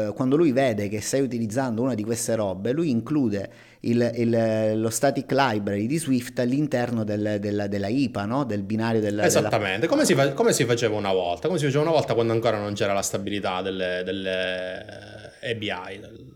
eh, 0.07 0.13
quando 0.15 0.37
lui 0.37 0.53
vede 0.53 0.89
che 0.89 1.01
stai 1.01 1.23
utilizzando 1.23 1.83
una 1.83 1.95
di 1.95 2.05
queste 2.05 2.37
robe, 2.37 2.71
lui 2.71 2.89
include 2.89 3.51
il, 3.81 4.13
il, 4.15 4.81
lo 4.81 4.91
static 4.91 5.29
library 5.33 5.87
di 5.87 5.99
Swift 5.99 6.39
all'interno 6.39 7.03
del, 7.03 7.39
del, 7.41 7.67
della 7.69 7.89
IPA, 7.89 8.25
no? 8.27 8.45
del 8.45 8.63
binario 8.63 9.01
della... 9.01 9.25
Esattamente, 9.25 9.81
della... 9.81 9.93
Come, 9.93 10.05
si 10.05 10.15
fa, 10.15 10.33
come, 10.35 10.53
si 10.53 10.65
faceva 10.65 10.97
una 10.97 11.13
volta, 11.13 11.49
come 11.49 11.59
si 11.59 11.65
faceva 11.65 11.83
una 11.83 11.93
volta 11.93 12.15
quando 12.15 12.33
ancora 12.33 12.59
non 12.59 12.75
c'era 12.75 12.93
la 12.93 13.03
stabilità 13.03 13.61
delle, 13.61 14.03
delle 14.05 15.33
ABI, 15.43 15.99
del, 15.99 16.36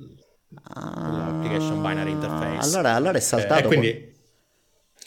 l'application 0.74 1.80
binary 1.80 2.10
interface. 2.10 2.68
Allora, 2.68 2.94
allora 2.94 3.18
è 3.18 3.20
saltato. 3.20 3.64
Eh, 3.64 3.66
quindi 3.66 4.14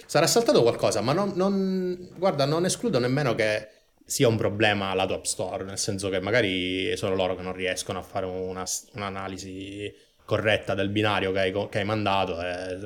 sarà 0.05 0.27
saltato 0.27 0.61
qualcosa, 0.61 1.01
ma 1.01 1.13
non, 1.13 1.33
non, 1.35 2.09
guarda, 2.17 2.45
non 2.45 2.65
escludo 2.65 2.99
nemmeno 2.99 3.35
che 3.35 3.69
sia 4.05 4.27
un 4.27 4.37
problema 4.37 4.93
lato 4.93 5.13
App 5.13 5.23
Store, 5.23 5.63
nel 5.63 5.77
senso 5.77 6.09
che 6.09 6.19
magari 6.19 6.95
sono 6.97 7.15
loro 7.15 7.35
che 7.35 7.41
non 7.41 7.53
riescono 7.53 7.99
a 7.99 8.03
fare 8.03 8.25
una, 8.25 8.63
un'analisi 8.93 9.93
corretta 10.25 10.73
del 10.73 10.89
binario 10.89 11.31
che 11.31 11.39
hai, 11.39 11.67
che 11.69 11.79
hai 11.79 11.85
mandato 11.85 12.41
e 12.41 12.79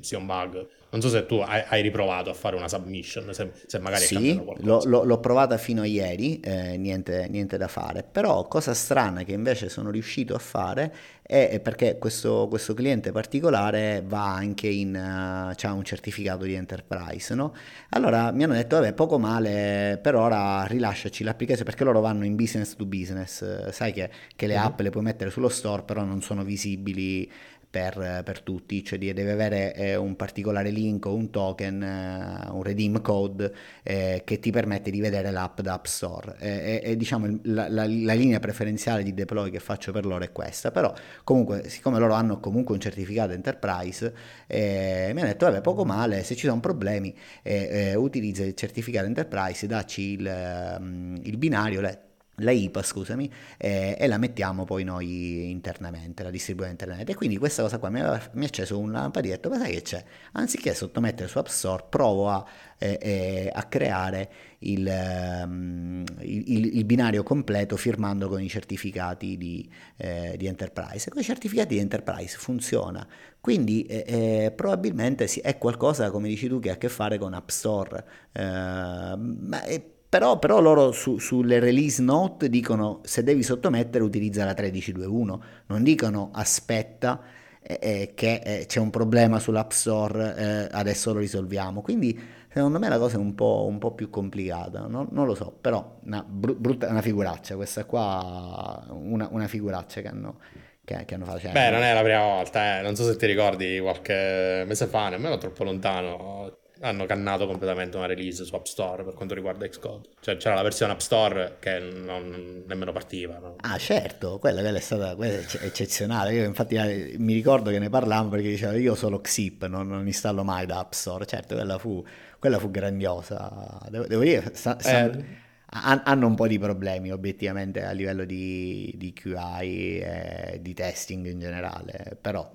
sia 0.00 0.18
un 0.18 0.26
bug. 0.26 0.66
Non 0.94 1.02
so 1.02 1.08
se 1.08 1.26
tu 1.26 1.38
hai, 1.38 1.60
hai 1.66 1.82
riprovato 1.82 2.30
a 2.30 2.34
fare 2.34 2.54
una 2.54 2.68
submission, 2.68 3.34
se, 3.34 3.50
se 3.66 3.80
magari 3.80 4.04
sì, 4.04 4.40
l'ho, 4.60 4.80
l'ho, 4.84 5.02
l'ho, 5.02 5.18
provata 5.18 5.58
fino 5.58 5.82
a 5.82 5.86
ieri, 5.86 6.38
eh, 6.38 6.76
niente, 6.76 7.26
niente, 7.28 7.56
da 7.56 7.66
fare. 7.66 8.04
Però 8.04 8.46
cosa 8.46 8.74
strana 8.74 9.24
che 9.24 9.32
invece 9.32 9.68
sono 9.68 9.90
riuscito 9.90 10.36
a 10.36 10.38
fare 10.38 10.94
è 11.26 11.58
perché 11.58 11.96
questo, 11.98 12.46
questo 12.48 12.74
cliente 12.74 13.10
particolare 13.10 14.04
va 14.06 14.34
anche 14.34 14.68
in, 14.68 14.94
uh, 14.94 15.54
ha 15.58 15.72
un 15.72 15.82
certificato 15.82 16.44
di 16.44 16.52
enterprise, 16.54 17.34
no? 17.34 17.54
Allora 17.88 18.30
mi 18.30 18.44
hanno 18.44 18.52
detto, 18.52 18.76
vabbè, 18.76 18.92
poco 18.92 19.18
male, 19.18 19.98
per 20.00 20.14
ora 20.14 20.64
rilasciaci 20.64 21.24
l'applicazione, 21.24 21.68
perché 21.68 21.82
loro 21.82 22.00
vanno 22.00 22.24
in 22.24 22.36
business 22.36 22.76
to 22.76 22.84
business, 22.84 23.70
sai 23.70 23.92
che, 23.92 24.10
che 24.36 24.46
le 24.46 24.56
app 24.56 24.78
le 24.80 24.90
puoi 24.90 25.02
mettere 25.02 25.30
sullo 25.30 25.48
store, 25.48 25.82
però 25.82 26.04
non 26.04 26.20
sono 26.22 26.44
visibili 26.44 27.28
per, 27.74 28.22
per, 28.24 28.40
tutti, 28.42 28.84
cioè 28.84 29.00
deve 29.00 29.32
avere 29.32 29.74
eh, 29.74 29.96
un 29.96 30.14
particolare 30.14 30.70
link 30.70 31.06
o 31.06 31.14
un 31.16 31.30
token, 31.30 31.82
eh, 31.82 32.50
un 32.52 32.62
redeem 32.62 33.00
code 33.00 33.52
eh, 33.82 34.22
che 34.24 34.38
ti 34.38 34.52
permette 34.52 34.92
di 34.92 35.00
vedere 35.00 35.32
l'app 35.32 35.60
da 35.60 35.72
App 35.72 35.86
Store. 35.86 36.36
E, 36.38 36.94
diciamo 36.96 37.40
la, 37.42 37.68
la, 37.68 37.84
la, 37.84 38.14
linea 38.14 38.38
preferenziale 38.38 39.02
di 39.02 39.12
deploy 39.12 39.50
che 39.50 39.58
faccio 39.58 39.90
per 39.90 40.06
loro 40.06 40.22
è 40.22 40.30
questa, 40.30 40.70
però 40.70 40.94
comunque 41.24 41.68
siccome 41.68 41.98
loro 41.98 42.12
hanno 42.12 42.38
comunque 42.38 42.74
un 42.74 42.80
certificato 42.80 43.32
enterprise, 43.32 44.14
eh, 44.46 45.10
mi 45.12 45.20
hanno 45.20 45.30
detto 45.30 45.46
vabbè 45.46 45.60
poco 45.60 45.84
male, 45.84 46.22
se 46.22 46.36
ci 46.36 46.46
sono 46.46 46.60
problemi 46.60 47.12
eh, 47.42 47.90
eh, 47.90 47.94
utilizza 47.96 48.44
il 48.44 48.54
certificato 48.54 49.06
enterprise, 49.06 49.66
dacci 49.66 50.12
il, 50.12 50.76
um, 50.78 51.18
il 51.24 51.36
binario, 51.38 51.80
le, 51.80 52.03
la 52.38 52.50
IPA, 52.50 52.82
scusami, 52.82 53.30
eh, 53.56 53.96
e 53.98 54.06
la 54.08 54.18
mettiamo 54.18 54.64
poi 54.64 54.82
noi 54.82 55.50
internamente, 55.50 56.22
la 56.22 56.30
distribuiamo 56.30 56.72
internamente. 56.72 57.12
E 57.12 57.14
quindi 57.14 57.36
questa 57.36 57.62
cosa 57.62 57.78
qua 57.78 57.90
mi 57.90 58.00
ha, 58.00 58.30
mi 58.32 58.44
ha 58.44 58.46
acceso 58.48 58.78
un 58.78 58.90
lampadetto, 58.90 59.48
ma 59.48 59.58
sai 59.58 59.72
che 59.74 59.82
c'è? 59.82 60.04
Anziché 60.32 60.74
sottomettere 60.74 61.28
su 61.28 61.38
App 61.38 61.46
Store, 61.46 61.84
provo 61.88 62.30
a, 62.30 62.44
eh, 62.78 62.98
eh, 63.00 63.50
a 63.52 63.62
creare 63.64 64.30
il, 64.60 65.42
um, 65.44 66.04
il, 66.20 66.76
il, 66.76 66.84
binario 66.84 67.22
completo 67.22 67.76
firmando 67.76 68.28
con 68.28 68.40
i 68.40 68.48
certificati 68.48 69.36
di, 69.36 69.68
eh, 69.96 70.34
di 70.36 70.46
Enterprise. 70.46 71.10
con 71.10 71.20
i 71.20 71.24
certificati 71.24 71.74
di 71.74 71.80
Enterprise 71.80 72.36
funziona, 72.36 73.06
quindi 73.40 73.84
eh, 73.84 74.04
eh, 74.06 74.52
probabilmente 74.52 75.26
è 75.42 75.56
qualcosa, 75.58 76.10
come 76.10 76.28
dici 76.28 76.48
tu, 76.48 76.58
che 76.58 76.70
ha 76.70 76.72
a 76.74 76.78
che 76.78 76.88
fare 76.88 77.18
con 77.18 77.34
App 77.34 77.48
Store. 77.50 78.04
ma 78.32 79.62
è, 79.62 79.93
però, 80.14 80.38
però 80.38 80.60
loro 80.60 80.92
su, 80.92 81.18
sulle 81.18 81.58
release 81.58 82.00
note 82.00 82.48
dicono 82.48 83.00
se 83.02 83.24
devi 83.24 83.42
sottomettere 83.42 84.04
utilizza 84.04 84.44
la 84.44 84.52
13.2.1, 84.52 85.38
non 85.66 85.82
dicono 85.82 86.30
aspetta 86.32 87.20
eh, 87.60 87.78
eh, 87.82 88.12
che 88.14 88.40
eh, 88.44 88.66
c'è 88.66 88.78
un 88.78 88.90
problema 88.90 89.40
sull'App 89.40 89.72
Store, 89.72 90.34
eh, 90.36 90.68
adesso 90.70 91.12
lo 91.12 91.18
risolviamo. 91.18 91.82
Quindi 91.82 92.16
secondo 92.48 92.78
me 92.78 92.88
la 92.88 92.98
cosa 92.98 93.16
è 93.16 93.18
un 93.18 93.34
po', 93.34 93.66
un 93.68 93.78
po 93.78 93.90
più 93.90 94.08
complicata, 94.08 94.86
no? 94.86 95.08
non 95.10 95.26
lo 95.26 95.34
so, 95.34 95.50
però 95.60 95.98
una, 96.04 96.24
brutta, 96.24 96.88
una 96.90 97.02
figuraccia, 97.02 97.56
questa 97.56 97.84
qua, 97.84 98.86
una, 98.90 99.26
una 99.32 99.48
figuraccia 99.48 100.00
che 100.00 100.06
hanno, 100.06 100.38
che, 100.84 101.04
che 101.06 101.14
hanno 101.16 101.24
fatto. 101.24 101.48
Beh, 101.50 101.70
non 101.70 101.82
è 101.82 101.92
la 101.92 102.02
prima 102.02 102.22
volta, 102.22 102.78
eh. 102.78 102.82
non 102.82 102.94
so 102.94 103.02
se 103.02 103.16
ti 103.16 103.26
ricordi 103.26 103.80
qualche 103.80 104.62
mese 104.64 104.86
fa, 104.86 105.08
nemmeno 105.08 105.38
troppo 105.38 105.64
lontano, 105.64 106.58
hanno 106.84 107.06
cannato 107.06 107.46
completamente 107.46 107.96
una 107.96 108.06
release 108.06 108.44
su 108.44 108.54
App 108.54 108.66
Store 108.66 109.04
per 109.04 109.14
quanto 109.14 109.34
riguarda 109.34 109.66
Xcode. 109.66 110.10
Cioè 110.20 110.36
c'era 110.36 110.54
la 110.54 110.62
versione 110.62 110.92
App 110.92 111.00
Store 111.00 111.56
che 111.58 111.78
non, 111.78 112.62
nemmeno 112.66 112.92
partiva. 112.92 113.38
No? 113.38 113.56
Ah 113.60 113.78
certo, 113.78 114.38
quella, 114.38 114.60
quella, 114.60 114.78
è 114.78 114.80
stata 114.80 115.16
quella 115.16 115.38
è 115.38 115.64
eccezionale. 115.64 116.34
Io 116.34 116.44
infatti 116.44 116.74
eh, 116.74 117.14
mi 117.18 117.32
ricordo 117.32 117.70
che 117.70 117.78
ne 117.78 117.88
parlavamo 117.88 118.28
perché 118.28 118.48
diceva 118.48 118.74
io 118.76 118.94
solo 118.94 119.20
Xip, 119.20 119.66
non, 119.66 119.88
non 119.88 120.06
installo 120.06 120.44
mai 120.44 120.66
da 120.66 120.78
App 120.80 120.92
Store. 120.92 121.24
Certo, 121.24 121.54
quella 121.54 121.78
fu, 121.78 122.04
quella 122.38 122.58
fu 122.58 122.70
grandiosa. 122.70 123.80
Devo, 123.88 124.06
devo 124.06 124.22
dire, 124.22 124.50
sta, 124.54 124.78
sta, 124.78 125.10
eh. 125.10 125.24
hanno 125.66 126.26
un 126.26 126.34
po' 126.34 126.46
di 126.46 126.58
problemi 126.58 127.10
obiettivamente 127.10 127.82
a 127.82 127.92
livello 127.92 128.26
di, 128.26 128.92
di 128.96 129.12
QI 129.14 130.00
e 130.00 130.58
di 130.60 130.74
testing 130.74 131.26
in 131.26 131.40
generale, 131.40 132.18
però 132.20 132.48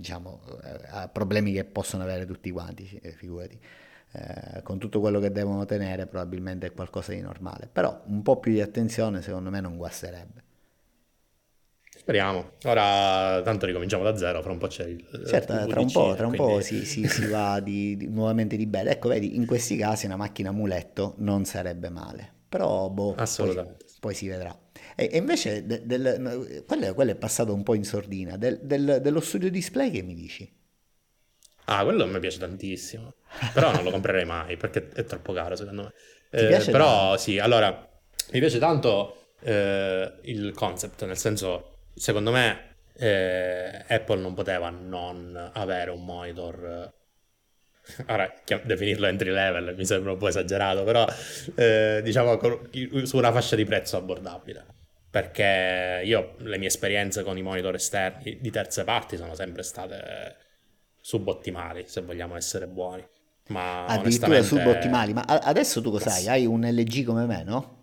diciamo, 0.00 0.40
eh, 0.64 1.08
problemi 1.12 1.52
che 1.52 1.64
possono 1.64 2.02
avere 2.02 2.26
tutti 2.26 2.50
quanti, 2.50 2.98
eh, 3.02 3.12
figurati. 3.12 3.58
Eh, 4.12 4.62
con 4.62 4.78
tutto 4.78 4.98
quello 4.98 5.20
che 5.20 5.30
devono 5.30 5.64
tenere 5.66 6.06
probabilmente 6.06 6.66
è 6.66 6.72
qualcosa 6.72 7.12
di 7.12 7.20
normale, 7.20 7.68
però 7.70 8.02
un 8.06 8.22
po' 8.22 8.40
più 8.40 8.50
di 8.50 8.60
attenzione 8.60 9.22
secondo 9.22 9.50
me 9.50 9.60
non 9.60 9.76
guasterebbe. 9.76 10.48
Speriamo. 11.96 12.52
Ora 12.64 13.42
tanto 13.42 13.66
ricominciamo 13.66 14.02
da 14.02 14.16
zero, 14.16 14.40
fra 14.42 14.50
un 14.50 14.58
po' 14.58 14.68
c'è 14.68 14.86
il... 14.86 15.04
Certo, 15.26 15.52
il 15.52 15.66
tra 15.68 15.80
un 15.80 15.92
po', 15.92 16.14
tra 16.16 16.26
un 16.26 16.34
quindi... 16.34 16.54
po 16.54 16.60
si, 16.60 16.84
si, 16.86 17.06
si, 17.06 17.26
va 17.26 17.60
di, 17.60 17.96
di, 17.96 18.08
nuovamente 18.08 18.56
di 18.56 18.66
bello. 18.66 18.88
Ecco, 18.88 19.08
vedi, 19.08 19.36
in 19.36 19.44
questi 19.44 19.76
casi 19.76 20.06
una 20.06 20.16
macchina 20.16 20.50
muletto 20.50 21.14
non 21.18 21.44
sarebbe 21.44 21.90
male, 21.90 22.32
però 22.48 22.88
boh, 22.88 23.14
Assolutamente. 23.16 23.84
Poi, 23.84 23.96
poi 24.00 24.14
si 24.14 24.28
vedrà. 24.28 24.58
E, 25.00 25.08
e 25.12 25.16
invece 25.16 25.64
de, 25.64 25.86
del, 25.86 26.62
quello, 26.66 26.92
quello, 26.92 27.12
è 27.12 27.14
passato 27.14 27.54
un 27.54 27.62
po' 27.62 27.72
in 27.72 27.84
sordina. 27.84 28.36
Del, 28.36 28.58
del, 28.60 28.98
dello 29.00 29.20
studio 29.20 29.50
display 29.50 29.90
che 29.90 30.02
mi 30.02 30.14
dici? 30.14 30.52
Ah, 31.64 31.84
quello 31.84 32.06
mi 32.06 32.18
piace 32.18 32.38
tantissimo. 32.38 33.14
Però 33.54 33.72
non 33.72 33.82
lo 33.82 33.90
comprerei 33.90 34.26
mai 34.26 34.58
perché 34.58 34.90
è 34.92 35.04
troppo 35.04 35.32
caro 35.32 35.56
secondo 35.56 35.84
me. 35.84 35.92
Eh, 36.28 36.70
però 36.70 37.08
tanto? 37.08 37.16
sì, 37.16 37.38
allora 37.38 37.70
mi 38.32 38.38
piace 38.40 38.58
tanto 38.58 39.32
eh, 39.40 40.18
il 40.24 40.52
concept, 40.52 41.06
nel 41.06 41.16
senso, 41.16 41.78
secondo 41.94 42.30
me 42.30 42.76
eh, 42.92 43.84
Apple 43.88 44.20
non 44.20 44.34
poteva 44.34 44.68
non 44.68 45.50
avere 45.54 45.90
un 45.92 46.04
monitor. 46.04 46.92
Ora, 48.06 48.30
definirlo 48.64 49.06
entry 49.06 49.30
level 49.30 49.74
mi 49.74 49.86
sembra 49.86 50.12
un 50.12 50.18
po' 50.18 50.28
esagerato, 50.28 50.84
però 50.84 51.06
eh, 51.54 52.02
diciamo 52.04 52.38
su 53.04 53.16
una 53.16 53.32
fascia 53.32 53.56
di 53.56 53.64
prezzo 53.64 53.96
abbordabile 53.96 54.78
perché 55.10 56.02
io 56.04 56.34
le 56.38 56.56
mie 56.56 56.68
esperienze 56.68 57.24
con 57.24 57.36
i 57.36 57.42
monitor 57.42 57.74
esterni 57.74 58.38
di 58.40 58.50
terze 58.50 58.84
parti 58.84 59.16
sono 59.16 59.34
sempre 59.34 59.64
state 59.64 60.36
subottimali, 61.00 61.84
se 61.86 62.02
vogliamo 62.02 62.36
essere 62.36 62.66
buoni. 62.68 63.04
Ma 63.48 63.86
Addirittura 63.86 64.34
onestamente... 64.34 64.46
subottimali, 64.46 65.12
ma 65.12 65.22
adesso 65.22 65.82
tu 65.82 65.90
cos'hai? 65.90 66.28
Hai 66.28 66.46
un 66.46 66.60
LG 66.60 67.04
come 67.04 67.26
me, 67.26 67.42
no? 67.42 67.78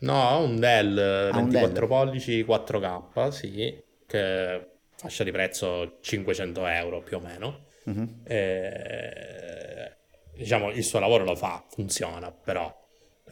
No, 0.00 0.28
ho 0.30 0.44
un 0.44 0.60
Dell 0.60 0.96
ah, 0.96 1.32
24 1.32 1.72
Dell. 1.72 1.88
pollici 1.88 2.44
4K, 2.44 3.28
sì, 3.30 3.82
che 4.06 4.66
fascia 4.94 5.24
di 5.24 5.32
prezzo 5.32 5.98
500 6.00 6.66
euro 6.66 7.02
più 7.02 7.16
o 7.16 7.20
meno. 7.20 7.66
Uh-huh. 7.84 8.20
E, 8.22 9.96
diciamo, 10.36 10.70
il 10.70 10.84
suo 10.84 11.00
lavoro 11.00 11.24
lo 11.24 11.34
fa, 11.34 11.64
funziona, 11.68 12.30
però 12.30 12.72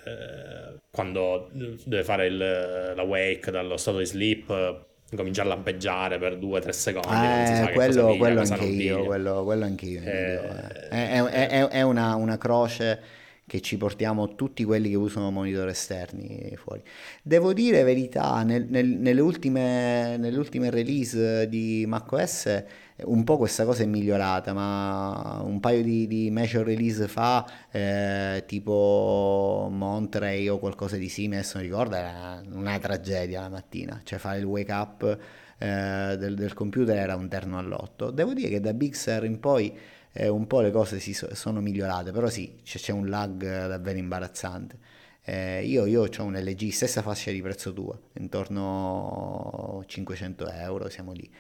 eh, 0.07 0.79
quando 0.91 1.51
deve 1.53 2.05
fare 2.05 2.27
il, 2.27 2.37
la 2.37 3.03
wake 3.03 3.51
dallo 3.51 3.77
stato 3.77 3.99
di 3.99 4.07
sleep 4.07 4.85
comincia 5.15 5.43
a 5.43 5.45
lampeggiare 5.45 6.19
per 6.19 6.37
2-3 6.37 6.69
secondi 6.71 7.09
eh, 7.09 7.71
quello, 7.75 8.17
quello, 8.17 8.41
anche 8.41 8.65
io, 8.65 9.05
quello, 9.05 9.45
quello 9.45 9.65
anche 9.65 9.87
io 9.87 10.01
eh, 10.03 10.89
è, 10.89 11.23
è, 11.23 11.49
è, 11.49 11.69
è 11.69 11.83
una, 11.83 12.15
una, 12.17 12.39
croce 12.39 13.01
che 13.47 13.61
ci 13.61 13.77
portiamo 13.77 14.35
tutti 14.35 14.65
quelli 14.65 14.91
che 14.91 14.97
usano 14.97 15.31
monitor 15.31 15.69
esterni 15.69 16.53
fuori. 16.57 16.83
Devo 17.23 17.53
dire 17.53 17.85
verità, 17.85 18.43
nel, 18.43 18.67
nel, 18.69 18.87
nelle, 18.87 19.21
ultime, 19.21 20.17
nelle, 20.17 20.37
ultime, 20.37 20.69
release 20.71 21.49
di 21.49 21.85
macOS 21.87 22.65
un 23.05 23.25
po' 23.25 23.37
questa 23.37 23.65
cosa 23.65 23.83
è 23.83 23.87
migliorata, 23.87 24.55
ma 24.55 25.41
un 25.45 25.61
paio 25.61 25.83
di, 25.83 26.07
di 26.07 26.31
major 26.31 26.65
release 26.65 27.07
fa, 27.09 27.47
eh, 27.71 28.45
tipo 28.47 29.69
Monterey 29.71 30.49
o 30.49 30.59
qualcosa 30.59 30.97
di 30.97 31.09
simile, 31.09 31.41
adesso 31.41 31.59
non 31.59 31.67
ricordo, 31.67 31.95
era 31.95 32.41
una 32.53 32.79
tragedia 32.79 33.43
la 33.43 33.49
mattina, 33.51 34.01
cioè 34.03 34.19
fare 34.19 34.39
il 34.39 34.45
wake 34.45 34.73
up 34.73 35.19
eh, 35.59 36.17
del, 36.19 36.35
del, 36.35 36.55
computer 36.55 36.97
era 36.97 37.17
un 37.17 37.29
terno 37.29 37.59
all'otto. 37.59 38.11
Devo 38.11 38.33
dire 38.33 38.49
che 38.49 38.61
da 38.61 38.73
Big 38.73 38.95
Sur 38.95 39.25
in 39.25 39.41
poi 39.41 39.77
eh, 40.17 40.29
un 40.29 40.47
po' 40.47 40.61
le 40.61 40.71
cose 40.71 40.99
si 40.99 41.13
so, 41.13 41.35
sono 41.35 41.61
migliorate, 41.61 42.11
però 42.11 42.29
sì, 42.29 42.61
c'è, 42.63 42.79
c'è 42.79 42.93
un 42.93 43.09
lag 43.09 43.67
davvero 43.69 43.99
imbarazzante. 43.99 44.79
Eh, 45.23 45.65
io, 45.67 45.87
io 45.87 46.03
ho 46.05 46.23
un 46.23 46.35
LG, 46.35 46.71
stessa 46.71 47.03
fascia 47.03 47.31
di 47.31 47.43
prezzo 47.43 47.73
tua, 47.73 47.99
intorno 48.15 49.81
a 49.83 49.85
500 49.85 50.49
euro, 50.51 50.89
siamo 50.89 51.13
lì. 51.13 51.31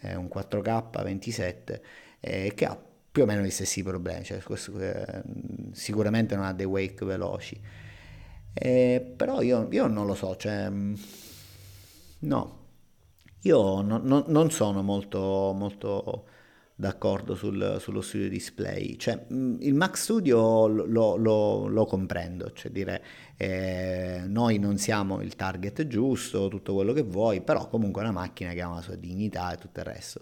Eh, 0.00 0.14
un 0.16 0.28
4K 0.28 1.02
27 1.02 1.82
eh, 2.20 2.52
che 2.54 2.64
ha 2.66 2.78
più 3.12 3.22
o 3.22 3.26
meno 3.26 3.42
gli 3.42 3.50
stessi 3.50 3.82
problemi, 3.82 4.24
cioè, 4.24 4.42
questo, 4.42 4.78
eh, 4.78 5.22
sicuramente 5.72 6.34
non 6.34 6.44
ha 6.44 6.52
dei 6.52 6.66
wake 6.66 7.04
veloci. 7.04 7.60
Eh, 8.52 9.14
però 9.16 9.42
io, 9.42 9.68
io, 9.70 9.86
non 9.86 10.06
lo 10.06 10.14
so, 10.14 10.34
cioè, 10.36 10.68
mm, 10.68 10.94
no, 12.20 12.64
io 13.42 13.80
no, 13.82 14.00
no, 14.02 14.24
non 14.26 14.50
sono 14.50 14.82
molto, 14.82 15.52
molto 15.54 16.24
d'accordo 16.78 17.34
sul, 17.34 17.78
sullo 17.80 18.02
studio 18.02 18.28
display. 18.28 18.96
Cioè, 18.96 19.26
il 19.30 19.74
Mac 19.74 19.96
Studio 19.96 20.66
lo, 20.66 21.16
lo, 21.16 21.66
lo 21.66 21.84
comprendo, 21.86 22.52
cioè 22.52 22.70
dire 22.70 23.02
eh, 23.36 24.22
noi 24.26 24.58
non 24.58 24.76
siamo 24.76 25.22
il 25.22 25.34
target 25.34 25.86
giusto, 25.86 26.48
tutto 26.48 26.74
quello 26.74 26.92
che 26.92 27.02
vuoi, 27.02 27.40
però 27.40 27.68
comunque 27.68 28.02
è 28.02 28.04
una 28.04 28.12
macchina 28.12 28.52
che 28.52 28.60
ha 28.60 28.68
una 28.68 28.82
sua 28.82 28.96
dignità 28.96 29.52
e 29.52 29.56
tutto 29.56 29.80
il 29.80 29.86
resto. 29.86 30.20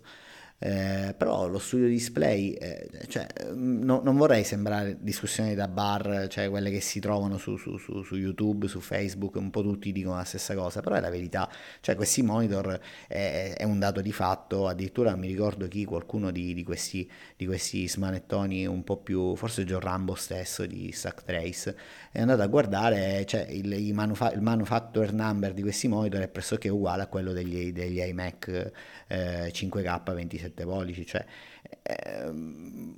Eh, 0.58 1.14
però 1.18 1.46
lo 1.46 1.58
studio 1.58 1.88
display, 1.88 2.52
eh, 2.52 2.88
cioè, 3.08 3.26
mm, 3.52 3.82
no, 3.82 4.00
non 4.02 4.16
vorrei 4.16 4.44
sembrare 4.44 4.96
discussioni 4.98 5.54
da 5.54 5.68
bar, 5.68 6.26
cioè 6.30 6.48
quelle 6.48 6.70
che 6.70 6.80
si 6.80 7.00
trovano 7.00 7.36
su, 7.36 7.56
su, 7.58 7.76
su, 7.76 8.02
su, 8.02 8.16
YouTube, 8.16 8.66
su 8.66 8.80
Facebook, 8.80 9.34
un 9.34 9.50
po' 9.50 9.60
tutti 9.60 9.92
dicono 9.92 10.16
la 10.16 10.24
stessa 10.24 10.54
cosa, 10.54 10.80
però 10.80 10.94
è 10.94 11.00
la 11.00 11.10
verità, 11.10 11.50
cioè 11.80 11.96
questi 11.96 12.22
monitor 12.22 12.80
è, 13.06 13.54
è 13.58 13.64
un 13.64 13.78
dato 13.78 14.00
di 14.00 14.12
fatto, 14.12 14.66
addirittura 14.66 15.14
mi 15.16 15.26
ricordo 15.26 15.68
chi, 15.68 15.84
qualcuno 15.84 16.30
di, 16.30 16.54
di, 16.54 16.62
questi, 16.62 17.10
di 17.36 17.44
questi 17.44 17.86
smanettoni 17.86 18.64
un 18.64 18.84
po' 18.84 18.96
più, 18.96 19.36
forse 19.36 19.64
John 19.64 19.80
Rambo 19.80 20.14
stesso 20.14 20.64
di 20.64 20.90
Stack 20.92 21.24
Trace, 21.24 21.76
è 22.10 22.20
andato 22.20 22.40
a 22.40 22.46
guardare, 22.46 23.26
cioè 23.26 23.46
il, 23.50 23.92
manufa- 23.92 24.32
il 24.32 24.40
manufacturer 24.40 25.12
number 25.12 25.52
di 25.52 25.60
questi 25.60 25.88
monitor 25.88 26.22
è 26.22 26.28
pressoché 26.28 26.70
uguale 26.70 27.02
a 27.02 27.06
quello 27.06 27.32
degli, 27.32 27.70
degli 27.72 27.98
iMac 28.00 28.72
eh, 29.14 29.52
5K 29.52 30.14
27 30.14 30.64
pollici, 30.64 31.06
cioè 31.06 31.24
eh, 31.82 32.30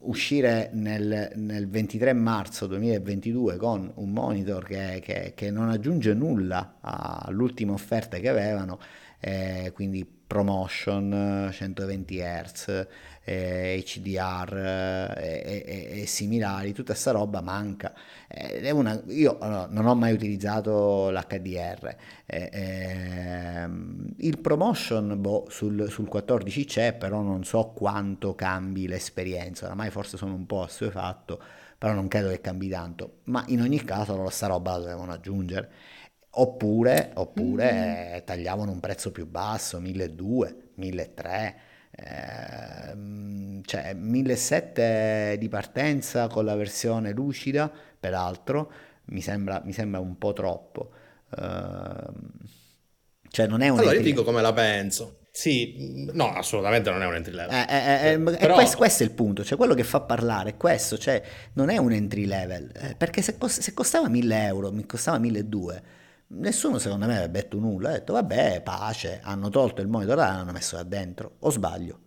uscire 0.00 0.70
nel, 0.72 1.32
nel, 1.34 1.68
23 1.68 2.12
marzo 2.12 2.66
2022 2.66 3.56
con 3.56 3.90
un 3.94 4.10
monitor 4.10 4.64
che, 4.64 5.00
che, 5.02 5.32
che 5.34 5.50
non 5.50 5.68
aggiunge 5.68 6.14
nulla 6.14 6.78
all'ultima 6.80 7.72
offerta 7.72 8.18
che 8.18 8.28
avevano, 8.28 8.78
eh, 9.20 9.70
quindi 9.74 10.04
promotion 10.26 11.50
120 11.52 12.18
Hz, 12.18 12.86
eh, 13.28 13.82
HDR 13.84 15.14
eh, 15.18 15.64
e, 15.66 16.00
e, 16.02 16.06
similari, 16.06 16.72
tutta 16.72 16.94
sta 16.94 17.10
roba 17.10 17.40
manca. 17.40 17.92
Eh, 18.28 18.70
una, 18.70 19.02
io 19.08 19.38
allora, 19.40 19.66
non 19.68 19.86
ho 19.86 19.94
mai 19.96 20.12
utilizzato 20.12 21.10
l'HDR. 21.10 21.96
Eh, 22.24 22.50
ehm, 22.52 24.14
il 24.18 24.38
promotion 24.38 25.20
boh, 25.20 25.46
sul, 25.48 25.90
sul 25.90 26.06
14 26.06 26.64
c'è, 26.64 26.92
però 26.94 27.20
non 27.20 27.42
so 27.42 27.72
quanto 27.74 28.36
cambi 28.36 28.86
l'esperienza. 28.86 29.66
Oramai 29.66 29.90
forse 29.90 30.16
sono 30.16 30.34
un 30.34 30.46
po' 30.46 30.62
assuefatto, 30.62 31.42
però 31.76 31.94
non 31.94 32.06
credo 32.06 32.28
che 32.28 32.40
cambi 32.40 32.68
tanto. 32.68 33.22
Ma 33.24 33.44
in 33.48 33.60
ogni 33.60 33.82
caso 33.82 34.12
allora 34.12 34.30
sta 34.30 34.46
roba 34.46 34.72
la 34.72 34.78
dovevano 34.78 35.12
aggiungere. 35.12 35.70
Oppure, 36.38 37.10
oppure 37.14 38.20
mm. 38.20 38.24
tagliavano 38.24 38.70
un 38.70 38.78
prezzo 38.78 39.10
più 39.10 39.26
basso, 39.26 39.80
1200, 39.80 40.64
1300 40.74 41.74
eh, 41.90 43.60
cioè 43.64 43.94
1700 43.94 45.38
di 45.38 45.48
partenza 45.48 46.28
con 46.28 46.44
la 46.44 46.54
versione 46.54 47.12
lucida, 47.12 47.70
peraltro 47.98 48.70
mi 49.06 49.20
sembra, 49.20 49.62
mi 49.64 49.72
sembra 49.72 50.00
un 50.00 50.16
po' 50.18 50.32
troppo. 50.32 50.90
Eh, 51.36 52.44
cioè 53.28 53.46
non 53.46 53.60
è 53.60 53.68
un 53.68 53.78
Allora 53.78 53.94
io 53.94 54.02
dico 54.02 54.24
come 54.24 54.40
la 54.40 54.52
penso. 54.52 55.18
Sì, 55.36 56.08
no, 56.14 56.32
assolutamente 56.32 56.88
non 56.90 57.02
è 57.02 57.06
un 57.06 57.14
entry 57.14 57.34
level. 57.34 57.54
Eh, 57.54 57.66
eh, 57.68 58.12
eh, 58.12 58.18
Però... 58.18 58.54
questo, 58.54 58.78
questo, 58.78 59.02
è 59.02 59.06
il 59.06 59.12
punto, 59.12 59.44
cioè 59.44 59.58
quello 59.58 59.74
che 59.74 59.84
fa 59.84 60.00
parlare 60.00 60.50
è 60.50 60.56
questo, 60.56 60.96
cioè 60.96 61.22
non 61.52 61.68
è 61.68 61.76
un 61.76 61.92
entry 61.92 62.24
level, 62.24 62.72
eh, 62.74 62.94
perché 62.96 63.20
se, 63.20 63.36
se, 63.46 63.74
costava 63.74 64.08
1000 64.08 64.46
euro, 64.46 64.72
mi 64.72 64.86
costava 64.86 65.18
1200, 65.18 65.82
nessuno 66.28 66.78
secondo 66.78 67.06
me 67.06 67.16
avrebbe 67.16 67.40
detto 67.40 67.58
nulla, 67.58 67.90
ha 67.90 67.92
detto 67.92 68.12
vabbè, 68.14 68.62
pace, 68.62 69.20
hanno 69.22 69.48
tolto 69.48 69.80
il 69.80 69.88
monitor 69.88 70.14
e 70.14 70.20
l'hanno 70.20 70.52
messo 70.52 70.76
là 70.76 70.82
dentro, 70.82 71.36
o 71.40 71.50
sbaglio? 71.50 72.00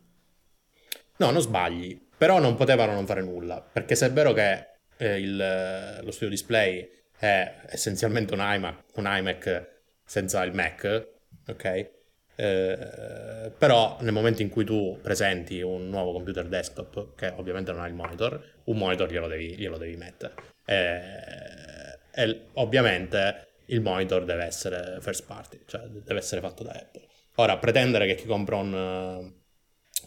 No, 1.17 1.31
non 1.31 1.41
sbagli, 1.41 2.07
però 2.17 2.39
non 2.39 2.55
potevano 2.55 2.93
non 2.93 3.05
fare 3.05 3.21
nulla, 3.21 3.61
perché 3.61 3.95
se 3.95 4.07
è 4.07 4.11
vero 4.11 4.33
che 4.33 4.67
eh, 4.97 5.19
il, 5.19 5.99
lo 6.01 6.11
studio 6.11 6.29
display 6.29 6.89
è 7.17 7.61
essenzialmente 7.67 8.33
un 8.33 8.39
iMac, 8.41 8.83
un 8.95 9.05
iMac 9.07 9.77
senza 10.05 10.43
il 10.43 10.53
Mac, 10.53 11.07
ok? 11.47 11.89
Eh, 12.35 13.51
però 13.57 13.97
nel 13.99 14.13
momento 14.13 14.41
in 14.41 14.49
cui 14.49 14.63
tu 14.63 14.97
presenti 15.01 15.61
un 15.61 15.89
nuovo 15.89 16.13
computer 16.13 16.47
desktop, 16.47 17.15
che 17.15 17.33
ovviamente 17.35 17.71
non 17.71 17.81
ha 17.81 17.87
il 17.87 17.93
monitor, 17.93 18.41
un 18.65 18.77
monitor 18.77 19.11
glielo 19.11 19.27
devi, 19.27 19.55
glielo 19.57 19.77
devi 19.77 19.97
mettere. 19.97 20.33
Eh, 20.65 21.99
e 22.11 22.45
ovviamente 22.53 23.48
il 23.69 23.81
monitor 23.81 24.23
deve 24.23 24.43
essere 24.43 24.97
first 25.01 25.25
party, 25.25 25.61
cioè 25.65 25.81
deve 25.87 26.19
essere 26.19 26.41
fatto 26.41 26.63
da 26.63 26.71
Apple. 26.71 27.07
Ora, 27.35 27.57
pretendere 27.57 28.05
che 28.05 28.15
chi 28.15 28.25
compra 28.25 28.57
un, 28.57 29.33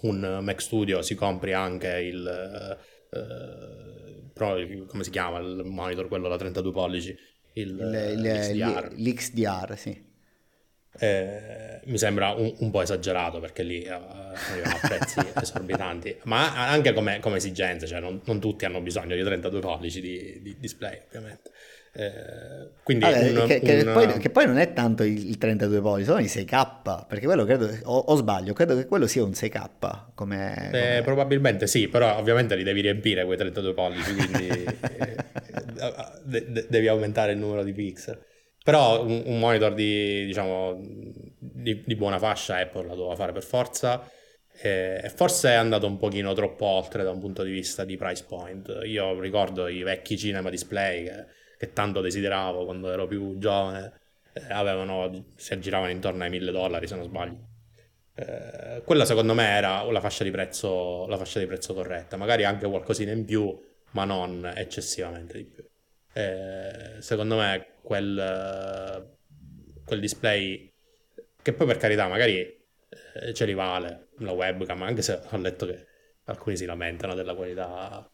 un 0.03 0.39
Mac 0.43 0.61
Studio 0.61 1.03
si 1.03 1.15
compri 1.15 1.53
anche 1.53 1.89
il... 1.89 2.79
Uh, 3.11 3.71
come 4.87 5.05
si 5.05 5.11
chiama 5.11 5.39
il 5.39 5.63
monitor, 5.65 6.09
quello 6.09 6.29
da 6.29 6.37
32 6.37 6.73
pollici? 6.73 7.17
Il, 7.55 7.69
il, 7.69 8.21
l'XDR. 8.21 8.93
L'XDR, 8.97 9.77
sì. 9.77 10.11
Eh, 10.99 11.81
mi 11.85 11.97
sembra 11.97 12.33
un, 12.33 12.55
un, 12.59 12.71
po' 12.71 12.83
esagerato 12.83 13.41
perché 13.41 13.63
lì 13.63 13.87
uh, 13.87 13.93
arrivano 13.93 14.77
a 14.77 14.89
prezzi 14.89 15.21
esorbitanti, 15.41 16.19
ma 16.25 16.69
anche 16.69 16.93
come, 16.93 17.19
come 17.21 17.37
esigenze, 17.37 17.87
cioè 17.87 17.99
non, 17.99 18.21
non, 18.25 18.41
tutti 18.41 18.67
hanno 18.67 18.81
bisogno 18.83 19.17
di 19.17 19.23
32 19.23 19.61
pollici 19.61 20.01
di, 20.01 20.41
di 20.43 20.59
display, 20.59 21.01
ovviamente. 21.07 21.51
Eh, 21.95 22.71
quindi 22.83 23.05
allora, 23.05 23.43
un, 23.43 23.47
che, 23.47 23.61
che, 23.61 23.83
un... 23.83 23.93
poi, 23.93 24.19
che, 24.19 24.31
poi, 24.31 24.47
non 24.47 24.57
è 24.57 24.73
tanto 24.73 25.03
il, 25.03 25.29
il 25.29 25.37
32 25.37 25.81
pollici, 25.83 26.07
sono 26.07 26.21
i 26.21 26.25
6K, 26.25 27.07
perché 27.07 27.27
quello 27.27 27.45
credo, 27.45 27.69
o, 27.83 27.99
o, 27.99 28.15
sbaglio, 28.17 28.55
credo 28.55 28.75
che 28.75 28.87
quello 28.87 29.07
sia 29.07 29.23
un 29.23 29.33
6K. 29.33 30.05
Come, 30.15 30.55
eh, 30.55 30.67
come... 30.67 30.97
Eh, 30.97 31.03
probabilmente 31.03 31.67
sì, 31.67 31.89
però 31.89 32.17
ovviamente 32.17 32.57
li 32.57 32.63
devi 32.63 32.81
riempire 32.81 33.27
quei 33.27 33.37
32 33.37 33.75
pollici, 33.75 34.15
quindi 34.15 34.49
eh, 34.65 35.17
de- 36.25 36.47
de- 36.51 36.67
devi 36.71 36.89
aumentare 36.89 37.33
il 37.33 37.39
numero 37.39 37.63
di 37.63 37.73
pixel. 37.73 38.19
Però 38.65 39.05
un, 39.05 39.23
un 39.27 39.39
monitor 39.39 39.75
di, 39.75 40.25
diciamo, 40.25 40.81
di, 40.81 41.83
di, 41.85 41.97
buona 41.97 42.19
fascia 42.19 42.57
Apple 42.57 42.87
la 42.87 42.95
doveva 42.95 43.17
fare 43.17 43.33
per 43.33 43.43
forza. 43.43 44.09
E 44.65 45.11
forse 45.15 45.51
è 45.51 45.55
andato 45.55 45.87
un 45.87 45.99
pochino 45.99 46.33
troppo 46.35 46.67
oltre 46.67 47.03
da 47.03 47.11
un 47.11 47.19
punto 47.19 47.43
di 47.43 47.51
vista 47.51 47.85
di 47.85 47.97
price 47.97 48.25
point. 48.27 48.81
Io 48.85 49.19
ricordo 49.19 49.67
i 49.67 49.83
vecchi 49.83 50.17
cinema 50.17 50.49
display 50.49 51.05
che 51.05 51.25
che 51.63 51.73
tanto 51.73 52.01
desideravo 52.01 52.65
quando 52.65 52.91
ero 52.91 53.07
più 53.07 53.39
giovane, 53.39 53.93
eh, 54.33 54.53
avevano, 54.53 55.27
si 55.37 55.53
aggiravano 55.53 55.93
intorno 55.93 56.25
ai 56.25 56.31
1000 56.31 56.51
dollari 56.51 56.89
se 56.89 56.97
non 56.97 57.05
sbaglio. 57.05 57.39
Eh, 58.17 58.83
quella 58.85 59.05
secondo 59.05 59.33
me 59.33 59.47
era 59.47 59.81
la 59.85 60.01
fascia, 60.01 60.25
di 60.25 60.33
prezzo, 60.33 61.07
la 61.07 61.17
fascia 61.17 61.39
di 61.39 61.47
prezzo 61.47 61.73
corretta, 61.73 62.17
magari 62.17 62.43
anche 62.45 62.67
qualcosina 62.67 63.13
in 63.13 63.25
più, 63.25 63.57
ma 63.93 64.05
non 64.05 64.53
eccessivamente 64.57 65.37
di 65.37 65.45
più. 65.45 65.65
Eh, 66.15 66.97
secondo 66.99 67.37
me 67.37 67.75
quel, 67.81 69.17
quel 69.85 70.01
display, 70.01 70.69
che 71.41 71.53
poi 71.53 71.67
per 71.69 71.77
carità 71.77 72.09
magari 72.09 72.41
eh, 72.41 73.33
ce 73.33 73.45
li 73.45 73.55
vale 73.55 74.09
la 74.19 74.33
webcam, 74.33 74.83
anche 74.83 75.03
se 75.03 75.21
ho 75.31 75.37
letto 75.37 75.67
che 75.67 75.87
alcuni 76.25 76.57
si 76.57 76.65
lamentano 76.65 77.15
della 77.15 77.37
qualità 77.37 78.12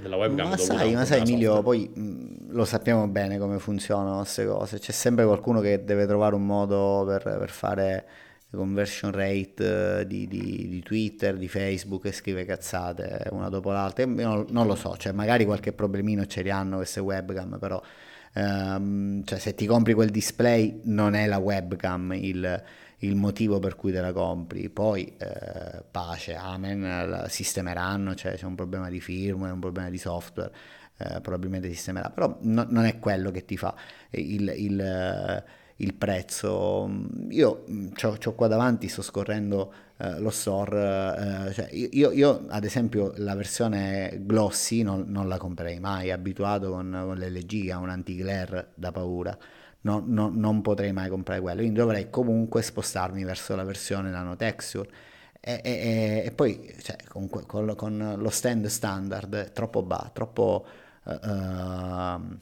della 0.00 0.16
webcam. 0.16 0.48
Ma 0.48 0.56
sai, 0.56 0.94
ma 0.94 1.04
sai 1.04 1.20
Emilio, 1.20 1.62
poi 1.62 1.88
mh, 1.92 2.52
lo 2.52 2.64
sappiamo 2.64 3.06
bene 3.08 3.38
come 3.38 3.58
funzionano 3.58 4.18
queste 4.18 4.46
cose, 4.46 4.78
c'è 4.78 4.92
sempre 4.92 5.24
qualcuno 5.24 5.60
che 5.60 5.84
deve 5.84 6.06
trovare 6.06 6.34
un 6.34 6.44
modo 6.44 7.04
per, 7.06 7.22
per 7.22 7.50
fare 7.50 8.06
conversion 8.50 9.12
rate 9.12 10.06
di, 10.06 10.26
di, 10.26 10.68
di, 10.68 10.82
Twitter, 10.82 11.36
di 11.36 11.48
Facebook 11.48 12.06
e 12.06 12.12
scrive 12.12 12.44
cazzate 12.44 13.24
una 13.30 13.48
dopo 13.48 13.70
l'altra. 13.72 14.06
Non, 14.06 14.46
non, 14.48 14.66
lo 14.66 14.74
so, 14.74 14.96
cioè 14.96 15.12
magari 15.12 15.44
qualche 15.44 15.72
problemino 15.72 16.24
ce 16.26 16.42
li 16.42 16.50
hanno 16.50 16.76
queste 16.76 17.00
webcam, 17.00 17.58
però 17.58 17.80
ehm, 18.34 19.24
cioè, 19.24 19.38
se 19.38 19.54
ti 19.54 19.66
compri 19.66 19.92
quel 19.92 20.10
display 20.10 20.80
non 20.84 21.14
è 21.14 21.26
la 21.26 21.38
webcam 21.38 22.12
il, 22.14 22.62
il 22.98 23.14
motivo 23.16 23.58
per 23.58 23.76
cui 23.76 23.92
te 23.92 24.00
la 24.00 24.12
compri. 24.12 24.68
Poi 24.68 25.14
eh, 25.18 25.82
pace, 25.90 26.34
amen, 26.34 27.08
la 27.08 27.28
sistemeranno, 27.28 28.14
cioè 28.14 28.34
c'è 28.34 28.46
un 28.46 28.54
problema 28.54 28.88
di 28.90 29.00
firmware, 29.00 29.52
un 29.52 29.60
problema 29.60 29.90
di 29.90 29.98
software. 29.98 30.52
Eh, 31.00 31.20
probabilmente 31.20 31.68
sistemerà, 31.68 32.10
però 32.10 32.38
no, 32.42 32.66
non 32.68 32.84
è 32.84 32.98
quello 32.98 33.30
che 33.30 33.44
ti 33.44 33.56
fa 33.56 33.72
il, 34.10 34.52
il 34.56 35.44
il 35.78 35.94
prezzo. 35.94 36.88
Io 37.30 37.64
mm, 37.70 37.88
ho 38.02 38.34
qua 38.34 38.46
davanti, 38.46 38.88
sto 38.88 39.02
scorrendo 39.02 39.72
eh, 39.98 40.18
lo 40.20 40.30
store, 40.30 41.48
eh, 41.48 41.52
cioè 41.52 41.68
io, 41.72 42.10
io, 42.12 42.46
ad 42.48 42.64
esempio 42.64 43.12
la 43.16 43.34
versione 43.34 44.18
glossy 44.22 44.82
non, 44.82 45.04
non 45.08 45.28
la 45.28 45.38
comprerei 45.38 45.80
mai, 45.80 46.10
abituato 46.10 46.70
con, 46.70 46.90
con 47.04 47.16
l'LG 47.16 47.70
a 47.70 47.78
un 47.78 47.90
anti-glare 47.90 48.68
da 48.74 48.92
paura. 48.92 49.36
No, 49.80 50.02
no, 50.04 50.28
non 50.28 50.60
potrei 50.60 50.92
mai 50.92 51.08
comprare 51.08 51.40
quello, 51.40 51.60
quindi 51.60 51.78
dovrei 51.78 52.10
comunque 52.10 52.62
spostarmi 52.62 53.22
verso 53.24 53.54
la 53.54 53.64
versione 53.64 54.10
nano 54.10 54.36
texture. 54.36 54.88
E, 55.40 55.60
e, 55.62 56.22
e 56.26 56.32
poi 56.32 56.74
cioè, 56.82 56.96
con, 57.08 57.28
con, 57.28 57.74
con, 57.76 58.14
lo 58.18 58.30
stand 58.30 58.66
standard 58.66 59.52
troppo 59.52 59.82
basso, 59.82 60.10
troppo 60.12 60.66
uh, 61.04 62.38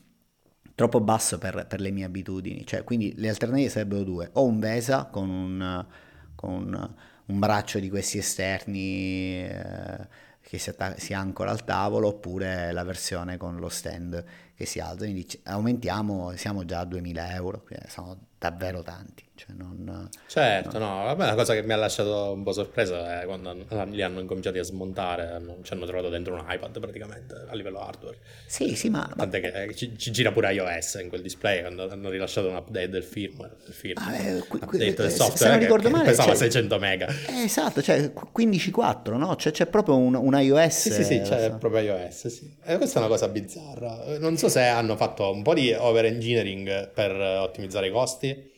troppo 0.75 1.01
basso 1.01 1.39
per, 1.39 1.67
per, 1.67 1.81
le 1.81 1.91
mie 1.91 2.05
abitudini. 2.05 2.65
Cioè, 2.67 2.85
quindi 2.85 3.15
le 3.17 3.29
alternative 3.29 3.69
sarebbero 3.71 4.03
due, 4.05 4.31
o 4.35 4.45
un 4.45 4.59
Vesa 4.61 5.07
con 5.07 5.29
un, 5.29 5.87
con 6.35 6.95
un 7.27 7.39
braccio 7.39 7.79
di 7.79 7.89
questi 7.91 8.19
esterni 8.19 9.45
eh, 9.47 10.09
che 10.41 10.59
si, 10.59 10.71
attac- 10.71 10.99
si, 11.01 11.13
ancora 11.15 11.51
al 11.51 11.65
tavolo, 11.65 12.09
oppure 12.09 12.73
la 12.73 12.85
versione 12.85 13.37
con 13.37 13.57
lo 13.57 13.69
stand 13.69 14.25
che 14.57 14.67
si 14.67 14.81
alza. 14.81 15.05
Quindi 15.05 15.27
aumentiamo, 15.45 16.35
siamo 16.37 16.65
già 16.65 16.81
a 16.81 16.85
2000 16.85 17.35
euro, 17.35 17.65
sono 17.87 18.19
davvero 18.39 18.83
tanti. 18.83 19.25
Cioè 19.37 19.55
non, 19.55 20.09
certo, 20.27 20.79
no. 20.79 20.97
no, 20.97 21.05
vabbè, 21.05 21.25
una 21.25 21.35
cosa 21.35 21.53
che 21.53 21.63
mi 21.63 21.75
ha 21.75 21.77
lasciato 21.77 22.33
un 22.33 22.43
po' 22.43 22.53
sorpreso 22.53 23.05
è 23.05 23.25
quando 23.27 23.55
li 23.91 24.01
hanno 24.01 24.21
incominciati 24.21 24.59
a 24.59 24.63
smontare, 24.63 25.29
hanno, 25.29 25.59
ci 25.63 25.75
hanno 25.75 25.85
trovato 25.85 26.09
dentro 26.09 26.33
un 26.33 26.43
iPad 26.49 26.81
praticamente 26.81 27.45
a 27.47 27.55
livello 27.55 27.81
hardware. 27.81 28.17
Sì, 28.47 28.75
sì, 28.75 28.89
ma... 28.89 29.07
Tant'è 29.15 29.41
che 29.41 29.75
ci, 29.75 29.97
ci 29.99 30.11
gira 30.11 30.33
pure 30.33 30.55
iOS 30.55 31.01
in 31.03 31.11
quel 31.11 31.21
display 31.21 31.61
quando 31.61 31.87
hanno 31.91 32.09
rilasciato 32.09 32.49
un 32.49 32.57
update 32.57 32.89
del 32.89 33.03
firmware, 33.03 33.57
del, 33.63 33.75
firmware, 33.75 34.17
ah, 34.17 34.37
eh, 34.37 34.39
qui, 34.47 34.79
del 34.79 35.11
software 35.11 35.37
se 35.37 35.49
non 35.49 35.59
ricordo 35.59 35.89
che, 35.89 35.93
male, 35.93 36.05
che 36.05 36.11
pesava 36.13 36.29
cioè, 36.31 36.39
600 36.39 36.79
mega. 36.79 37.07
Eh, 37.07 37.43
esatto, 37.43 37.83
cioè 37.83 38.11
15.4, 38.35 39.17
no? 39.19 39.37
Cioè, 39.37 39.53
c'è 39.53 39.67
proprio 39.67 39.99
un, 39.99 40.15
un 40.15 40.35
iOS. 40.41 40.81
Sì, 40.81 40.93
sì, 40.93 41.05
sì, 41.05 41.21
c'è 41.21 41.51
so. 41.51 41.57
proprio 41.59 41.83
iOS, 41.83 42.29
sì. 42.29 42.57
E 42.65 42.79
questa 42.79 43.01
è 43.01 43.03
una 43.03 43.11
cosa 43.11 43.29
bizzarra. 43.29 44.19
Non 44.19 44.39
so 44.39 44.49
se 44.49 44.63
hanno 44.63 44.97
fatto 44.97 45.31
un 45.31 45.43
po' 45.43 45.53
di 45.53 45.75
over 45.75 46.07
engineering 46.07 46.91
per 46.91 47.13
ottimizzare 47.13 47.89
i 47.89 47.91
costi 47.91 48.55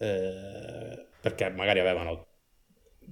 eh, 0.00 1.06
perché 1.20 1.50
magari 1.50 1.80
avevano 1.80 2.26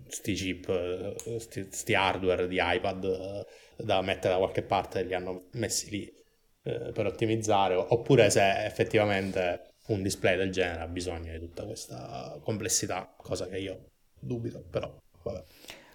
sti 0.08 0.32
chip, 0.34 1.38
sti, 1.38 1.68
sti 1.70 1.94
hardware 1.94 2.48
di 2.48 2.58
iPad 2.60 3.04
eh, 3.04 3.84
da 3.84 4.00
mettere 4.02 4.34
da 4.34 4.38
qualche 4.38 4.62
parte 4.62 5.00
e 5.00 5.04
li 5.04 5.14
hanno 5.14 5.48
messi 5.52 5.90
lì 5.90 6.14
eh, 6.62 6.92
per 6.92 7.06
ottimizzare, 7.06 7.74
oppure 7.74 8.30
se 8.30 8.64
effettivamente 8.64 9.74
un 9.88 10.02
display 10.02 10.36
del 10.36 10.50
genere 10.50 10.80
ha 10.82 10.86
bisogno 10.88 11.32
di 11.32 11.38
tutta 11.38 11.64
questa 11.64 12.38
complessità, 12.42 13.14
cosa 13.16 13.46
che 13.48 13.58
io 13.58 13.90
dubito, 14.18 14.62
però 14.70 14.94
vabbè. 15.22 15.44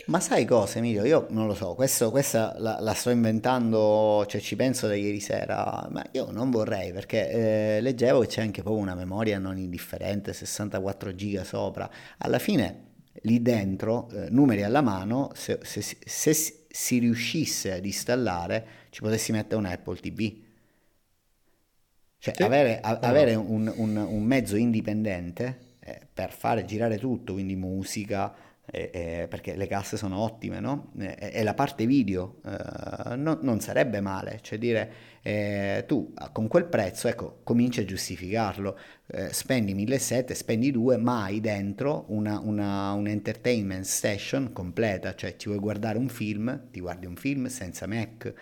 Ma 0.05 0.19
sai 0.19 0.43
cosa 0.43 0.79
Emilio? 0.79 1.05
Io 1.05 1.27
non 1.29 1.47
lo 1.47 1.53
so, 1.53 1.75
questo, 1.75 2.11
questa 2.11 2.53
la, 2.57 2.77
la, 2.81 2.93
sto 2.93 3.09
inventando, 3.09 4.25
cioè 4.27 4.41
ci 4.41 4.57
penso 4.57 4.87
da 4.87 4.95
ieri 4.95 5.21
sera, 5.21 5.87
ma 5.89 6.03
io 6.11 6.29
non 6.29 6.51
vorrei 6.51 6.91
perché 6.91 7.77
eh, 7.77 7.81
leggevo 7.81 8.19
che 8.21 8.27
c'è 8.27 8.41
anche 8.41 8.63
poi 8.63 8.77
una 8.77 8.95
memoria 8.95 9.39
non 9.39 9.57
indifferente, 9.57 10.33
64 10.33 11.15
giga 11.15 11.45
sopra. 11.45 11.89
Alla 12.17 12.39
fine 12.39 12.91
lì 13.21 13.41
dentro, 13.41 14.09
eh, 14.09 14.29
numeri 14.29 14.63
alla 14.63 14.81
mano, 14.81 15.31
se, 15.35 15.59
se, 15.63 15.81
se, 15.81 15.97
se, 16.03 16.65
si 16.67 16.97
riuscisse 16.97 17.71
ad 17.71 17.85
installare 17.85 18.65
ci 18.89 19.01
potessi 19.01 19.31
mettere 19.31 19.55
un 19.55 19.65
Apple 19.65 19.97
TV. 19.97 20.33
Cioè 22.17 22.33
sì. 22.35 22.43
avere, 22.43 22.79
a, 22.81 22.99
avere 23.01 23.35
un, 23.35 23.71
un, 23.73 23.95
un, 23.95 24.23
mezzo 24.23 24.55
indipendente 24.55 25.75
eh, 25.79 26.01
per 26.13 26.31
fare 26.31 26.65
girare 26.65 26.97
tutto, 26.97 27.33
quindi 27.33 27.55
musica, 27.55 28.33
eh, 28.65 28.89
eh, 28.93 29.27
perché 29.27 29.55
le 29.55 29.67
casse 29.67 29.97
sono 29.97 30.17
ottime, 30.19 30.59
no? 30.59 30.91
Eh, 30.99 31.31
e 31.33 31.43
la 31.43 31.53
parte 31.53 31.85
video 31.85 32.39
eh, 32.45 33.15
no, 33.15 33.37
non 33.41 33.59
sarebbe 33.59 33.99
male, 33.99 34.39
cioè 34.41 34.57
dire 34.57 34.91
eh, 35.21 35.83
tu 35.87 36.13
con 36.31 36.47
quel 36.47 36.65
prezzo, 36.65 37.07
ecco, 37.07 37.39
cominci 37.43 37.81
a 37.81 37.85
giustificarlo, 37.85 38.77
eh, 39.07 39.33
spendi 39.33 39.73
1700, 39.73 40.33
spendi 40.33 40.71
2, 40.71 40.97
ma 40.97 41.23
hai 41.23 41.39
dentro 41.41 42.05
una, 42.09 42.39
una, 42.39 42.91
un 42.93 43.07
entertainment 43.07 43.83
station 43.83 44.51
completa, 44.53 45.13
cioè 45.15 45.35
ti 45.35 45.47
vuoi 45.47 45.59
guardare 45.59 45.97
un 45.97 46.07
film, 46.09 46.69
ti 46.71 46.79
guardi 46.79 47.05
un 47.05 47.15
film 47.15 47.47
senza 47.47 47.85
Mac, 47.87 48.33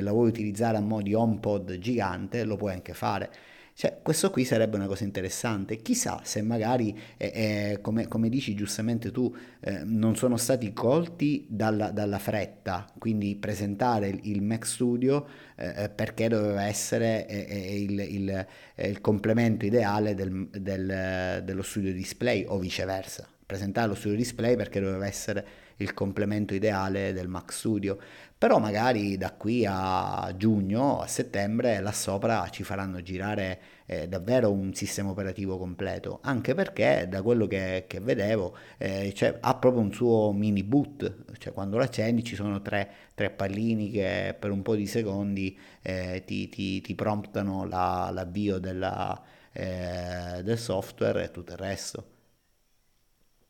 la 0.00 0.10
vuoi 0.10 0.28
utilizzare 0.28 0.76
a 0.76 0.80
mo' 0.80 1.02
di 1.02 1.14
HomePod 1.14 1.78
gigante, 1.78 2.44
lo 2.44 2.56
puoi 2.56 2.72
anche 2.72 2.94
fare. 2.94 3.30
Cioè, 3.74 4.00
questo 4.02 4.30
qui 4.30 4.44
sarebbe 4.44 4.76
una 4.76 4.86
cosa 4.86 5.04
interessante. 5.04 5.76
Chissà 5.78 6.20
se 6.24 6.42
magari, 6.42 6.96
eh, 7.16 7.32
eh, 7.34 7.80
come, 7.80 8.06
come, 8.06 8.28
dici 8.28 8.54
giustamente 8.54 9.10
tu, 9.10 9.34
eh, 9.60 9.82
non 9.84 10.14
sono 10.14 10.36
stati 10.36 10.72
colti 10.72 11.46
dalla, 11.48 11.90
dalla 11.90 12.18
fretta, 12.18 12.86
quindi 12.98 13.34
presentare 13.36 14.08
il, 14.08 14.20
il 14.24 14.42
Mac 14.42 14.66
Studio 14.66 15.26
eh, 15.56 15.84
eh, 15.84 15.88
perché 15.88 16.28
doveva 16.28 16.64
essere 16.64 17.26
eh, 17.26 17.82
il, 17.82 17.98
il, 17.98 18.46
il, 18.76 19.00
complemento 19.00 19.64
ideale 19.64 20.14
del, 20.14 20.48
del, 20.50 21.42
dello 21.42 21.62
studio 21.62 21.92
display 21.92 22.44
o 22.46 22.58
viceversa. 22.58 23.26
Presentare 23.44 23.88
lo 23.88 23.94
studio 23.94 24.16
display 24.16 24.54
perché 24.54 24.80
doveva 24.80 25.06
essere 25.06 25.46
il 25.76 25.94
complemento 25.94 26.54
ideale 26.54 27.12
del 27.12 27.28
Mac 27.28 27.52
Studio 27.52 27.98
però 28.42 28.58
magari 28.58 29.16
da 29.16 29.32
qui 29.34 29.64
a 29.68 30.34
giugno, 30.36 30.98
a 31.00 31.06
settembre, 31.06 31.80
là 31.80 31.92
sopra 31.92 32.48
ci 32.48 32.64
faranno 32.64 33.00
girare 33.00 33.60
eh, 33.86 34.08
davvero 34.08 34.50
un 34.50 34.74
sistema 34.74 35.10
operativo 35.10 35.56
completo, 35.58 36.18
anche 36.22 36.52
perché 36.52 37.06
da 37.08 37.22
quello 37.22 37.46
che, 37.46 37.84
che 37.86 38.00
vedevo 38.00 38.56
eh, 38.78 39.12
cioè, 39.14 39.38
ha 39.40 39.54
proprio 39.54 39.80
un 39.80 39.92
suo 39.92 40.32
mini 40.32 40.64
boot, 40.64 41.38
cioè 41.38 41.52
quando 41.52 41.76
lo 41.76 41.84
accendi 41.84 42.24
ci 42.24 42.34
sono 42.34 42.60
tre, 42.62 42.90
tre 43.14 43.30
pallini 43.30 43.92
che 43.92 44.34
per 44.36 44.50
un 44.50 44.62
po' 44.62 44.74
di 44.74 44.88
secondi 44.88 45.56
eh, 45.80 46.24
ti, 46.26 46.48
ti, 46.48 46.80
ti, 46.80 46.94
promptano 46.96 47.64
la, 47.64 48.10
l'avvio 48.12 48.58
della, 48.58 49.22
eh, 49.52 50.40
del 50.42 50.58
software 50.58 51.22
e 51.22 51.30
tutto 51.30 51.52
il 51.52 51.58
resto. 51.58 52.06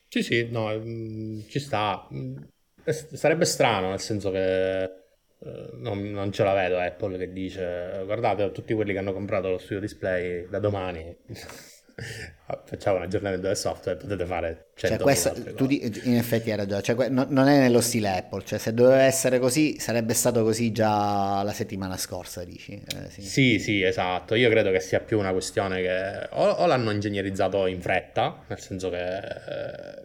Sì, 0.09 0.23
sì, 0.23 0.49
no, 0.51 0.69
mm, 0.79 1.41
ci 1.49 1.59
sta. 1.59 2.07
Mm, 2.89 3.15
Sarebbe 3.15 3.45
strano, 3.45 3.91
nel 3.91 4.01
senso 4.01 4.31
che 4.31 4.83
eh, 5.45 5.71
non, 5.75 6.01
non, 6.11 6.31
ce 6.31 6.45
la 6.45 6.55
vedo 6.55 6.79
Apple 6.79 7.19
che 7.19 7.33
dice 7.33 8.03
guardate 8.05 8.53
tutti 8.53 8.75
quelli 8.75 8.93
che 8.93 8.99
hanno 8.99 9.13
comprato 9.13 9.51
lo 9.51 9.59
studio 9.59 9.81
display 9.81 10.49
da 10.49 10.61
domani 10.61 11.17
facciamo 12.65 12.99
un 12.99 13.03
aggiornamento 13.03 13.49
del 13.49 13.57
software 13.57 13.99
potete 13.99 14.25
fare 14.25 14.69
100 14.75 14.95
cioè 14.95 15.03
questa, 15.03 15.33
tu 15.33 15.67
di, 15.67 15.85
in 16.05 16.15
effetti 16.15 16.53
hai 16.53 16.59
ragione 16.59 16.83
cioè, 16.83 17.09
no, 17.09 17.27
non 17.29 17.49
è 17.49 17.59
nello 17.59 17.81
stile 17.81 18.17
Apple 18.19 18.45
cioè 18.45 18.61
se 18.61 18.73
doveva 18.73 19.03
essere 19.03 19.41
così 19.41 19.81
sarebbe 19.81 20.15
stato 20.15 20.45
così 20.45 20.71
già 20.71 21.43
la 21.43 21.53
settimana 21.53 21.97
scorsa 21.97 22.45
dici 22.45 22.75
eh, 22.75 23.11
sì. 23.11 23.23
sì. 23.23 23.59
sì 23.59 23.83
esatto 23.83 24.37
io 24.37 24.49
credo 24.49 24.71
che 24.71 24.79
sia 24.79 25.01
più 25.01 25.19
una 25.19 25.33
questione 25.33 25.83
che 25.83 26.29
o, 26.35 26.51
o 26.51 26.67
l'hanno 26.67 26.93
ingegnerizzato 26.93 27.67
in 27.67 27.81
fretta 27.81 28.45
nel 28.47 28.61
senso 28.61 28.91
che 28.91 29.17
eh, 29.17 30.03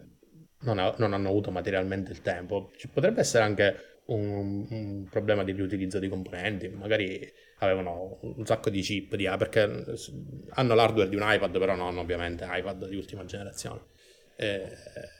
non, 0.60 0.78
ha, 0.78 0.94
non, 0.98 1.12
hanno 1.12 1.28
avuto 1.28 1.50
materialmente 1.50 2.12
il 2.12 2.22
tempo. 2.22 2.70
Ci 2.76 2.88
potrebbe 2.88 3.20
essere 3.20 3.44
anche 3.44 4.00
un, 4.06 4.66
un, 4.70 5.06
problema 5.10 5.44
di 5.44 5.52
riutilizzo 5.52 5.98
di 5.98 6.08
componenti, 6.08 6.68
magari 6.68 7.30
avevano 7.58 8.18
un 8.20 8.46
sacco 8.46 8.70
di 8.70 8.80
chip 8.80 9.14
di, 9.16 9.28
perché 9.38 9.84
hanno 10.50 10.74
l'hardware 10.74 11.08
di 11.08 11.16
un 11.16 11.22
iPad, 11.24 11.58
però 11.58 11.76
non 11.76 11.88
hanno 11.88 12.00
ovviamente 12.00 12.46
iPad 12.48 12.88
di 12.88 12.96
ultima 12.96 13.24
generazione. 13.24 13.82
E, 14.36 14.62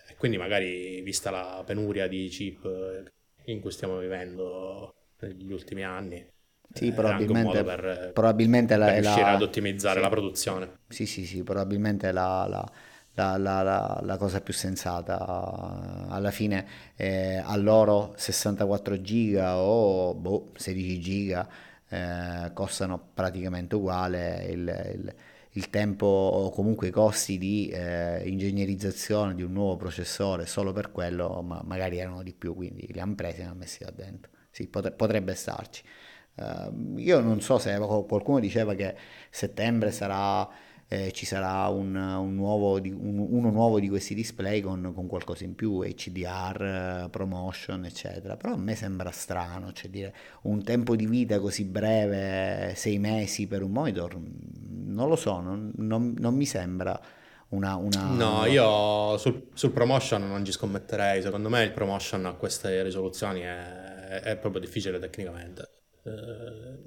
e 0.09 0.15
quindi 0.17 0.39
magari 0.39 1.01
vista 1.03 1.31
la 1.31 1.63
penuria 1.67 2.07
di 2.07 2.29
chip 2.29 3.13
in 3.45 3.61
cui 3.61 3.71
stiamo 3.71 3.99
vivendo 3.99 4.95
negli 5.21 5.53
ultimi 5.53 5.83
anni, 5.83 6.25
sì, 6.73 6.93
probabilmente, 6.93 7.65
per, 7.65 8.11
probabilmente 8.13 8.77
per 8.77 8.79
la, 8.79 8.93
riuscire 8.93 9.23
la, 9.23 9.33
ad 9.33 9.43
ottimizzare 9.43 9.97
sì, 9.97 10.03
la 10.03 10.09
produzione. 10.09 10.79
Sì, 10.89 11.07
sì, 11.07 11.25
sì, 11.25 11.43
probabilmente 11.43 12.13
la, 12.13 12.47
la 12.47 12.73
la, 13.37 13.63
la, 13.63 14.01
la, 14.03 14.17
cosa 14.17 14.41
più 14.41 14.53
sensata. 14.53 16.07
Alla 16.09 16.31
fine 16.31 16.67
eh, 16.97 17.37
a 17.45 17.57
loro 17.57 18.15
64 18.17 19.01
giga 19.01 19.59
o 19.59 20.15
boh, 20.15 20.53
16 20.55 21.01
giga 21.01 21.49
eh, 21.89 22.51
costano 22.53 23.11
praticamente 23.15 23.75
uguale 23.75 24.47
il, 24.51 24.93
il, 24.95 25.15
il 25.53 25.71
tempo 25.71 26.07
o 26.07 26.51
comunque 26.51 26.89
i 26.89 26.91
costi 26.91 27.39
di 27.39 27.69
eh, 27.69 28.23
ingegnerizzazione 28.27 29.35
di 29.35 29.43
un 29.43 29.53
nuovo 29.53 29.77
processore 29.77 30.47
solo 30.47 30.73
per 30.73 30.93
quello 30.93 31.43
ma 31.43 31.61
magari 31.65 31.99
erano 31.99 32.23
di 32.23 32.33
più, 32.33 32.55
quindi 32.55 32.87
li 32.91 33.01
hanno 33.01 33.15
presi 33.15 33.39
e 33.39 33.43
li 33.43 33.47
hanno 33.49 33.59
messi 33.59 33.83
là 33.85 33.91
dentro. 33.91 34.31
Sì, 34.51 34.67
potre, 34.69 34.93
potrebbe 34.93 35.35
starci. 35.35 35.83
Uh, 36.35 36.97
io 36.99 37.19
non 37.19 37.41
so 37.41 37.59
se 37.59 37.77
qualcuno 37.79 38.39
diceva 38.39 38.75
che 38.75 38.95
settembre 39.29 39.91
sarà 39.91 40.49
eh, 40.91 41.13
ci 41.13 41.27
sarà 41.27 41.69
un, 41.69 41.95
un 41.95 42.35
nuovo, 42.35 42.75
un, 42.77 43.27
uno 43.29 43.51
nuovo 43.51 43.79
di 43.79 43.91
questi 43.91 44.15
display 44.15 44.63
con, 44.63 44.93
con 44.95 45.07
qualcosa 45.07 45.45
in 45.45 45.55
più, 45.55 45.83
HDR, 45.83 47.09
promotion, 47.11 47.85
eccetera. 47.85 48.37
Però 48.39 48.55
a 48.55 48.57
me 48.57 48.75
sembra 48.75 49.11
strano, 49.11 49.73
cioè 49.73 49.91
dire 49.91 50.15
un 50.43 50.65
tempo 50.65 50.97
di 50.97 51.07
vita 51.07 51.39
così 51.41 51.65
breve, 51.65 52.73
sei 52.75 52.99
mesi 52.99 53.47
per 53.47 53.63
un 53.63 53.71
monitor, 53.71 54.19
non 54.87 55.09
lo 55.09 55.17
so, 55.17 55.41
non, 55.41 55.73
non, 55.77 56.15
non 56.19 56.35
mi 56.35 56.47
sembra. 56.47 56.99
Una, 57.51 57.77
una... 57.77 58.03
No, 58.09 58.45
io 58.45 59.17
sul, 59.17 59.49
sul, 59.55 59.71
promotion 59.71 60.27
non 60.27 60.45
ci 60.45 60.53
scommetterei. 60.53 61.23
Secondo 61.23 61.49
me 61.49 61.63
il 61.63 61.73
promotion 61.73 62.27
a 62.27 62.35
queste 62.35 62.83
risoluzioni 62.83 63.41
è, 63.41 64.21
è 64.23 64.37
proprio 64.37 64.61
difficile 64.61 64.99
tecnicamente. 64.99 65.78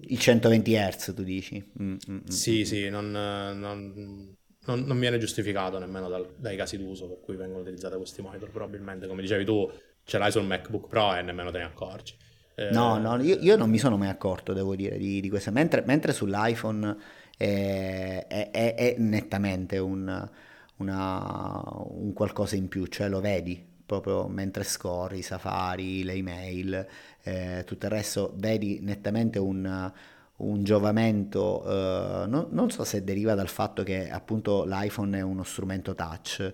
Il 0.02 0.20
120 0.20 0.76
Hz 0.76 1.14
tu 1.16 1.24
dici? 1.24 1.72
Mm, 1.82 1.96
mm, 2.10 2.16
mm. 2.16 2.26
Sì, 2.28 2.66
sì, 2.66 2.90
non, 2.90 3.12
non, 3.12 4.36
non, 4.66 4.84
non, 4.86 5.00
viene 5.00 5.18
giustificato 5.18 5.80
nemmeno 5.80 6.10
dal, 6.10 6.34
dai 6.38 6.56
casi 6.56 6.78
d'uso 6.78 7.08
per 7.08 7.20
cui 7.22 7.36
vengono 7.36 7.62
utilizzati 7.62 7.96
questi 7.96 8.22
monitor. 8.22 8.50
Probabilmente, 8.50 9.08
come 9.08 9.22
dicevi 9.22 9.46
tu, 9.46 9.72
ce 10.04 10.18
l'hai 10.18 10.32
sul 10.32 10.44
MacBook 10.44 10.88
Pro 10.88 11.16
e 11.16 11.22
nemmeno 11.22 11.52
te 11.52 11.60
ne 11.60 11.64
accorgi. 11.66 12.16
Eh... 12.56 12.70
No, 12.72 12.98
no, 12.98 13.22
io, 13.22 13.38
io, 13.40 13.56
non 13.56 13.70
mi 13.70 13.78
sono 13.78 13.98
mai 13.98 14.10
accorto, 14.10 14.54
devo 14.54 14.76
dire, 14.76 14.98
di, 14.98 15.22
di 15.22 15.30
questo. 15.30 15.52
Mentre, 15.52 15.84
mentre 15.86 16.14
sull'iPhone 16.14 16.98
è, 17.38 18.26
è, 18.28 18.52
è, 18.52 18.76
è 18.76 18.96
nettamente 18.98 19.78
un, 19.78 20.30
una, 20.78 21.72
un 21.88 22.14
qualcosa 22.14 22.56
in 22.56 22.68
più, 22.68 22.86
cioè 22.88 23.08
lo 23.08 23.20
vedi 23.20 23.70
proprio 23.92 24.30
mentre 24.30 24.64
scorri, 24.64 25.22
Safari, 25.22 26.04
le 26.04 26.14
email, 26.14 26.88
eh, 27.24 27.64
tutto 27.66 27.86
il 27.86 27.92
resto, 27.92 28.34
vedi 28.36 28.80
nettamente 28.82 29.40
un, 29.40 29.92
un 30.38 30.64
giovamento, 30.64 31.64
eh, 31.64 32.28
non, 32.28 32.48
non, 32.50 32.70
so 32.70 32.84
se 32.84 33.04
deriva 33.04 33.34
dal 33.34 33.50
fatto 33.50 33.84
che 33.84 34.10
appunto 34.10 34.64
l'iPhone 34.66 35.18
è 35.18 35.22
uno 35.22 35.44
strumento 35.44 35.96
touch. 35.96 36.54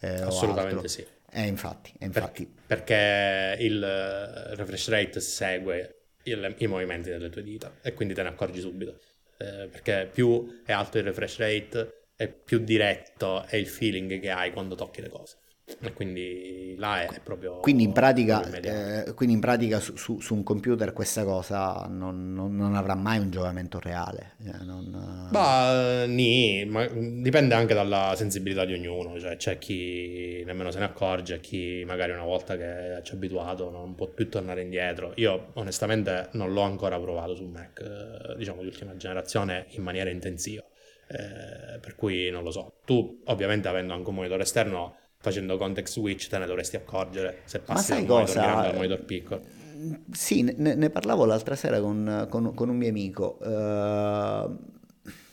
Eh, 0.00 0.20
Assolutamente 0.20 0.88
sì. 0.88 1.04
Eh, 1.30 1.46
infatti, 1.46 1.92
infatti. 1.98 2.46
Per, 2.46 2.64
perché 2.66 3.56
il 3.62 3.84
refresh 3.84 4.88
rate 4.88 5.20
segue 5.20 5.98
il, 6.24 6.54
i 6.58 6.66
movimenti 6.66 7.10
delle 7.10 7.28
tue 7.28 7.42
dita 7.42 7.72
e 7.82 7.92
quindi 7.94 8.14
te 8.14 8.22
ne 8.22 8.28
accorgi 8.28 8.60
subito. 8.60 8.98
Eh, 9.38 9.68
perché 9.70 10.08
più 10.12 10.62
è 10.64 10.72
alto 10.72 10.98
il 10.98 11.04
refresh 11.04 11.38
rate 11.38 12.06
e 12.16 12.28
più 12.28 12.58
diretto 12.58 13.44
è 13.44 13.56
il 13.56 13.68
feeling 13.68 14.18
che 14.18 14.30
hai 14.30 14.52
quando 14.52 14.74
tocchi 14.74 15.00
le 15.00 15.08
cose. 15.08 15.36
E 15.80 15.92
quindi 15.92 16.74
là 16.78 17.02
è 17.02 17.20
proprio... 17.22 17.58
Quindi 17.58 17.82
in 17.82 17.92
pratica, 17.92 18.42
eh, 18.50 19.12
quindi 19.14 19.34
in 19.34 19.40
pratica 19.40 19.78
su, 19.80 19.96
su, 19.96 20.18
su, 20.18 20.34
un 20.34 20.42
computer 20.42 20.92
questa 20.92 21.24
cosa 21.24 21.86
non, 21.88 22.32
non, 22.32 22.56
non, 22.56 22.74
avrà 22.74 22.94
mai 22.94 23.18
un 23.18 23.30
giovamento 23.30 23.78
reale. 23.78 24.34
Eh, 24.44 24.64
non... 24.64 25.28
Bah, 25.30 26.06
nì, 26.06 26.64
ma 26.64 26.86
dipende 26.86 27.54
anche 27.54 27.74
dalla 27.74 28.14
sensibilità 28.16 28.64
di 28.64 28.72
ognuno. 28.72 29.20
Cioè, 29.20 29.36
c'è 29.36 29.58
chi 29.58 30.42
nemmeno 30.46 30.70
se 30.70 30.78
ne 30.78 30.86
accorge, 30.86 31.40
chi 31.40 31.84
magari 31.86 32.12
una 32.12 32.24
volta 32.24 32.56
che 32.56 33.00
ci 33.02 33.12
è 33.12 33.14
abituato 33.14 33.70
non 33.70 33.94
può 33.94 34.08
più 34.08 34.28
tornare 34.28 34.62
indietro. 34.62 35.12
Io 35.16 35.50
onestamente 35.54 36.30
non 36.32 36.52
l'ho 36.52 36.62
ancora 36.62 36.98
provato 36.98 37.34
su 37.34 37.44
Mac, 37.44 37.80
eh, 37.80 38.36
diciamo 38.36 38.62
di 38.62 38.66
ultima 38.68 38.96
generazione, 38.96 39.66
in 39.70 39.82
maniera 39.82 40.08
intensiva. 40.10 40.64
Eh, 41.10 41.78
per 41.78 41.94
cui 41.94 42.30
non 42.30 42.42
lo 42.42 42.50
so. 42.50 42.80
Tu 42.84 43.22
ovviamente 43.26 43.68
avendo 43.68 43.94
anche 43.94 44.08
un 44.08 44.14
monitor 44.14 44.40
esterno 44.40 44.96
facendo 45.20 45.58
context 45.58 45.94
switch 45.94 46.28
te 46.28 46.38
ne 46.38 46.46
dovresti 46.46 46.76
accorgere 46.76 47.40
se 47.44 47.58
passi 47.58 47.90
dal 47.90 48.06
monitor 48.06 48.24
cosa? 48.24 48.40
grande 48.40 48.68
al 48.68 48.74
monitor 48.74 49.04
piccolo. 49.04 49.42
Sì, 50.10 50.42
ne, 50.42 50.74
ne 50.74 50.90
parlavo 50.90 51.24
l'altra 51.24 51.54
sera 51.54 51.80
con, 51.80 52.26
con, 52.28 52.54
con 52.54 52.68
un 52.68 52.76
mio 52.76 52.88
amico. 52.88 53.38
Uh, 53.40 54.56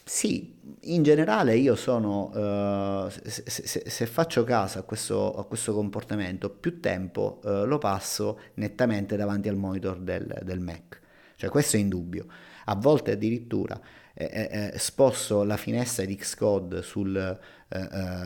sì, 0.04 0.56
in 0.82 1.02
generale 1.02 1.56
io 1.56 1.76
sono, 1.76 2.30
uh, 2.30 3.10
se, 3.10 3.44
se, 3.48 3.90
se, 3.90 4.06
faccio 4.06 4.44
caso 4.44 4.78
a 4.78 4.84
questo, 4.84 5.34
a 5.36 5.46
questo 5.46 5.74
comportamento, 5.74 6.52
più 6.52 6.80
tempo 6.80 7.40
uh, 7.44 7.66
lo 7.66 7.80
passo 7.80 8.40
nettamente 8.56 9.16
davanti 9.16 9.50
al 9.50 9.56
monitor 9.56 9.98
del, 9.98 10.42
del 10.44 10.60
Mac. 10.60 11.02
Cioè 11.36 11.50
questo 11.50 11.78
è 11.78 11.80
indubbio. 11.80 12.28
A 12.66 12.76
volte 12.76 13.12
addirittura 13.12 13.80
eh, 14.14 14.72
eh, 14.74 14.80
sposto 14.80 15.44
la 15.44 15.58
finestra 15.58 16.06
di 16.06 16.16
Xcode 16.16 16.82
sul, 16.82 17.40
eh, 17.68 17.80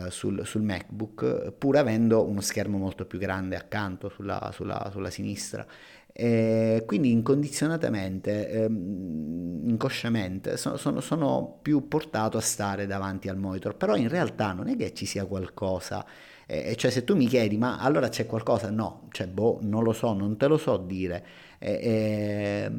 eh, 0.06 0.10
sul, 0.10 0.44
sul, 0.44 0.62
MacBook 0.62 1.52
pur 1.52 1.78
avendo 1.78 2.26
uno 2.26 2.42
schermo 2.42 2.76
molto 2.76 3.06
più 3.06 3.18
grande 3.18 3.56
accanto 3.56 4.10
sulla, 4.10 4.50
sulla, 4.52 4.90
sulla 4.92 5.08
sinistra. 5.10 5.66
E 6.12 6.82
quindi 6.86 7.12
incondizionatamente, 7.12 8.50
ehm, 8.50 9.68
inconsciamente, 9.68 10.56
sono, 10.56 10.76
sono, 10.76 11.00
sono, 11.00 11.58
più 11.62 11.88
portato 11.88 12.36
a 12.36 12.40
stare 12.40 12.86
davanti 12.86 13.28
al 13.28 13.38
monitor, 13.38 13.76
però 13.76 13.96
in 13.96 14.08
realtà 14.08 14.52
non 14.52 14.68
è 14.68 14.76
che 14.76 14.92
ci 14.92 15.06
sia 15.06 15.24
qualcosa, 15.24 16.04
eh, 16.46 16.74
cioè 16.76 16.90
se 16.90 17.04
tu 17.04 17.16
mi 17.16 17.26
chiedi 17.26 17.56
ma 17.56 17.78
allora 17.78 18.08
c'è 18.08 18.26
qualcosa, 18.26 18.70
no, 18.70 19.08
cioè 19.12 19.28
boh, 19.28 19.60
non 19.62 19.82
lo 19.84 19.92
so, 19.92 20.12
non 20.12 20.36
te 20.36 20.46
lo 20.48 20.58
so 20.58 20.76
dire, 20.76 21.24
eh, 21.58 22.70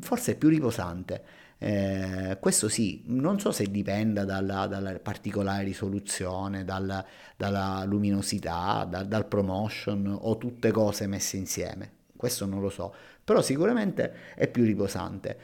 forse 0.00 0.32
è 0.32 0.36
più 0.36 0.48
riposante. 0.48 1.24
Eh, 1.64 2.38
questo 2.40 2.68
sì, 2.68 3.04
non 3.06 3.38
so 3.38 3.52
se 3.52 3.70
dipenda 3.70 4.24
dalla, 4.24 4.66
dalla 4.66 4.98
particolare 4.98 5.62
risoluzione, 5.62 6.64
dalla, 6.64 7.06
dalla 7.36 7.84
luminosità, 7.84 8.84
da, 8.84 9.04
dal 9.04 9.26
promotion 9.28 10.18
o 10.20 10.36
tutte 10.38 10.72
cose 10.72 11.06
messe 11.06 11.36
insieme. 11.36 11.90
Questo 12.16 12.46
non 12.46 12.60
lo 12.60 12.68
so, 12.68 12.92
però 13.22 13.40
sicuramente 13.42 14.34
è 14.34 14.48
più 14.48 14.64
riposante. 14.64 15.38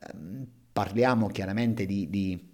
Eh, 0.00 0.14
parliamo 0.72 1.28
chiaramente 1.28 1.86
di, 1.86 2.10
di 2.10 2.51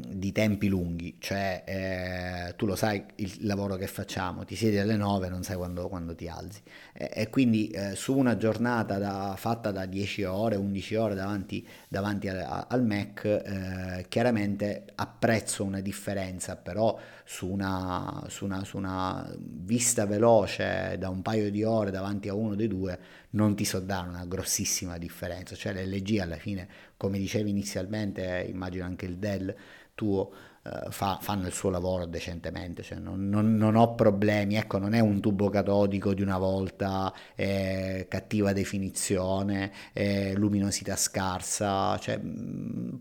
di 0.00 0.32
tempi 0.32 0.68
lunghi, 0.68 1.16
cioè 1.18 1.64
eh, 1.66 2.54
tu 2.56 2.66
lo 2.66 2.76
sai 2.76 3.04
il 3.16 3.38
lavoro 3.40 3.76
che 3.76 3.86
facciamo, 3.86 4.44
ti 4.44 4.56
siedi 4.56 4.78
alle 4.78 4.96
9 4.96 5.28
non 5.28 5.42
sai 5.42 5.56
quando, 5.56 5.88
quando 5.88 6.14
ti 6.14 6.28
alzi. 6.28 6.62
E, 6.92 7.10
e 7.12 7.30
quindi 7.30 7.68
eh, 7.68 7.94
su 7.94 8.16
una 8.16 8.36
giornata 8.36 8.98
da, 8.98 9.34
fatta 9.36 9.70
da 9.70 9.86
10 9.86 10.24
ore, 10.24 10.56
11 10.56 10.94
ore 10.96 11.14
davanti, 11.14 11.66
davanti 11.88 12.28
al, 12.28 12.66
al 12.68 12.84
Mac 12.84 13.24
eh, 13.24 14.06
chiaramente 14.08 14.84
apprezzo 14.94 15.64
una 15.64 15.80
differenza, 15.80 16.56
però 16.56 16.98
su 17.24 17.48
una, 17.48 18.24
su, 18.28 18.44
una, 18.44 18.64
su 18.64 18.76
una 18.76 19.34
vista 19.38 20.06
veloce 20.06 20.96
da 20.98 21.08
un 21.08 21.22
paio 21.22 21.50
di 21.50 21.64
ore 21.64 21.90
davanti 21.90 22.28
a 22.28 22.34
uno 22.34 22.54
dei 22.54 22.68
due 22.68 22.98
non 23.34 23.54
ti 23.54 23.64
so 23.64 23.80
dare 23.80 24.08
una 24.08 24.24
grossissima 24.26 24.98
differenza, 24.98 25.54
cioè 25.56 25.72
l'LG 25.72 26.18
alla 26.18 26.36
fine, 26.36 26.68
come 26.96 27.18
dicevi 27.18 27.50
inizialmente, 27.50 28.46
immagino 28.48 28.84
anche 28.84 29.06
il 29.06 29.16
Dell 29.16 29.54
tuo, 29.94 30.30
eh, 30.64 30.90
fa, 30.90 31.18
fanno 31.20 31.46
il 31.46 31.52
suo 31.52 31.70
lavoro 31.70 32.06
decentemente, 32.06 32.82
cioè 32.82 32.98
non, 32.98 33.28
non, 33.28 33.56
non, 33.56 33.76
ho 33.76 33.94
problemi, 33.94 34.56
ecco 34.56 34.78
non 34.78 34.94
è 34.94 35.00
un 35.00 35.20
tubo 35.20 35.48
catodico 35.50 36.14
di 36.14 36.22
una 36.22 36.38
volta, 36.38 37.12
eh, 37.34 38.06
cattiva 38.08 38.52
definizione, 38.52 39.72
eh, 39.92 40.34
luminosità 40.36 40.96
scarsa, 40.96 41.98
cioè, 41.98 42.20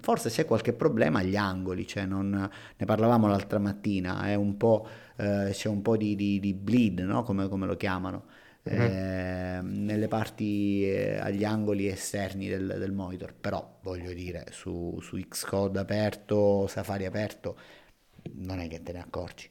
forse 0.02 0.30
c'è 0.30 0.46
qualche 0.46 0.74
problema 0.74 1.20
agli 1.20 1.36
angoli, 1.36 1.88
cioè 1.88 2.06
non, 2.06 2.50
ne 2.76 2.86
parlavamo 2.86 3.28
l'altra 3.28 3.60
mattina, 3.60 4.22
un 4.36 4.58
eh, 5.16 5.50
c'è 5.52 5.70
un 5.70 5.82
po' 5.82 5.98
di, 5.98 6.16
di, 6.16 6.40
di 6.40 6.54
bleed, 6.54 7.00
no? 7.00 7.24
come, 7.24 7.48
come 7.48 7.66
lo 7.66 7.76
chiamano 7.76 8.42
uh-huh. 8.64 8.74
eh, 8.74 9.60
nelle 9.62 10.08
parti 10.08 10.86
eh, 10.86 11.18
agli 11.18 11.44
angoli 11.44 11.88
esterni 11.88 12.48
del, 12.48 12.76
del, 12.80 12.92
monitor, 12.92 13.34
però 13.34 13.80
voglio 13.82 14.14
dire 14.14 14.48
su, 14.52 15.00
su 15.02 15.18
Xcode 15.18 15.80
aperto, 15.80 16.68
Safari 16.68 17.06
aperto, 17.06 17.58
non 18.36 18.60
è 18.60 18.68
che 18.68 18.82
te 18.82 18.94
ne 18.94 19.00
accorgi. 19.00 19.50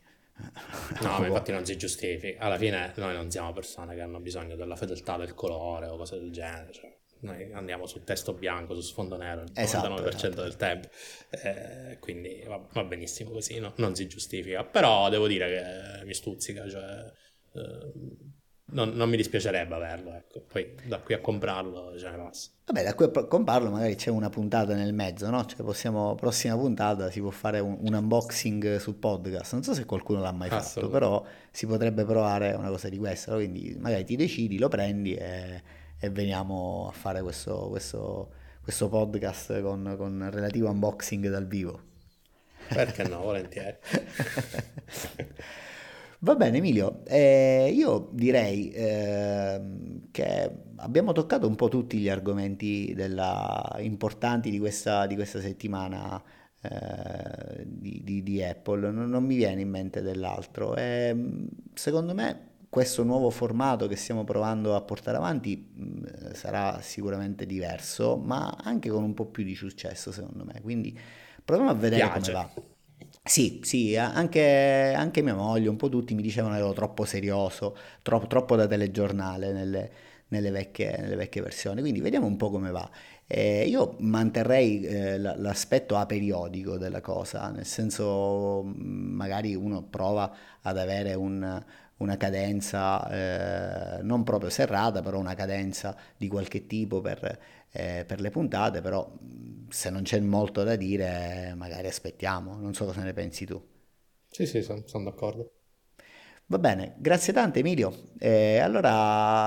No, 1.02 1.18
ma 1.18 1.26
infatti 1.26 1.52
non 1.52 1.64
si 1.64 1.76
giustifica. 1.76 2.40
Alla 2.40 2.58
fine 2.58 2.92
noi 2.96 3.14
non 3.14 3.30
siamo 3.30 3.52
persone 3.52 3.94
che 3.94 4.00
hanno 4.00 4.20
bisogno 4.20 4.56
della 4.56 4.76
fedeltà 4.76 5.16
del 5.16 5.34
colore 5.34 5.86
o 5.86 5.96
cose 5.96 6.18
del 6.18 6.32
genere. 6.32 6.72
Cioè, 6.72 6.96
noi 7.20 7.52
andiamo 7.52 7.86
su 7.86 8.02
testo 8.02 8.32
bianco, 8.32 8.74
su 8.74 8.80
sfondo 8.80 9.16
nero 9.16 9.42
il 9.42 9.52
esatto, 9.54 9.88
99% 9.88 10.08
esatto. 10.08 10.42
del 10.42 10.56
tempo. 10.56 10.88
Eh, 11.30 11.98
quindi 12.00 12.42
va, 12.46 12.66
va, 12.72 12.84
benissimo 12.84 13.30
così, 13.30 13.60
no? 13.60 13.74
non 13.76 13.94
si 13.94 14.08
giustifica. 14.08 14.64
Però 14.64 15.08
devo 15.08 15.28
dire 15.28 15.48
che 15.48 16.04
mi 16.04 16.14
stuzzica. 16.14 16.68
Cioè, 16.68 17.12
eh, 17.54 17.92
non, 18.72 18.90
non, 18.90 19.08
mi 19.08 19.16
dispiacerebbe 19.16 19.74
averlo, 19.74 20.14
ecco. 20.14 20.42
Poi 20.46 20.74
da 20.84 20.98
qui 20.98 21.14
a 21.14 21.20
comprarlo 21.20 21.96
ce 21.98 22.10
ne 22.10 22.16
passa. 22.16 22.50
Vabbè, 22.66 22.82
da 22.84 22.94
qui 22.94 23.04
a 23.04 23.24
comprarlo 23.24 23.70
magari 23.70 23.94
c'è 23.94 24.10
una 24.10 24.28
puntata 24.28 24.74
nel 24.74 24.92
mezzo, 24.92 25.28
no? 25.30 25.44
Cioè 25.44 25.62
possiamo, 25.62 26.14
prossima 26.14 26.56
puntata 26.56 27.10
si 27.10 27.20
può 27.20 27.30
fare 27.30 27.60
un, 27.60 27.78
un 27.80 27.94
unboxing 27.94 28.76
su 28.76 28.98
podcast. 28.98 29.52
Non 29.52 29.62
so 29.62 29.74
se 29.74 29.84
qualcuno 29.84 30.20
l'ha 30.20 30.32
mai 30.32 30.48
fatto, 30.48 30.88
però 30.88 31.24
si 31.50 31.66
potrebbe 31.66 32.04
provare 32.04 32.52
una 32.54 32.68
cosa 32.68 32.88
di 32.88 32.98
questa. 32.98 33.34
Quindi 33.34 33.76
magari 33.78 34.04
ti 34.04 34.16
decidi, 34.16 34.58
lo 34.58 34.68
prendi 34.68 35.14
e, 35.14 35.62
e 35.98 36.10
veniamo 36.10 36.88
a 36.88 36.92
fare 36.92 37.22
questo, 37.22 37.68
questo, 37.68 38.32
questo 38.62 38.88
podcast 38.88 39.60
con, 39.60 39.94
con 39.96 40.28
relativo 40.30 40.68
unboxing 40.70 41.28
dal 41.28 41.46
vivo. 41.46 41.80
Perché 42.68 43.02
no, 43.04 43.20
volentieri. 43.20 43.76
Va 46.24 46.36
bene 46.36 46.58
Emilio, 46.58 47.04
eh, 47.06 47.72
io 47.74 48.08
direi 48.12 48.70
eh, 48.70 49.60
che 50.12 50.50
abbiamo 50.76 51.10
toccato 51.10 51.48
un 51.48 51.56
po' 51.56 51.66
tutti 51.66 51.98
gli 51.98 52.08
argomenti 52.08 52.92
della, 52.94 53.76
importanti 53.80 54.48
di 54.48 54.60
questa, 54.60 55.06
di 55.06 55.16
questa 55.16 55.40
settimana 55.40 56.22
eh, 56.60 57.64
di, 57.66 58.02
di, 58.04 58.22
di, 58.22 58.40
Apple, 58.40 58.92
non, 58.92 59.10
non, 59.10 59.24
mi 59.24 59.34
viene 59.34 59.62
in 59.62 59.68
mente 59.68 60.00
dell'altro. 60.00 60.76
Ehm, 60.76 61.48
secondo 61.74 62.14
me 62.14 62.50
questo 62.68 63.02
nuovo 63.02 63.28
formato 63.28 63.88
che 63.88 63.96
stiamo 63.96 64.22
provando 64.22 64.76
a 64.76 64.82
portare 64.82 65.16
avanti 65.16 65.56
mh, 65.56 66.34
sarà 66.34 66.80
sicuramente 66.82 67.46
diverso, 67.46 68.16
ma 68.16 68.56
anche 68.62 68.90
con 68.90 69.02
un 69.02 69.14
po' 69.14 69.26
più 69.26 69.42
di 69.42 69.56
successo 69.56 70.12
secondo 70.12 70.44
me, 70.44 70.60
quindi 70.62 70.96
proviamo 71.44 71.68
a 71.68 71.74
vedere 71.74 72.06
Piace. 72.08 72.32
come 72.32 72.32
va. 72.32 72.62
Sì, 73.24 73.60
sì, 73.62 73.96
anche, 73.96 74.92
anche, 74.96 75.22
mia 75.22 75.34
moglie, 75.34 75.68
un 75.68 75.76
po' 75.76 75.88
tutti 75.88 76.12
mi 76.14 76.22
dicevano 76.22 76.54
che 76.54 76.60
ero 76.60 76.72
troppo 76.72 77.04
serioso, 77.04 77.76
troppo, 78.02 78.26
troppo 78.26 78.56
da 78.56 78.66
telegiornale 78.66 79.52
nelle, 79.52 79.90
nelle, 80.28 80.50
vecchie, 80.50 80.96
nelle, 80.98 81.14
vecchie, 81.14 81.40
versioni, 81.40 81.80
quindi 81.80 82.00
vediamo 82.00 82.26
un 82.26 82.36
po' 82.36 82.50
come 82.50 82.70
va. 82.72 82.88
Eh, 83.26 83.64
io 83.68 83.94
manterrei 84.00 84.82
eh, 84.82 85.18
l'aspetto 85.18 85.96
aperiodico 85.96 86.76
della 86.78 87.00
cosa, 87.00 87.48
nel 87.50 87.64
senso 87.64 88.62
magari 88.64 89.54
uno 89.54 89.82
prova 89.82 90.30
ad 90.62 90.76
avere 90.76 91.14
un, 91.14 91.64
una 91.98 92.16
cadenza 92.16 93.98
eh, 93.98 94.02
non 94.02 94.24
proprio 94.24 94.50
serrata, 94.50 95.02
però 95.02 95.18
una 95.18 95.34
cadenza 95.34 95.96
di 96.16 96.28
qualche 96.28 96.66
tipo 96.66 97.00
per, 97.00 97.38
eh, 97.70 98.04
per 98.06 98.20
le 98.20 98.30
puntate, 98.30 98.80
però 98.80 99.10
se 99.68 99.90
non 99.90 100.02
c'è 100.02 100.20
molto 100.20 100.64
da 100.64 100.76
dire 100.76 101.54
magari 101.56 101.86
aspettiamo, 101.86 102.56
non 102.56 102.74
so 102.74 102.84
cosa 102.86 103.02
ne 103.02 103.12
pensi 103.12 103.46
tu. 103.46 103.62
Sì, 104.28 104.46
sì, 104.46 104.62
sono, 104.62 104.82
sono 104.86 105.04
d'accordo. 105.04 105.52
Va 106.46 106.58
bene, 106.58 106.94
grazie 106.98 107.32
tante 107.32 107.60
Emilio. 107.60 108.10
Eh, 108.18 108.58
allora, 108.58 108.92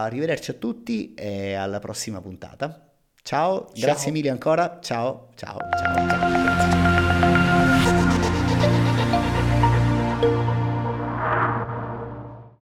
arrivederci 0.02 0.52
a 0.52 0.54
tutti 0.56 1.14
e 1.14 1.54
alla 1.54 1.80
prossima 1.80 2.20
puntata. 2.22 2.90
Ciao, 3.22 3.70
ciao. 3.74 3.80
grazie 3.80 4.10
Emilio 4.10 4.32
ancora. 4.32 4.80
Ciao, 4.82 5.30
ciao, 5.36 5.58
ciao. 5.76 6.08
ciao. 6.08 6.45